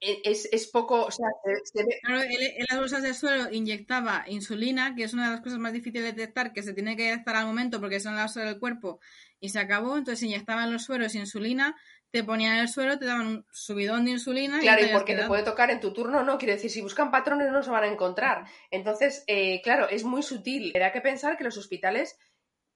mm, 0.00 0.06
e, 0.08 0.20
es, 0.24 0.66
poco, 0.68 1.06
o 1.06 1.10
sea, 1.10 1.26
se, 1.64 1.84
ve... 1.84 1.98
Claro, 2.02 2.22
en 2.22 2.66
las 2.68 2.78
bolsas 2.78 3.02
de 3.02 3.14
suelo 3.14 3.50
inyectaba 3.50 4.24
insulina, 4.28 4.94
que 4.94 5.04
es 5.04 5.14
una 5.14 5.26
de 5.26 5.32
las 5.32 5.40
cosas 5.40 5.58
más 5.58 5.72
difíciles 5.72 6.04
de 6.04 6.12
detectar, 6.12 6.52
que 6.52 6.62
se 6.62 6.72
tiene 6.72 6.96
que 6.96 7.04
detectar 7.04 7.36
al 7.36 7.46
momento 7.46 7.80
porque 7.80 8.00
son 8.00 8.16
las 8.16 8.34
del 8.34 8.58
cuerpo, 8.58 9.00
y 9.40 9.50
se 9.50 9.58
acabó, 9.58 9.96
entonces 9.96 10.22
inyectaban 10.22 10.72
los 10.72 10.84
sueros 10.84 11.14
insulina, 11.14 11.76
te 12.10 12.24
ponían 12.24 12.56
el 12.58 12.68
suelo, 12.68 12.98
te 12.98 13.04
daban 13.04 13.26
un 13.26 13.46
subidón 13.50 14.04
de 14.04 14.12
insulina. 14.12 14.60
Claro, 14.60 14.84
y, 14.84 14.88
porque 14.88 15.14
te 15.14 15.26
puede 15.26 15.42
tocar 15.42 15.70
en 15.70 15.80
tu 15.80 15.92
turno, 15.92 16.22
no, 16.22 16.38
quiero 16.38 16.54
decir, 16.54 16.70
si 16.70 16.80
buscan 16.80 17.10
patrones 17.10 17.50
no 17.50 17.62
se 17.62 17.70
van 17.70 17.84
a 17.84 17.88
encontrar. 17.88 18.46
Entonces, 18.70 19.24
eh, 19.26 19.60
claro, 19.62 19.88
es 19.88 20.04
muy 20.04 20.22
sutil. 20.22 20.72
Era 20.74 20.92
que 20.92 21.00
pensar 21.00 21.36
que 21.36 21.44
los 21.44 21.58
hospitales 21.58 22.18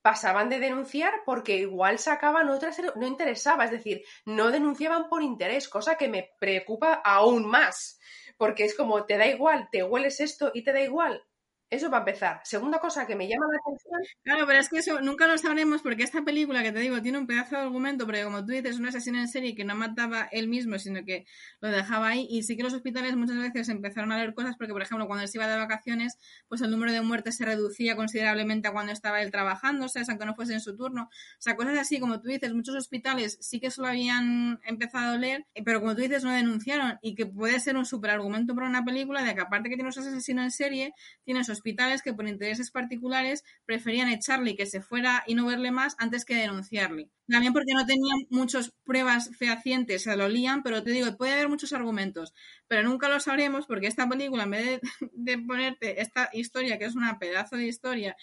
pasaban 0.01 0.49
de 0.49 0.59
denunciar 0.59 1.13
porque 1.25 1.57
igual 1.57 1.99
sacaban 1.99 2.49
otras, 2.49 2.77
no 2.95 3.07
interesaba, 3.07 3.65
es 3.65 3.71
decir, 3.71 4.03
no 4.25 4.51
denunciaban 4.51 5.09
por 5.09 5.21
interés, 5.21 5.69
cosa 5.69 5.95
que 5.95 6.09
me 6.09 6.31
preocupa 6.39 6.93
aún 6.93 7.45
más, 7.45 7.99
porque 8.37 8.65
es 8.65 8.75
como, 8.75 9.05
te 9.05 9.17
da 9.17 9.27
igual, 9.27 9.69
te 9.71 9.83
hueles 9.83 10.19
esto 10.19 10.51
y 10.53 10.63
te 10.63 10.73
da 10.73 10.81
igual, 10.81 11.23
eso 11.71 11.89
va 11.89 11.97
a 11.97 11.99
empezar. 12.01 12.41
Segunda 12.43 12.79
cosa 12.79 13.07
que 13.07 13.15
me 13.15 13.29
llama 13.29 13.45
la 13.49 13.57
atención. 13.57 14.01
Claro, 14.23 14.45
pero 14.45 14.59
es 14.59 14.67
que 14.67 14.79
eso 14.79 14.99
nunca 14.99 15.25
lo 15.25 15.37
sabremos 15.37 15.81
porque 15.81 16.03
esta 16.03 16.21
película 16.21 16.61
que 16.63 16.73
te 16.73 16.79
digo 16.79 17.01
tiene 17.01 17.17
un 17.17 17.25
pedazo 17.25 17.55
de 17.55 17.61
argumento, 17.61 18.05
porque 18.05 18.23
como 18.25 18.45
tú 18.45 18.51
dices, 18.51 18.77
un 18.77 18.87
asesino 18.87 19.19
en 19.19 19.29
serie 19.29 19.55
que 19.55 19.63
no 19.63 19.73
mataba 19.73 20.27
él 20.33 20.49
mismo, 20.49 20.77
sino 20.79 21.05
que 21.05 21.25
lo 21.61 21.69
dejaba 21.69 22.09
ahí. 22.09 22.27
Y 22.29 22.43
sí 22.43 22.57
que 22.57 22.63
los 22.63 22.73
hospitales 22.73 23.15
muchas 23.15 23.37
veces 23.37 23.69
empezaron 23.69 24.11
a 24.11 24.17
leer 24.17 24.33
cosas 24.33 24.57
porque, 24.57 24.73
por 24.73 24.81
ejemplo, 24.81 25.07
cuando 25.07 25.23
él 25.23 25.29
se 25.29 25.37
iba 25.37 25.47
de 25.47 25.55
vacaciones, 25.55 26.17
pues 26.49 26.59
el 26.59 26.71
número 26.71 26.91
de 26.91 27.01
muertes 27.01 27.37
se 27.37 27.45
reducía 27.45 27.95
considerablemente 27.95 28.67
a 28.67 28.73
cuando 28.73 28.91
estaba 28.91 29.21
él 29.21 29.31
trabajando, 29.31 29.85
o 29.85 29.89
sea, 29.89 30.03
aunque 30.09 30.25
no 30.25 30.35
fuese 30.35 30.53
en 30.53 30.59
su 30.59 30.75
turno. 30.75 31.03
O 31.03 31.41
sea, 31.41 31.55
cosas 31.55 31.79
así, 31.79 32.01
como 32.01 32.19
tú 32.19 32.27
dices, 32.27 32.53
muchos 32.53 32.75
hospitales 32.75 33.37
sí 33.39 33.61
que 33.61 33.71
solo 33.71 33.87
habían 33.87 34.59
empezado 34.65 35.13
a 35.13 35.17
leer, 35.17 35.47
pero 35.63 35.79
como 35.79 35.95
tú 35.95 36.01
dices, 36.01 36.25
no 36.25 36.33
denunciaron. 36.33 36.99
Y 37.01 37.15
que 37.15 37.25
puede 37.25 37.61
ser 37.61 37.77
un 37.77 37.85
super 37.85 38.11
argumento 38.11 38.53
para 38.55 38.67
una 38.67 38.83
película 38.83 39.23
de 39.23 39.33
que 39.35 39.39
aparte 39.41 39.69
que 39.69 39.75
tiene 39.75 39.89
un 39.89 39.97
asesino 39.97 40.43
en 40.43 40.51
serie, 40.51 40.93
tiene 41.23 41.39
esos 41.39 41.60
hospitales 41.61 42.01
que 42.01 42.13
por 42.13 42.27
intereses 42.27 42.71
particulares 42.71 43.43
preferían 43.65 44.09
echarle 44.09 44.51
y 44.51 44.55
que 44.55 44.65
se 44.65 44.81
fuera 44.81 45.23
y 45.27 45.35
no 45.35 45.45
verle 45.45 45.69
más 45.69 45.95
antes 45.99 46.25
que 46.25 46.35
denunciarle. 46.35 47.09
También 47.27 47.53
porque 47.53 47.73
no 47.73 47.85
tenían 47.85 48.25
muchas 48.29 48.73
pruebas 48.83 49.29
fehacientes, 49.37 50.03
se 50.03 50.17
lo 50.17 50.27
lían, 50.27 50.63
pero 50.63 50.83
te 50.83 50.91
digo, 50.91 51.15
puede 51.17 51.33
haber 51.33 51.49
muchos 51.49 51.71
argumentos, 51.71 52.33
pero 52.67 52.83
nunca 52.83 53.09
lo 53.09 53.19
sabremos 53.19 53.67
porque 53.67 53.87
esta 53.87 54.09
película, 54.09 54.43
en 54.43 54.51
vez 54.51 54.81
de, 55.13 55.37
ponerte 55.47 56.01
esta 56.01 56.29
historia, 56.33 56.79
que 56.79 56.85
es 56.85 56.95
una 56.95 57.19
pedazo 57.19 57.55
de 57.55 57.67
historia, 57.67 58.17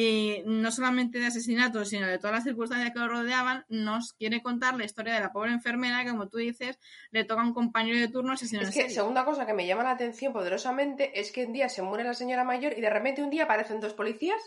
y 0.00 0.42
no 0.46 0.70
solamente 0.70 1.18
de 1.18 1.26
asesinatos, 1.26 1.90
sino 1.90 2.06
de 2.06 2.16
todas 2.16 2.36
las 2.36 2.44
circunstancias 2.44 2.90
que 2.90 2.98
lo 2.98 3.08
rodeaban, 3.08 3.66
nos 3.68 4.14
quiere 4.14 4.40
contar 4.40 4.74
la 4.78 4.86
historia 4.86 5.12
de 5.12 5.20
la 5.20 5.30
pobre 5.30 5.52
enfermera 5.52 6.02
que, 6.04 6.10
como 6.10 6.26
tú 6.28 6.38
dices, 6.38 6.78
le 7.10 7.24
toca 7.24 7.42
a 7.42 7.44
un 7.44 7.52
compañero 7.52 7.98
de 7.98 8.08
turno 8.08 8.32
asesino 8.32 8.62
Es 8.62 8.70
que, 8.70 8.88
segunda 8.88 9.26
cosa 9.26 9.44
que 9.44 9.52
me 9.52 9.66
llama 9.66 9.82
la 9.82 9.90
atención 9.90 10.32
poderosamente 10.32 11.20
es 11.20 11.32
que 11.32 11.44
un 11.44 11.52
día 11.52 11.68
se 11.68 11.82
muere 11.82 12.04
la 12.04 12.14
señora 12.14 12.44
mayor 12.44 12.72
y 12.78 12.80
de 12.80 12.88
repente 12.88 13.22
un 13.22 13.28
día 13.28 13.44
aparecen 13.44 13.80
dos 13.80 13.92
policías, 13.92 14.40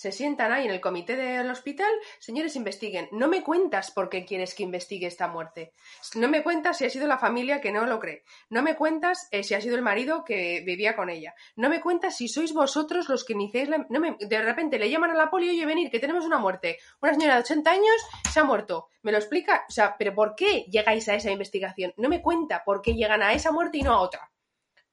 se 0.00 0.12
sientan 0.12 0.50
ahí 0.50 0.64
en 0.64 0.70
el 0.70 0.80
comité 0.80 1.14
del 1.14 1.50
hospital, 1.50 1.92
señores, 2.20 2.56
investiguen. 2.56 3.10
No 3.12 3.28
me 3.28 3.42
cuentas 3.42 3.90
por 3.90 4.08
qué 4.08 4.24
quieres 4.24 4.54
que 4.54 4.62
investigue 4.62 5.06
esta 5.06 5.28
muerte. 5.28 5.74
No 6.14 6.26
me 6.26 6.42
cuentas 6.42 6.78
si 6.78 6.86
ha 6.86 6.90
sido 6.90 7.06
la 7.06 7.18
familia 7.18 7.60
que 7.60 7.70
no 7.70 7.84
lo 7.84 8.00
cree. 8.00 8.24
No 8.48 8.62
me 8.62 8.76
cuentas 8.76 9.28
eh, 9.30 9.42
si 9.42 9.52
ha 9.52 9.60
sido 9.60 9.76
el 9.76 9.82
marido 9.82 10.24
que 10.24 10.62
vivía 10.64 10.96
con 10.96 11.10
ella. 11.10 11.34
No 11.54 11.68
me 11.68 11.82
cuentas 11.82 12.16
si 12.16 12.28
sois 12.28 12.54
vosotros 12.54 13.10
los 13.10 13.26
que 13.26 13.34
iniciáis 13.34 13.68
la... 13.68 13.84
No 13.90 14.00
me... 14.00 14.16
De 14.18 14.40
repente 14.40 14.78
le 14.78 14.88
llaman 14.88 15.10
a 15.10 15.14
la 15.14 15.28
poli, 15.28 15.50
oye, 15.50 15.66
venir, 15.66 15.90
que 15.90 16.00
tenemos 16.00 16.24
una 16.24 16.38
muerte. 16.38 16.78
Una 17.02 17.12
señora 17.12 17.34
de 17.34 17.40
80 17.40 17.70
años 17.70 18.06
se 18.32 18.40
ha 18.40 18.44
muerto. 18.44 18.88
¿Me 19.02 19.12
lo 19.12 19.18
explica? 19.18 19.66
O 19.68 19.70
sea, 19.70 19.96
¿pero 19.98 20.14
por 20.14 20.34
qué 20.34 20.64
llegáis 20.70 21.10
a 21.10 21.14
esa 21.14 21.30
investigación? 21.30 21.92
No 21.98 22.08
me 22.08 22.22
cuenta 22.22 22.64
por 22.64 22.80
qué 22.80 22.94
llegan 22.94 23.22
a 23.22 23.34
esa 23.34 23.52
muerte 23.52 23.76
y 23.76 23.82
no 23.82 23.92
a 23.92 24.00
otra. 24.00 24.30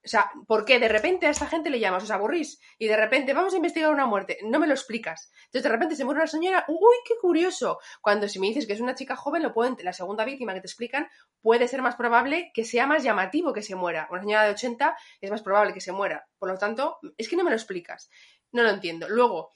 O 0.03 0.07
sea, 0.09 0.31
¿por 0.47 0.63
qué 0.63 0.79
de 0.79 0.87
repente 0.87 1.27
a 1.27 1.29
esta 1.29 1.47
gente 1.47 1.69
le 1.69 1.79
llamas? 1.79 2.03
Os 2.03 2.11
aburrís. 2.11 2.59
Y 2.77 2.87
de 2.87 2.95
repente 2.95 3.33
vamos 3.33 3.53
a 3.53 3.57
investigar 3.57 3.91
una 3.91 4.05
muerte. 4.05 4.37
No 4.43 4.59
me 4.59 4.67
lo 4.67 4.73
explicas. 4.73 5.31
Entonces 5.45 5.63
de 5.63 5.69
repente 5.69 5.95
se 5.95 6.05
muere 6.05 6.21
una 6.21 6.27
señora. 6.27 6.65
¡Uy, 6.67 6.95
qué 7.05 7.15
curioso! 7.19 7.79
Cuando 8.01 8.29
si 8.29 8.39
me 8.39 8.47
dices 8.47 8.67
que 8.67 8.73
es 8.73 8.79
una 8.79 8.95
chica 8.95 9.15
joven, 9.15 9.43
lo 9.43 9.53
pueden, 9.53 9.75
la 9.83 9.93
segunda 9.93 10.23
víctima 10.23 10.53
que 10.53 10.61
te 10.61 10.67
explican, 10.67 11.07
puede 11.41 11.67
ser 11.67 11.81
más 11.81 11.95
probable 11.95 12.51
que 12.53 12.63
sea 12.63 12.87
más 12.87 13.03
llamativo 13.03 13.53
que 13.53 13.61
se 13.61 13.75
muera. 13.75 14.07
Una 14.09 14.21
señora 14.21 14.43
de 14.43 14.51
80 14.51 14.97
es 15.21 15.31
más 15.31 15.41
probable 15.41 15.73
que 15.73 15.81
se 15.81 15.91
muera. 15.91 16.27
Por 16.39 16.49
lo 16.49 16.57
tanto, 16.57 16.99
es 17.17 17.27
que 17.27 17.35
no 17.35 17.43
me 17.43 17.49
lo 17.49 17.55
explicas. 17.55 18.09
No 18.51 18.63
lo 18.63 18.69
entiendo. 18.69 19.09
Luego, 19.09 19.51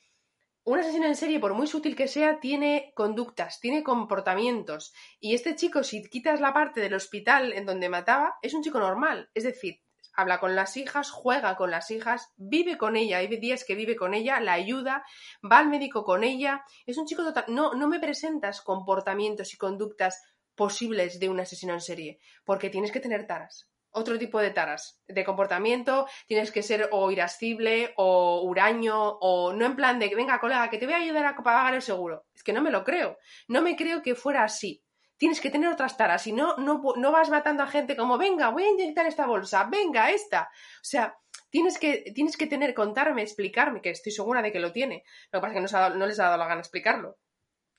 un 0.63 0.77
asesino 0.77 1.07
en 1.07 1.15
serie, 1.15 1.39
por 1.39 1.55
muy 1.55 1.65
sutil 1.65 1.95
que 1.95 2.07
sea, 2.07 2.39
tiene 2.39 2.91
conductas, 2.95 3.59
tiene 3.59 3.83
comportamientos. 3.83 4.93
Y 5.19 5.33
este 5.33 5.55
chico, 5.55 5.83
si 5.83 6.03
quitas 6.03 6.39
la 6.39 6.53
parte 6.53 6.81
del 6.81 6.93
hospital 6.93 7.53
en 7.53 7.65
donde 7.65 7.89
mataba, 7.89 8.35
es 8.43 8.53
un 8.53 8.61
chico 8.61 8.79
normal. 8.79 9.31
Es 9.33 9.43
decir, 9.43 9.81
habla 10.13 10.39
con 10.39 10.55
las 10.55 10.77
hijas, 10.77 11.11
juega 11.11 11.55
con 11.55 11.71
las 11.71 11.91
hijas, 11.91 12.33
vive 12.37 12.77
con 12.77 12.95
ella, 12.95 13.17
hay 13.17 13.27
días 13.27 13.63
que 13.63 13.75
vive 13.75 13.95
con 13.95 14.13
ella, 14.13 14.39
la 14.39 14.53
ayuda, 14.53 15.05
va 15.49 15.59
al 15.59 15.69
médico 15.69 16.03
con 16.03 16.23
ella. 16.23 16.63
Es 16.85 16.97
un 16.97 17.05
chico 17.05 17.23
total. 17.23 17.45
No, 17.47 17.73
no 17.73 17.87
me 17.87 17.99
presentas 17.99 18.61
comportamientos 18.61 19.53
y 19.53 19.57
conductas 19.57 20.21
posibles 20.55 21.19
de 21.19 21.29
un 21.29 21.39
asesino 21.39 21.73
en 21.73 21.81
serie, 21.81 22.19
porque 22.43 22.69
tienes 22.69 22.91
que 22.91 22.99
tener 22.99 23.25
taras. 23.25 23.69
Otro 23.93 24.17
tipo 24.17 24.39
de 24.39 24.51
taras 24.51 25.01
de 25.07 25.25
comportamiento, 25.25 26.07
tienes 26.25 26.51
que 26.51 26.63
ser 26.63 26.87
o 26.91 27.11
irascible 27.11 27.93
o 27.97 28.41
huraño 28.43 29.17
o 29.19 29.51
no 29.51 29.65
en 29.65 29.75
plan 29.75 29.99
de 29.99 30.09
que 30.09 30.15
venga 30.15 30.39
colega 30.39 30.69
que 30.69 30.77
te 30.77 30.85
voy 30.85 30.93
a 30.95 30.99
ayudar 30.99 31.25
a 31.25 31.35
pagar 31.35 31.73
el 31.73 31.81
seguro. 31.81 32.25
Es 32.33 32.43
que 32.43 32.53
no 32.53 32.61
me 32.61 32.71
lo 32.71 32.85
creo. 32.85 33.17
No 33.49 33.61
me 33.61 33.75
creo 33.75 34.01
que 34.01 34.15
fuera 34.15 34.43
así 34.43 34.81
tienes 35.21 35.39
que 35.39 35.51
tener 35.51 35.69
otras 35.69 35.97
taras. 35.97 36.23
Si 36.23 36.33
no, 36.33 36.57
no, 36.57 36.81
no 36.97 37.11
vas 37.11 37.29
matando 37.29 37.61
a 37.61 37.67
gente 37.67 37.95
como, 37.95 38.17
venga, 38.17 38.49
voy 38.49 38.63
a 38.63 38.71
inyectar 38.71 39.05
esta 39.05 39.27
bolsa, 39.27 39.65
venga, 39.65 40.09
esta. 40.09 40.49
O 40.77 40.83
sea, 40.83 41.15
tienes 41.51 41.77
que, 41.77 42.11
tienes 42.15 42.35
que 42.37 42.47
tener, 42.47 42.73
contarme, 42.73 43.21
explicarme, 43.21 43.83
que 43.83 43.91
estoy 43.91 44.11
segura 44.11 44.41
de 44.41 44.51
que 44.51 44.59
lo 44.59 44.71
tiene. 44.71 45.03
Lo 45.31 45.37
que 45.37 45.41
pasa 45.41 45.53
es 45.53 45.71
que 45.71 45.97
no, 45.99 46.07
les 46.07 46.19
ha 46.19 46.23
dado 46.23 46.37
la 46.39 46.47
gana 46.47 46.61
explicarlo. 46.61 47.19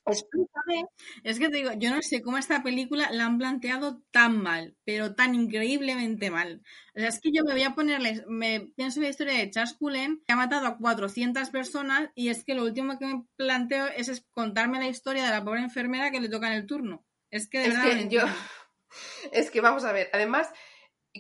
Explícame. 0.06 0.86
Es 1.24 1.40
que 1.40 1.48
te 1.48 1.56
digo, 1.56 1.72
yo 1.78 1.90
no 1.90 2.00
sé 2.02 2.22
cómo 2.22 2.38
esta 2.38 2.62
película 2.62 3.10
la 3.10 3.26
han 3.26 3.38
planteado 3.38 4.00
tan 4.12 4.40
mal, 4.40 4.76
pero 4.84 5.16
tan 5.16 5.34
increíblemente 5.34 6.30
mal. 6.30 6.62
O 6.94 7.00
sea, 7.00 7.08
es 7.08 7.20
que 7.20 7.32
yo 7.32 7.42
me 7.42 7.54
voy 7.54 7.64
a 7.64 7.74
ponerles, 7.74 8.22
me 8.28 8.72
pienso 8.76 9.00
en 9.00 9.04
la 9.04 9.10
historia 9.10 9.38
de 9.38 9.50
Charles 9.50 9.74
Cullen, 9.74 10.22
que 10.24 10.32
ha 10.32 10.36
matado 10.36 10.68
a 10.68 10.78
400 10.78 11.50
personas, 11.50 12.10
y 12.14 12.28
es 12.28 12.44
que 12.44 12.54
lo 12.54 12.62
último 12.62 13.00
que 13.00 13.06
me 13.06 13.24
planteo 13.34 13.88
es 13.88 14.24
contarme 14.30 14.78
la 14.78 14.86
historia 14.86 15.24
de 15.24 15.30
la 15.30 15.42
pobre 15.44 15.62
enfermera 15.62 16.12
que 16.12 16.20
le 16.20 16.28
toca 16.28 16.46
en 16.46 16.54
el 16.54 16.66
turno. 16.68 17.04
Es 17.32 17.48
que 17.48 17.58
de 17.58 17.66
Es 17.66 17.74
verdad 17.76 17.98
que 17.98 18.08
yo. 18.08 18.20
Es 19.32 19.50
que 19.50 19.60
vamos 19.60 19.84
a 19.84 19.92
ver. 19.92 20.10
Además, 20.12 20.50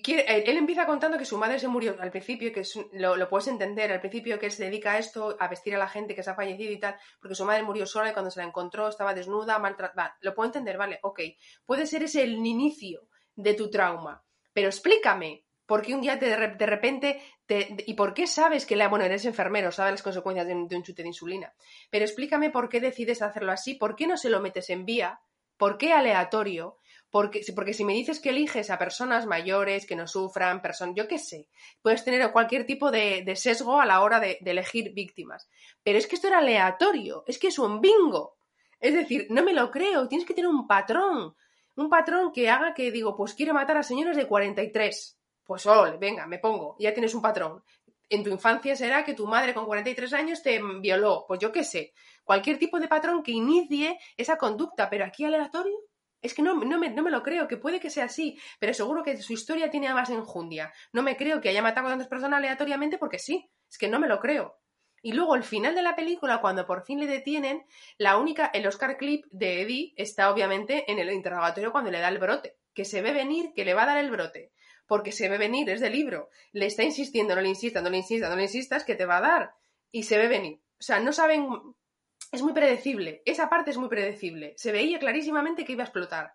quiere- 0.02 0.26
él, 0.48 0.56
empieza 0.58 0.84
contando 0.86 1.16
que 1.18 1.24
su 1.24 1.38
madre 1.38 1.58
se 1.58 1.68
murió 1.68 1.96
al 1.98 2.10
principio, 2.10 2.52
que 2.52 2.60
es 2.60 2.78
lo, 2.92 3.16
lo 3.16 3.28
puedes 3.28 3.48
entender, 3.48 3.90
al 3.90 4.00
principio 4.00 4.38
que 4.38 4.46
él 4.46 4.52
se 4.52 4.64
dedica 4.64 4.92
a 4.92 4.98
esto, 4.98 5.36
a 5.40 5.48
vestir 5.48 5.74
a 5.74 5.78
la 5.78 5.88
gente 5.88 6.14
que 6.14 6.22
se 6.22 6.30
ha 6.30 6.34
fallecido 6.34 6.70
y 6.70 6.78
tal, 6.78 6.96
porque 7.20 7.34
su 7.34 7.44
madre 7.46 7.62
murió 7.62 7.86
sola 7.86 8.10
y 8.10 8.12
cuando 8.12 8.30
se 8.30 8.40
la 8.40 8.46
encontró 8.46 8.88
estaba 8.88 9.14
desnuda, 9.14 9.58
maltratada. 9.58 10.16
Lo 10.20 10.34
puedo 10.34 10.46
entender, 10.48 10.76
vale, 10.76 10.98
ok. 11.02 11.20
Puede 11.64 11.86
ser 11.86 12.02
ese 12.02 12.22
el 12.22 12.34
inicio 12.46 13.08
de 13.34 13.54
tu 13.54 13.70
trauma. 13.70 14.22
Pero 14.52 14.68
explícame. 14.68 15.44
¿Por 15.64 15.80
qué 15.80 15.94
un 15.94 16.02
día 16.02 16.18
te, 16.18 16.26
de 16.26 16.36
re- 16.36 16.56
de 16.56 16.66
repente 16.66 17.22
te- 17.46 17.74
¿Y 17.86 17.94
por 17.94 18.12
qué 18.12 18.26
sabes 18.26 18.66
que 18.66 18.76
la, 18.76 18.88
bueno, 18.88 19.06
eres 19.06 19.24
enfermero, 19.24 19.72
sabes 19.72 19.92
las 19.92 20.02
consecuencias 20.02 20.46
de 20.46 20.54
un, 20.54 20.68
de 20.68 20.76
un 20.76 20.82
chute 20.82 21.00
de 21.02 21.08
insulina? 21.08 21.54
Pero 21.88 22.04
explícame 22.04 22.50
por 22.50 22.68
qué 22.68 22.80
decides 22.80 23.22
hacerlo 23.22 23.52
así, 23.52 23.74
por 23.76 23.96
qué 23.96 24.06
no 24.06 24.18
se 24.18 24.28
lo 24.28 24.40
metes 24.40 24.68
en 24.68 24.84
vía, 24.84 25.20
por 25.62 25.78
qué 25.78 25.92
aleatorio, 25.92 26.76
porque, 27.08 27.40
porque 27.54 27.72
si 27.72 27.84
me 27.84 27.92
dices 27.92 28.18
que 28.18 28.30
eliges 28.30 28.68
a 28.68 28.80
personas 28.80 29.26
mayores 29.26 29.86
que 29.86 29.94
no 29.94 30.08
sufran, 30.08 30.60
personas, 30.60 30.96
yo 30.96 31.06
qué 31.06 31.20
sé, 31.20 31.48
puedes 31.82 32.04
tener 32.04 32.32
cualquier 32.32 32.66
tipo 32.66 32.90
de, 32.90 33.32
sesgo 33.36 33.80
a 33.80 33.86
la 33.86 34.00
hora 34.00 34.18
de, 34.18 34.38
de 34.40 34.50
elegir 34.50 34.92
víctimas. 34.92 35.48
Pero 35.84 35.98
es 35.98 36.08
que 36.08 36.16
esto 36.16 36.26
era 36.26 36.38
aleatorio, 36.38 37.22
es 37.28 37.38
que 37.38 37.46
es 37.46 37.60
un 37.60 37.80
bingo. 37.80 38.38
Es 38.80 38.92
decir, 38.92 39.28
no 39.30 39.44
me 39.44 39.52
lo 39.52 39.70
creo, 39.70 40.08
tienes 40.08 40.26
que 40.26 40.34
tener 40.34 40.50
un 40.50 40.66
patrón, 40.66 41.36
un 41.76 41.88
patrón 41.88 42.32
que 42.32 42.50
haga 42.50 42.74
que 42.74 42.90
digo, 42.90 43.14
pues 43.14 43.32
quiero 43.32 43.54
matar 43.54 43.76
a 43.76 43.84
señores 43.84 44.16
de 44.16 44.26
43. 44.26 45.16
Pues 45.44 45.64
ole, 45.66 45.96
venga, 45.96 46.26
me 46.26 46.40
pongo, 46.40 46.74
ya 46.80 46.92
tienes 46.92 47.14
un 47.14 47.22
patrón. 47.22 47.62
En 48.12 48.22
tu 48.22 48.28
infancia 48.28 48.76
será 48.76 49.06
que 49.06 49.14
tu 49.14 49.26
madre 49.26 49.54
con 49.54 49.64
43 49.64 50.12
años 50.12 50.42
te 50.42 50.60
violó, 50.80 51.24
pues 51.26 51.40
yo 51.40 51.50
qué 51.50 51.64
sé, 51.64 51.94
cualquier 52.24 52.58
tipo 52.58 52.78
de 52.78 52.86
patrón 52.86 53.22
que 53.22 53.32
inicie 53.32 53.98
esa 54.18 54.36
conducta, 54.36 54.90
pero 54.90 55.06
aquí 55.06 55.24
aleatorio. 55.24 55.78
Es 56.20 56.34
que 56.34 56.42
no, 56.42 56.52
no, 56.52 56.78
me, 56.78 56.90
no 56.90 57.02
me 57.02 57.10
lo 57.10 57.22
creo, 57.22 57.48
que 57.48 57.56
puede 57.56 57.80
que 57.80 57.88
sea 57.88 58.04
así, 58.04 58.38
pero 58.60 58.74
seguro 58.74 59.02
que 59.02 59.16
su 59.16 59.32
historia 59.32 59.70
tiene 59.70 59.94
más 59.94 60.10
enjundia. 60.10 60.74
No 60.92 61.02
me 61.02 61.16
creo 61.16 61.40
que 61.40 61.48
haya 61.48 61.62
matado 61.62 61.86
a 61.86 61.90
tantas 61.92 62.08
personas 62.08 62.36
aleatoriamente 62.36 62.98
porque 62.98 63.18
sí, 63.18 63.50
es 63.70 63.78
que 63.78 63.88
no 63.88 63.98
me 63.98 64.08
lo 64.08 64.20
creo. 64.20 64.58
Y 65.00 65.12
luego, 65.14 65.34
el 65.34 65.42
final 65.42 65.74
de 65.74 65.80
la 65.80 65.96
película, 65.96 66.42
cuando 66.42 66.66
por 66.66 66.84
fin 66.84 67.00
le 67.00 67.06
detienen, 67.06 67.64
la 67.96 68.18
única, 68.18 68.50
el 68.52 68.66
Oscar 68.66 68.98
clip 68.98 69.24
de 69.30 69.62
Eddie 69.62 69.94
está 69.96 70.30
obviamente 70.30 70.84
en 70.92 70.98
el 70.98 71.10
interrogatorio 71.10 71.72
cuando 71.72 71.90
le 71.90 72.00
da 72.00 72.08
el 72.08 72.18
brote, 72.18 72.58
que 72.74 72.84
se 72.84 73.00
ve 73.00 73.14
venir 73.14 73.54
que 73.56 73.64
le 73.64 73.72
va 73.72 73.84
a 73.84 73.86
dar 73.86 74.04
el 74.04 74.10
brote, 74.10 74.52
porque 74.86 75.12
se 75.12 75.28
ve 75.28 75.38
venir, 75.38 75.68
es 75.70 75.80
del 75.80 75.92
libro, 75.92 76.28
le 76.52 76.66
está 76.66 76.82
insistiendo, 76.82 77.34
no 77.34 77.40
le 77.40 77.48
insistas, 77.48 77.82
no 77.82 77.90
le 77.90 77.98
insistas, 77.98 78.30
no 78.30 78.36
le 78.36 78.42
insistas, 78.44 78.84
que 78.84 78.94
te 78.94 79.06
va 79.06 79.18
a 79.18 79.20
dar, 79.20 79.54
y 79.90 80.02
se 80.04 80.18
ve 80.18 80.28
venir. 80.28 80.60
O 80.78 80.82
sea, 80.82 81.00
no 81.00 81.12
saben, 81.12 81.46
es 82.32 82.42
muy 82.42 82.52
predecible, 82.52 83.22
esa 83.24 83.48
parte 83.48 83.70
es 83.70 83.78
muy 83.78 83.88
predecible, 83.88 84.54
se 84.56 84.72
veía 84.72 84.98
clarísimamente 84.98 85.64
que 85.64 85.72
iba 85.72 85.82
a 85.82 85.86
explotar. 85.86 86.34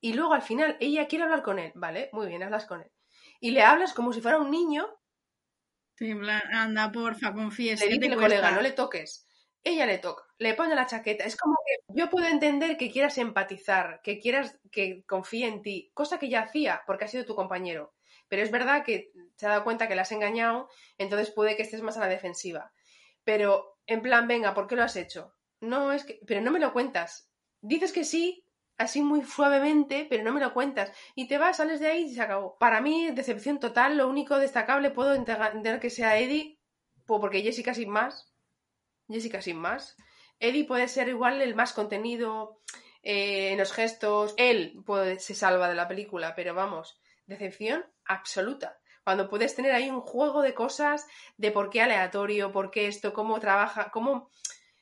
Y 0.00 0.12
luego 0.14 0.34
al 0.34 0.42
final 0.42 0.76
ella 0.80 1.06
quiere 1.08 1.24
hablar 1.24 1.42
con 1.42 1.58
él, 1.58 1.72
¿vale? 1.74 2.10
Muy 2.12 2.26
bien, 2.28 2.42
hablas 2.42 2.66
con 2.66 2.82
él. 2.82 2.90
Y 3.40 3.50
le 3.50 3.62
hablas 3.62 3.92
como 3.94 4.12
si 4.12 4.20
fuera 4.20 4.38
un 4.38 4.50
niño 4.50 4.88
Sí, 5.98 6.10
anda, 6.52 6.92
porfa, 6.92 7.32
confiesa. 7.32 7.84
le 7.84 7.92
¿qué 7.92 7.98
te 7.98 8.06
dice 8.06 8.12
el 8.14 8.18
cuesta? 8.18 8.36
colega, 8.40 8.50
no 8.52 8.60
le 8.62 8.72
toques. 8.72 9.26
Ella 9.64 9.86
le 9.86 9.98
toca, 9.98 10.24
le 10.38 10.54
pone 10.54 10.74
la 10.74 10.86
chaqueta. 10.86 11.24
Es 11.24 11.36
como 11.36 11.56
que 11.66 11.76
yo 11.94 12.10
puedo 12.10 12.26
entender 12.26 12.76
que 12.76 12.90
quieras 12.90 13.18
empatizar, 13.18 14.00
que 14.02 14.18
quieras 14.18 14.58
que 14.70 15.04
confíe 15.06 15.46
en 15.46 15.62
ti, 15.62 15.90
cosa 15.94 16.18
que 16.18 16.28
ya 16.28 16.40
hacía 16.42 16.82
porque 16.86 17.04
ha 17.04 17.08
sido 17.08 17.24
tu 17.24 17.34
compañero. 17.34 17.94
Pero 18.28 18.42
es 18.42 18.50
verdad 18.50 18.84
que 18.84 19.12
se 19.36 19.46
ha 19.46 19.50
dado 19.50 19.64
cuenta 19.64 19.88
que 19.88 19.94
le 19.94 20.00
has 20.00 20.12
engañado, 20.12 20.68
entonces 20.98 21.30
puede 21.30 21.56
que 21.56 21.62
estés 21.62 21.82
más 21.82 21.96
a 21.96 22.00
la 22.00 22.08
defensiva. 22.08 22.72
Pero 23.24 23.78
en 23.86 24.02
plan, 24.02 24.28
venga, 24.28 24.54
¿por 24.54 24.66
qué 24.66 24.76
lo 24.76 24.82
has 24.82 24.96
hecho? 24.96 25.34
No 25.60 25.92
es 25.92 26.04
que, 26.04 26.20
pero 26.26 26.40
no 26.40 26.50
me 26.50 26.58
lo 26.60 26.72
cuentas. 26.72 27.30
Dices 27.60 27.92
que 27.92 28.04
sí, 28.04 28.44
así 28.78 29.00
muy 29.02 29.22
suavemente, 29.24 30.06
pero 30.08 30.22
no 30.22 30.32
me 30.32 30.40
lo 30.40 30.52
cuentas. 30.52 30.92
Y 31.14 31.28
te 31.28 31.38
vas, 31.38 31.56
sales 31.58 31.80
de 31.80 31.88
ahí 31.88 32.02
y 32.04 32.14
se 32.14 32.22
acabó. 32.22 32.56
Para 32.58 32.80
mí, 32.80 33.10
decepción 33.12 33.58
total. 33.60 33.96
Lo 33.96 34.08
único 34.08 34.38
destacable 34.38 34.90
puedo 34.90 35.14
entender 35.14 35.80
que 35.80 35.90
sea 35.90 36.18
Eddie, 36.18 36.58
po- 37.06 37.20
porque 37.20 37.42
Jessica 37.42 37.74
sin 37.74 37.90
más. 37.90 38.32
Jessica 39.08 39.42
sin 39.42 39.56
más. 39.58 39.96
Eddie 40.38 40.64
puede 40.64 40.88
ser 40.88 41.08
igual 41.08 41.40
el 41.40 41.54
más 41.54 41.72
contenido 41.72 42.60
eh, 43.02 43.52
en 43.52 43.58
los 43.58 43.72
gestos. 43.72 44.34
Él 44.36 44.82
puede, 44.84 45.18
se 45.18 45.34
salva 45.34 45.68
de 45.68 45.74
la 45.74 45.88
película, 45.88 46.34
pero 46.34 46.54
vamos, 46.54 47.00
decepción 47.26 47.84
absoluta. 48.04 48.78
Cuando 49.04 49.28
puedes 49.28 49.54
tener 49.54 49.72
ahí 49.72 49.88
un 49.88 50.00
juego 50.00 50.42
de 50.42 50.54
cosas, 50.54 51.06
de 51.36 51.52
por 51.52 51.70
qué 51.70 51.80
aleatorio, 51.80 52.50
por 52.50 52.70
qué 52.70 52.88
esto, 52.88 53.12
cómo 53.12 53.38
trabaja, 53.38 53.90
cómo, 53.92 54.30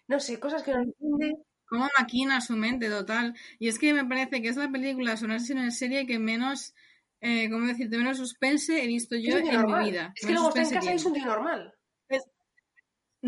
no 0.07 0.19
sé, 0.19 0.41
cosas 0.41 0.63
que 0.63 0.73
no 0.73 0.83
entiende. 0.83 1.37
Cómo 1.67 1.89
maquina 1.99 2.41
su 2.41 2.57
mente 2.57 2.89
total. 2.89 3.35
Y 3.59 3.69
es 3.69 3.79
que 3.79 3.93
me 3.93 4.05
parece 4.05 4.41
que 4.41 4.49
es 4.49 4.57
la 4.57 4.71
película 4.71 5.17
sobre 5.17 5.35
asesino 5.35 5.63
en 5.63 5.73
serie 5.73 6.07
que 6.07 6.19
menos, 6.19 6.75
eh, 7.21 7.51
¿cómo 7.51 7.67
decirte? 7.67 7.99
Menos 7.99 8.17
suspense 8.17 8.83
he 8.83 8.87
visto 8.87 9.17
yo 9.17 9.37
en 9.37 9.53
normal. 9.53 9.83
mi 9.83 9.91
vida. 9.91 10.13
Es 10.17 10.27
que 10.27 10.33
luego 10.33 10.49
está 10.49 10.63
en 10.63 10.71
casa 10.71 10.93
y 10.93 10.97
es 10.97 11.05
un 11.05 11.13
tío 11.13 11.27
normal. 11.27 11.75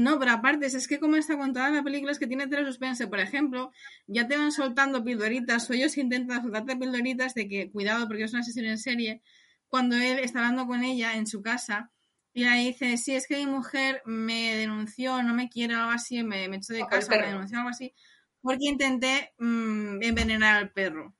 No, 0.04 0.18
pero 0.18 0.32
aparte, 0.32 0.66
es 0.66 0.86
que 0.88 1.00
como 1.00 1.16
está 1.16 1.38
contada 1.38 1.70
la 1.70 1.82
película 1.82 2.12
es 2.12 2.18
que 2.18 2.26
tiene 2.26 2.46
tres 2.48 2.66
suspense. 2.66 3.06
Por 3.08 3.18
ejemplo, 3.18 3.72
ya 4.06 4.28
te 4.28 4.36
van 4.36 4.52
soltando 4.52 5.02
pildoritas 5.02 5.70
o 5.70 5.72
ellos 5.72 5.96
intentan 5.96 6.42
soltarte 6.42 6.76
pildoritas 6.76 7.32
de 7.34 7.48
que 7.48 7.70
cuidado 7.70 8.06
porque 8.06 8.24
es 8.24 8.32
un 8.34 8.40
asesino 8.40 8.68
en 8.68 8.78
serie. 8.78 9.22
Cuando 9.68 9.96
él 9.96 10.18
está 10.18 10.40
hablando 10.40 10.66
con 10.66 10.84
ella 10.84 11.14
en 11.16 11.26
su 11.26 11.40
casa, 11.42 11.90
Y 12.34 12.44
ahí 12.44 12.66
dice, 12.68 12.98
sí, 12.98 13.14
es 13.14 13.26
que 13.26 13.36
mi 13.38 13.46
mujer 13.46 14.02
me 14.04 14.54
denunció, 14.56 15.22
no 15.22 15.32
me 15.34 15.48
quiere, 15.48 15.74
algo 15.74 15.90
así, 15.92 16.22
me, 16.22 16.46
me 16.50 16.56
echó 16.58 16.74
de 16.74 16.82
Ah, 16.82 16.88
casa, 16.90 17.16
me 17.16 17.28
denunció, 17.28 17.56
algo 17.58 17.70
así, 17.70 17.94
porque 18.42 18.66
intenté 18.66 19.32
mm, 19.38 20.02
envenenar 20.02 20.56
al 20.56 20.70
perro. 20.72 21.14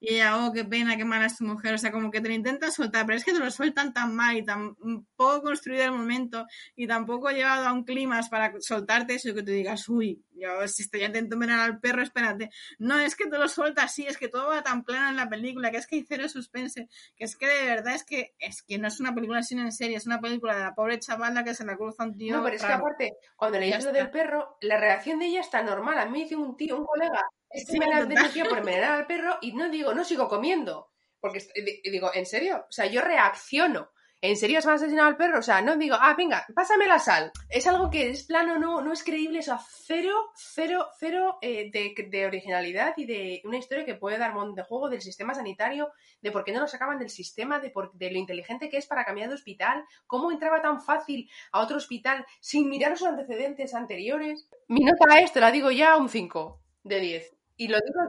Y 0.00 0.14
ella, 0.14 0.44
oh, 0.44 0.52
qué 0.52 0.64
pena, 0.64 0.96
qué 0.96 1.04
mala 1.04 1.26
es 1.26 1.36
tu 1.36 1.44
mujer. 1.44 1.74
O 1.74 1.78
sea, 1.78 1.92
como 1.92 2.10
que 2.10 2.20
te 2.20 2.28
lo 2.28 2.34
intentas 2.34 2.74
soltar, 2.74 3.04
pero 3.04 3.18
es 3.18 3.24
que 3.24 3.32
te 3.32 3.38
lo 3.38 3.50
sueltan 3.50 3.92
tan 3.92 4.14
mal 4.16 4.36
y 4.36 4.44
tan 4.44 4.74
poco 5.14 5.42
construido 5.42 5.84
el 5.84 5.92
momento 5.92 6.46
y 6.74 6.86
tampoco 6.86 7.30
llevado 7.30 7.66
a 7.66 7.72
un 7.72 7.84
clima 7.84 8.20
para 8.30 8.52
soltarte 8.60 9.14
eso 9.14 9.28
y 9.28 9.34
que 9.34 9.42
tú 9.42 9.52
digas, 9.52 9.88
uy, 9.90 10.24
yo 10.32 10.66
si 10.68 10.82
estoy 10.82 11.04
intento 11.04 11.34
envenenar 11.34 11.60
al 11.60 11.80
perro, 11.80 12.02
espérate. 12.02 12.50
No, 12.78 12.98
es 12.98 13.14
que 13.14 13.26
te 13.26 13.36
lo 13.36 13.46
sueltas 13.46 13.84
así, 13.84 14.06
es 14.06 14.16
que 14.16 14.28
todo 14.28 14.48
va 14.48 14.62
tan 14.62 14.84
plano 14.84 15.10
en 15.10 15.16
la 15.16 15.28
película, 15.28 15.70
que 15.70 15.76
es 15.76 15.86
que 15.86 15.96
hay 15.96 16.04
cero 16.08 16.28
suspense, 16.28 16.88
que 17.14 17.24
es 17.24 17.36
que 17.36 17.46
de 17.46 17.66
verdad 17.66 17.94
es 17.94 18.04
que 18.04 18.34
es 18.38 18.62
que 18.62 18.78
no 18.78 18.88
es 18.88 19.00
una 19.00 19.14
película 19.14 19.42
sino 19.42 19.62
en 19.62 19.72
serie, 19.72 19.96
es 19.96 20.06
una 20.06 20.20
película 20.20 20.56
de 20.56 20.62
la 20.62 20.74
pobre 20.74 20.98
chavala 20.98 21.44
que 21.44 21.54
se 21.54 21.64
la 21.64 21.76
cruza 21.76 22.04
un 22.04 22.16
tío. 22.16 22.36
No, 22.36 22.42
pero 22.42 22.56
es 22.56 22.64
que 22.64 22.72
aparte, 22.72 23.16
cuando 23.36 23.58
le 23.58 23.66
dices 23.66 23.84
lo 23.84 23.92
del 23.92 24.10
perro, 24.10 24.56
la 24.62 24.78
reacción 24.78 25.18
de 25.18 25.26
ella 25.26 25.40
está 25.40 25.62
normal. 25.62 25.98
A 25.98 26.06
mí 26.06 26.12
me 26.12 26.18
dice 26.20 26.36
un 26.36 26.56
tío, 26.56 26.78
un 26.78 26.86
colega, 26.86 27.22
es 27.50 27.66
que 27.66 27.72
Sí, 27.72 27.78
me 27.78 27.86
la 27.86 28.00
total. 28.00 28.08
denunció 28.08 28.48
por 28.48 28.58
envenenar 28.58 28.92
al 28.92 29.06
perro 29.06 29.38
y 29.40 29.52
no 29.52 29.68
digo, 29.68 29.92
no 29.94 30.04
sigo 30.04 30.28
comiendo. 30.28 30.90
Porque 31.20 31.40
digo, 31.84 32.10
¿en 32.14 32.24
serio? 32.26 32.64
O 32.68 32.72
sea, 32.72 32.86
yo 32.86 33.00
reacciono. 33.02 33.90
¿En 34.22 34.36
serio 34.36 34.58
has 34.58 34.66
asesinado 34.66 35.08
al 35.08 35.16
perro? 35.16 35.38
O 35.38 35.42
sea, 35.42 35.62
no 35.62 35.76
digo, 35.76 35.96
ah, 35.98 36.14
venga, 36.14 36.46
pásame 36.54 36.86
la 36.86 36.98
sal. 36.98 37.32
Es 37.48 37.66
algo 37.66 37.88
que 37.90 38.10
es 38.10 38.24
plano, 38.24 38.58
no, 38.58 38.82
no 38.82 38.92
es 38.92 39.02
creíble, 39.02 39.38
o 39.38 39.42
sea, 39.42 39.58
cero, 39.66 40.14
cero, 40.34 40.88
cero 40.98 41.38
eh, 41.40 41.70
de, 41.72 41.94
de 42.06 42.26
originalidad 42.26 42.92
y 42.98 43.06
de 43.06 43.40
una 43.44 43.56
historia 43.56 43.86
que 43.86 43.94
puede 43.94 44.18
dar 44.18 44.34
de 44.34 44.62
juego 44.62 44.90
del 44.90 45.00
sistema 45.00 45.32
sanitario, 45.32 45.90
de 46.20 46.30
por 46.32 46.44
qué 46.44 46.52
no 46.52 46.60
lo 46.60 46.68
sacaban 46.68 46.98
del 46.98 47.08
sistema, 47.08 47.60
de, 47.60 47.70
por- 47.70 47.92
de 47.94 48.10
lo 48.10 48.18
inteligente 48.18 48.68
que 48.68 48.76
es 48.76 48.86
para 48.86 49.06
cambiar 49.06 49.28
de 49.30 49.36
hospital, 49.36 49.84
cómo 50.06 50.30
entraba 50.30 50.60
tan 50.60 50.82
fácil 50.82 51.30
a 51.52 51.60
otro 51.60 51.78
hospital 51.78 52.26
sin 52.40 52.68
mirar 52.68 52.98
sus 52.98 53.08
antecedentes 53.08 53.72
anteriores. 53.74 54.48
Mi 54.68 54.80
nota 54.84 55.14
a 55.14 55.20
esto 55.20 55.40
la 55.40 55.50
digo 55.50 55.70
ya 55.70 55.96
un 55.96 56.10
5 56.10 56.60
de 56.82 57.00
10. 57.00 57.36
Y 57.60 57.68
lo 57.68 57.76
digo 57.76 58.00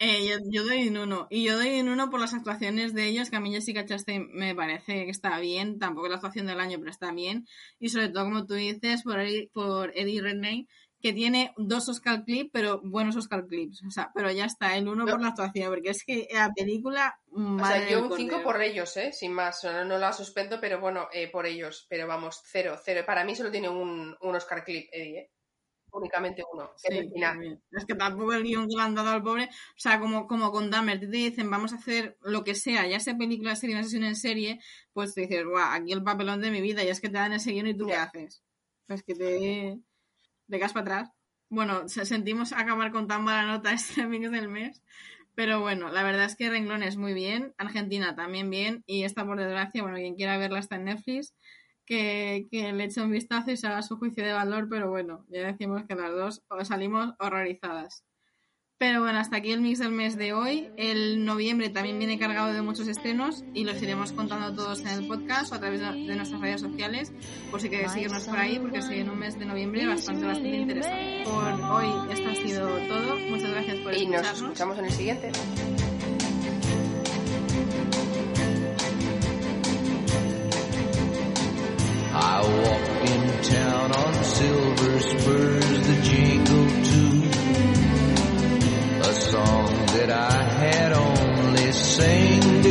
Eh, 0.00 0.26
yo, 0.26 0.38
yo 0.50 0.64
doy 0.64 0.88
un 0.88 0.96
1. 0.96 1.28
Y 1.30 1.44
yo 1.44 1.56
doy 1.56 1.80
un 1.80 1.88
1 1.88 2.10
por 2.10 2.18
las 2.18 2.34
actuaciones 2.34 2.92
de 2.92 3.06
ellos, 3.06 3.30
que 3.30 3.36
a 3.36 3.40
mí 3.40 3.52
Jessica 3.52 3.86
Chastain 3.86 4.28
me 4.32 4.56
parece 4.56 5.04
que 5.04 5.10
está 5.10 5.38
bien. 5.38 5.78
Tampoco 5.78 6.06
es 6.06 6.10
la 6.10 6.16
actuación 6.16 6.46
del 6.46 6.58
año, 6.58 6.78
pero 6.80 6.90
está 6.90 7.12
bien. 7.12 7.46
Y 7.78 7.90
sobre 7.90 8.08
todo, 8.08 8.24
como 8.24 8.44
tú 8.44 8.54
dices, 8.54 9.04
por 9.04 9.20
Eddie, 9.20 9.48
por 9.52 9.92
Eddie 9.96 10.20
Redmayne, 10.20 10.66
que 11.00 11.12
tiene 11.12 11.52
dos 11.56 11.88
Oscar 11.88 12.24
clips, 12.24 12.50
pero 12.52 12.80
buenos 12.82 13.14
Oscar 13.14 13.46
clips. 13.46 13.84
O 13.86 13.90
sea, 13.92 14.10
pero 14.12 14.32
ya 14.32 14.46
está, 14.46 14.76
el 14.76 14.88
1 14.88 15.06
por 15.06 15.20
la 15.20 15.28
actuación, 15.28 15.68
porque 15.68 15.90
es 15.90 16.02
que 16.04 16.26
la 16.32 16.50
película... 16.52 17.16
O 17.30 17.38
madre 17.38 17.86
sea, 17.86 17.90
yo 17.90 18.08
un 18.08 18.16
5 18.16 18.16
cordero. 18.16 18.42
por 18.42 18.62
ellos, 18.62 18.96
¿eh? 18.96 19.12
Sin 19.12 19.32
más. 19.32 19.62
No, 19.62 19.84
no 19.84 19.98
la 19.98 20.12
suspendo, 20.12 20.60
pero 20.60 20.80
bueno, 20.80 21.06
eh, 21.12 21.30
por 21.30 21.46
ellos. 21.46 21.86
Pero 21.88 22.08
vamos, 22.08 22.42
cero, 22.44 22.76
cero. 22.84 23.04
Para 23.06 23.24
mí 23.24 23.36
solo 23.36 23.52
tiene 23.52 23.68
un, 23.68 24.16
un 24.20 24.34
Oscar 24.34 24.64
clip, 24.64 24.88
Eddie, 24.90 25.18
¿eh? 25.20 25.30
Únicamente 25.92 26.42
uno. 26.52 26.70
que 26.82 26.88
es 26.88 26.94
Sí, 26.94 26.98
el 27.06 27.12
final. 27.12 27.60
Es 27.72 27.84
que 27.84 27.94
tampoco 27.94 28.32
el 28.32 28.42
guion 28.44 28.66
que 28.68 28.76
le 28.76 28.82
han 28.82 28.94
dado 28.94 29.10
al 29.10 29.22
pobre, 29.22 29.44
o 29.44 29.78
sea, 29.78 30.00
como, 30.00 30.26
como 30.26 30.50
con 30.50 30.70
Dahmer, 30.70 30.98
te 31.00 31.06
dicen, 31.06 31.50
vamos 31.50 31.72
a 31.72 31.76
hacer 31.76 32.16
lo 32.22 32.44
que 32.44 32.54
sea, 32.54 32.86
ya 32.86 32.98
sea 32.98 33.16
película, 33.18 33.56
serie, 33.56 33.74
una 33.76 33.84
sesión 33.84 34.04
en 34.04 34.16
serie, 34.16 34.58
pues 34.94 35.14
te 35.14 35.22
dices, 35.22 35.44
guau, 35.44 35.70
aquí 35.70 35.92
el 35.92 36.02
papelón 36.02 36.40
de 36.40 36.50
mi 36.50 36.62
vida, 36.62 36.82
y 36.82 36.88
es 36.88 37.00
que 37.00 37.08
te 37.08 37.18
dan 37.18 37.34
ese 37.34 37.52
guion 37.52 37.66
y 37.66 37.76
tú 37.76 37.86
qué 37.86 37.96
haces. 37.96 38.42
Pues 38.86 39.02
que 39.02 39.14
te, 39.14 39.78
te 40.48 40.58
para 40.58 40.80
atrás. 40.80 41.10
Bueno, 41.48 41.88
se- 41.88 42.06
sentimos 42.06 42.52
acabar 42.52 42.92
con 42.92 43.06
tan 43.08 43.24
mala 43.24 43.46
nota 43.46 43.72
este 43.72 44.06
mix 44.06 44.30
del 44.30 44.48
mes, 44.48 44.82
pero 45.34 45.60
bueno, 45.60 45.90
la 45.90 46.02
verdad 46.02 46.26
es 46.26 46.36
que 46.36 46.50
Renglones 46.50 46.96
muy 46.96 47.14
bien, 47.14 47.54
Argentina 47.58 48.14
también 48.16 48.50
bien, 48.50 48.82
y 48.86 49.04
esta 49.04 49.26
por 49.26 49.38
desgracia, 49.38 49.82
bueno, 49.82 49.96
quien 49.98 50.14
quiera 50.16 50.38
verla 50.38 50.58
está 50.60 50.76
en 50.76 50.84
Netflix, 50.84 51.34
que, 51.92 52.48
que 52.50 52.72
le 52.72 52.84
eche 52.84 53.02
un 53.02 53.10
vistazo 53.10 53.50
y 53.50 53.56
se 53.58 53.66
haga 53.66 53.82
su 53.82 53.98
juicio 53.98 54.24
de 54.24 54.32
valor, 54.32 54.66
pero 54.70 54.88
bueno, 54.88 55.26
ya 55.28 55.46
decimos 55.46 55.82
que 55.86 55.94
las 55.94 56.10
dos 56.10 56.42
salimos 56.66 57.12
horrorizadas. 57.18 58.04
Pero 58.78 59.02
bueno, 59.02 59.18
hasta 59.18 59.36
aquí 59.36 59.52
el 59.52 59.60
mix 59.60 59.78
del 59.78 59.92
mes 59.92 60.16
de 60.16 60.32
hoy. 60.32 60.70
El 60.76 61.24
noviembre 61.24 61.68
también 61.68 61.98
viene 61.98 62.18
cargado 62.18 62.52
de 62.52 62.62
muchos 62.62 62.88
estrenos 62.88 63.44
y 63.54 63.62
los 63.64 63.80
iremos 63.80 64.12
contando 64.12 64.52
todos 64.54 64.80
en 64.80 64.88
el 64.88 65.06
podcast 65.06 65.52
o 65.52 65.54
a 65.56 65.60
través 65.60 65.80
de 65.80 66.16
nuestras 66.16 66.40
redes 66.40 66.62
sociales, 66.62 67.12
por 67.50 67.60
si 67.60 67.68
queréis 67.68 67.92
seguirnos 67.92 68.24
por 68.24 68.38
ahí, 68.38 68.58
porque 68.58 68.82
se 68.82 68.94
viene 68.94 69.10
un 69.10 69.18
mes 69.18 69.38
de 69.38 69.44
noviembre 69.44 69.86
bastante, 69.86 70.24
bastante 70.24 70.56
interesante. 70.56 71.22
Por 71.24 71.44
hoy 71.70 72.12
esto 72.12 72.28
ha 72.28 72.34
sido 72.34 72.68
todo. 72.88 73.16
Muchas 73.30 73.50
gracias 73.50 73.76
por 73.76 73.94
Y 73.94 74.06
nos 74.06 74.22
escucharnos. 74.22 74.42
escuchamos 74.42 74.78
en 74.78 74.84
el 74.86 74.92
siguiente. 74.92 75.32
I 82.24 82.40
walk 82.40 82.86
in 83.10 83.42
town 83.42 83.92
on 83.92 84.24
silver 84.24 85.00
spurs 85.00 85.86
that 85.88 86.00
jingle 86.04 86.68
too. 86.90 87.16
A 89.10 89.12
song 89.12 89.66
that 89.94 90.10
I 90.10 90.41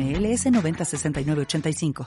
NMLS 0.00 0.46
906985. 0.46 1.92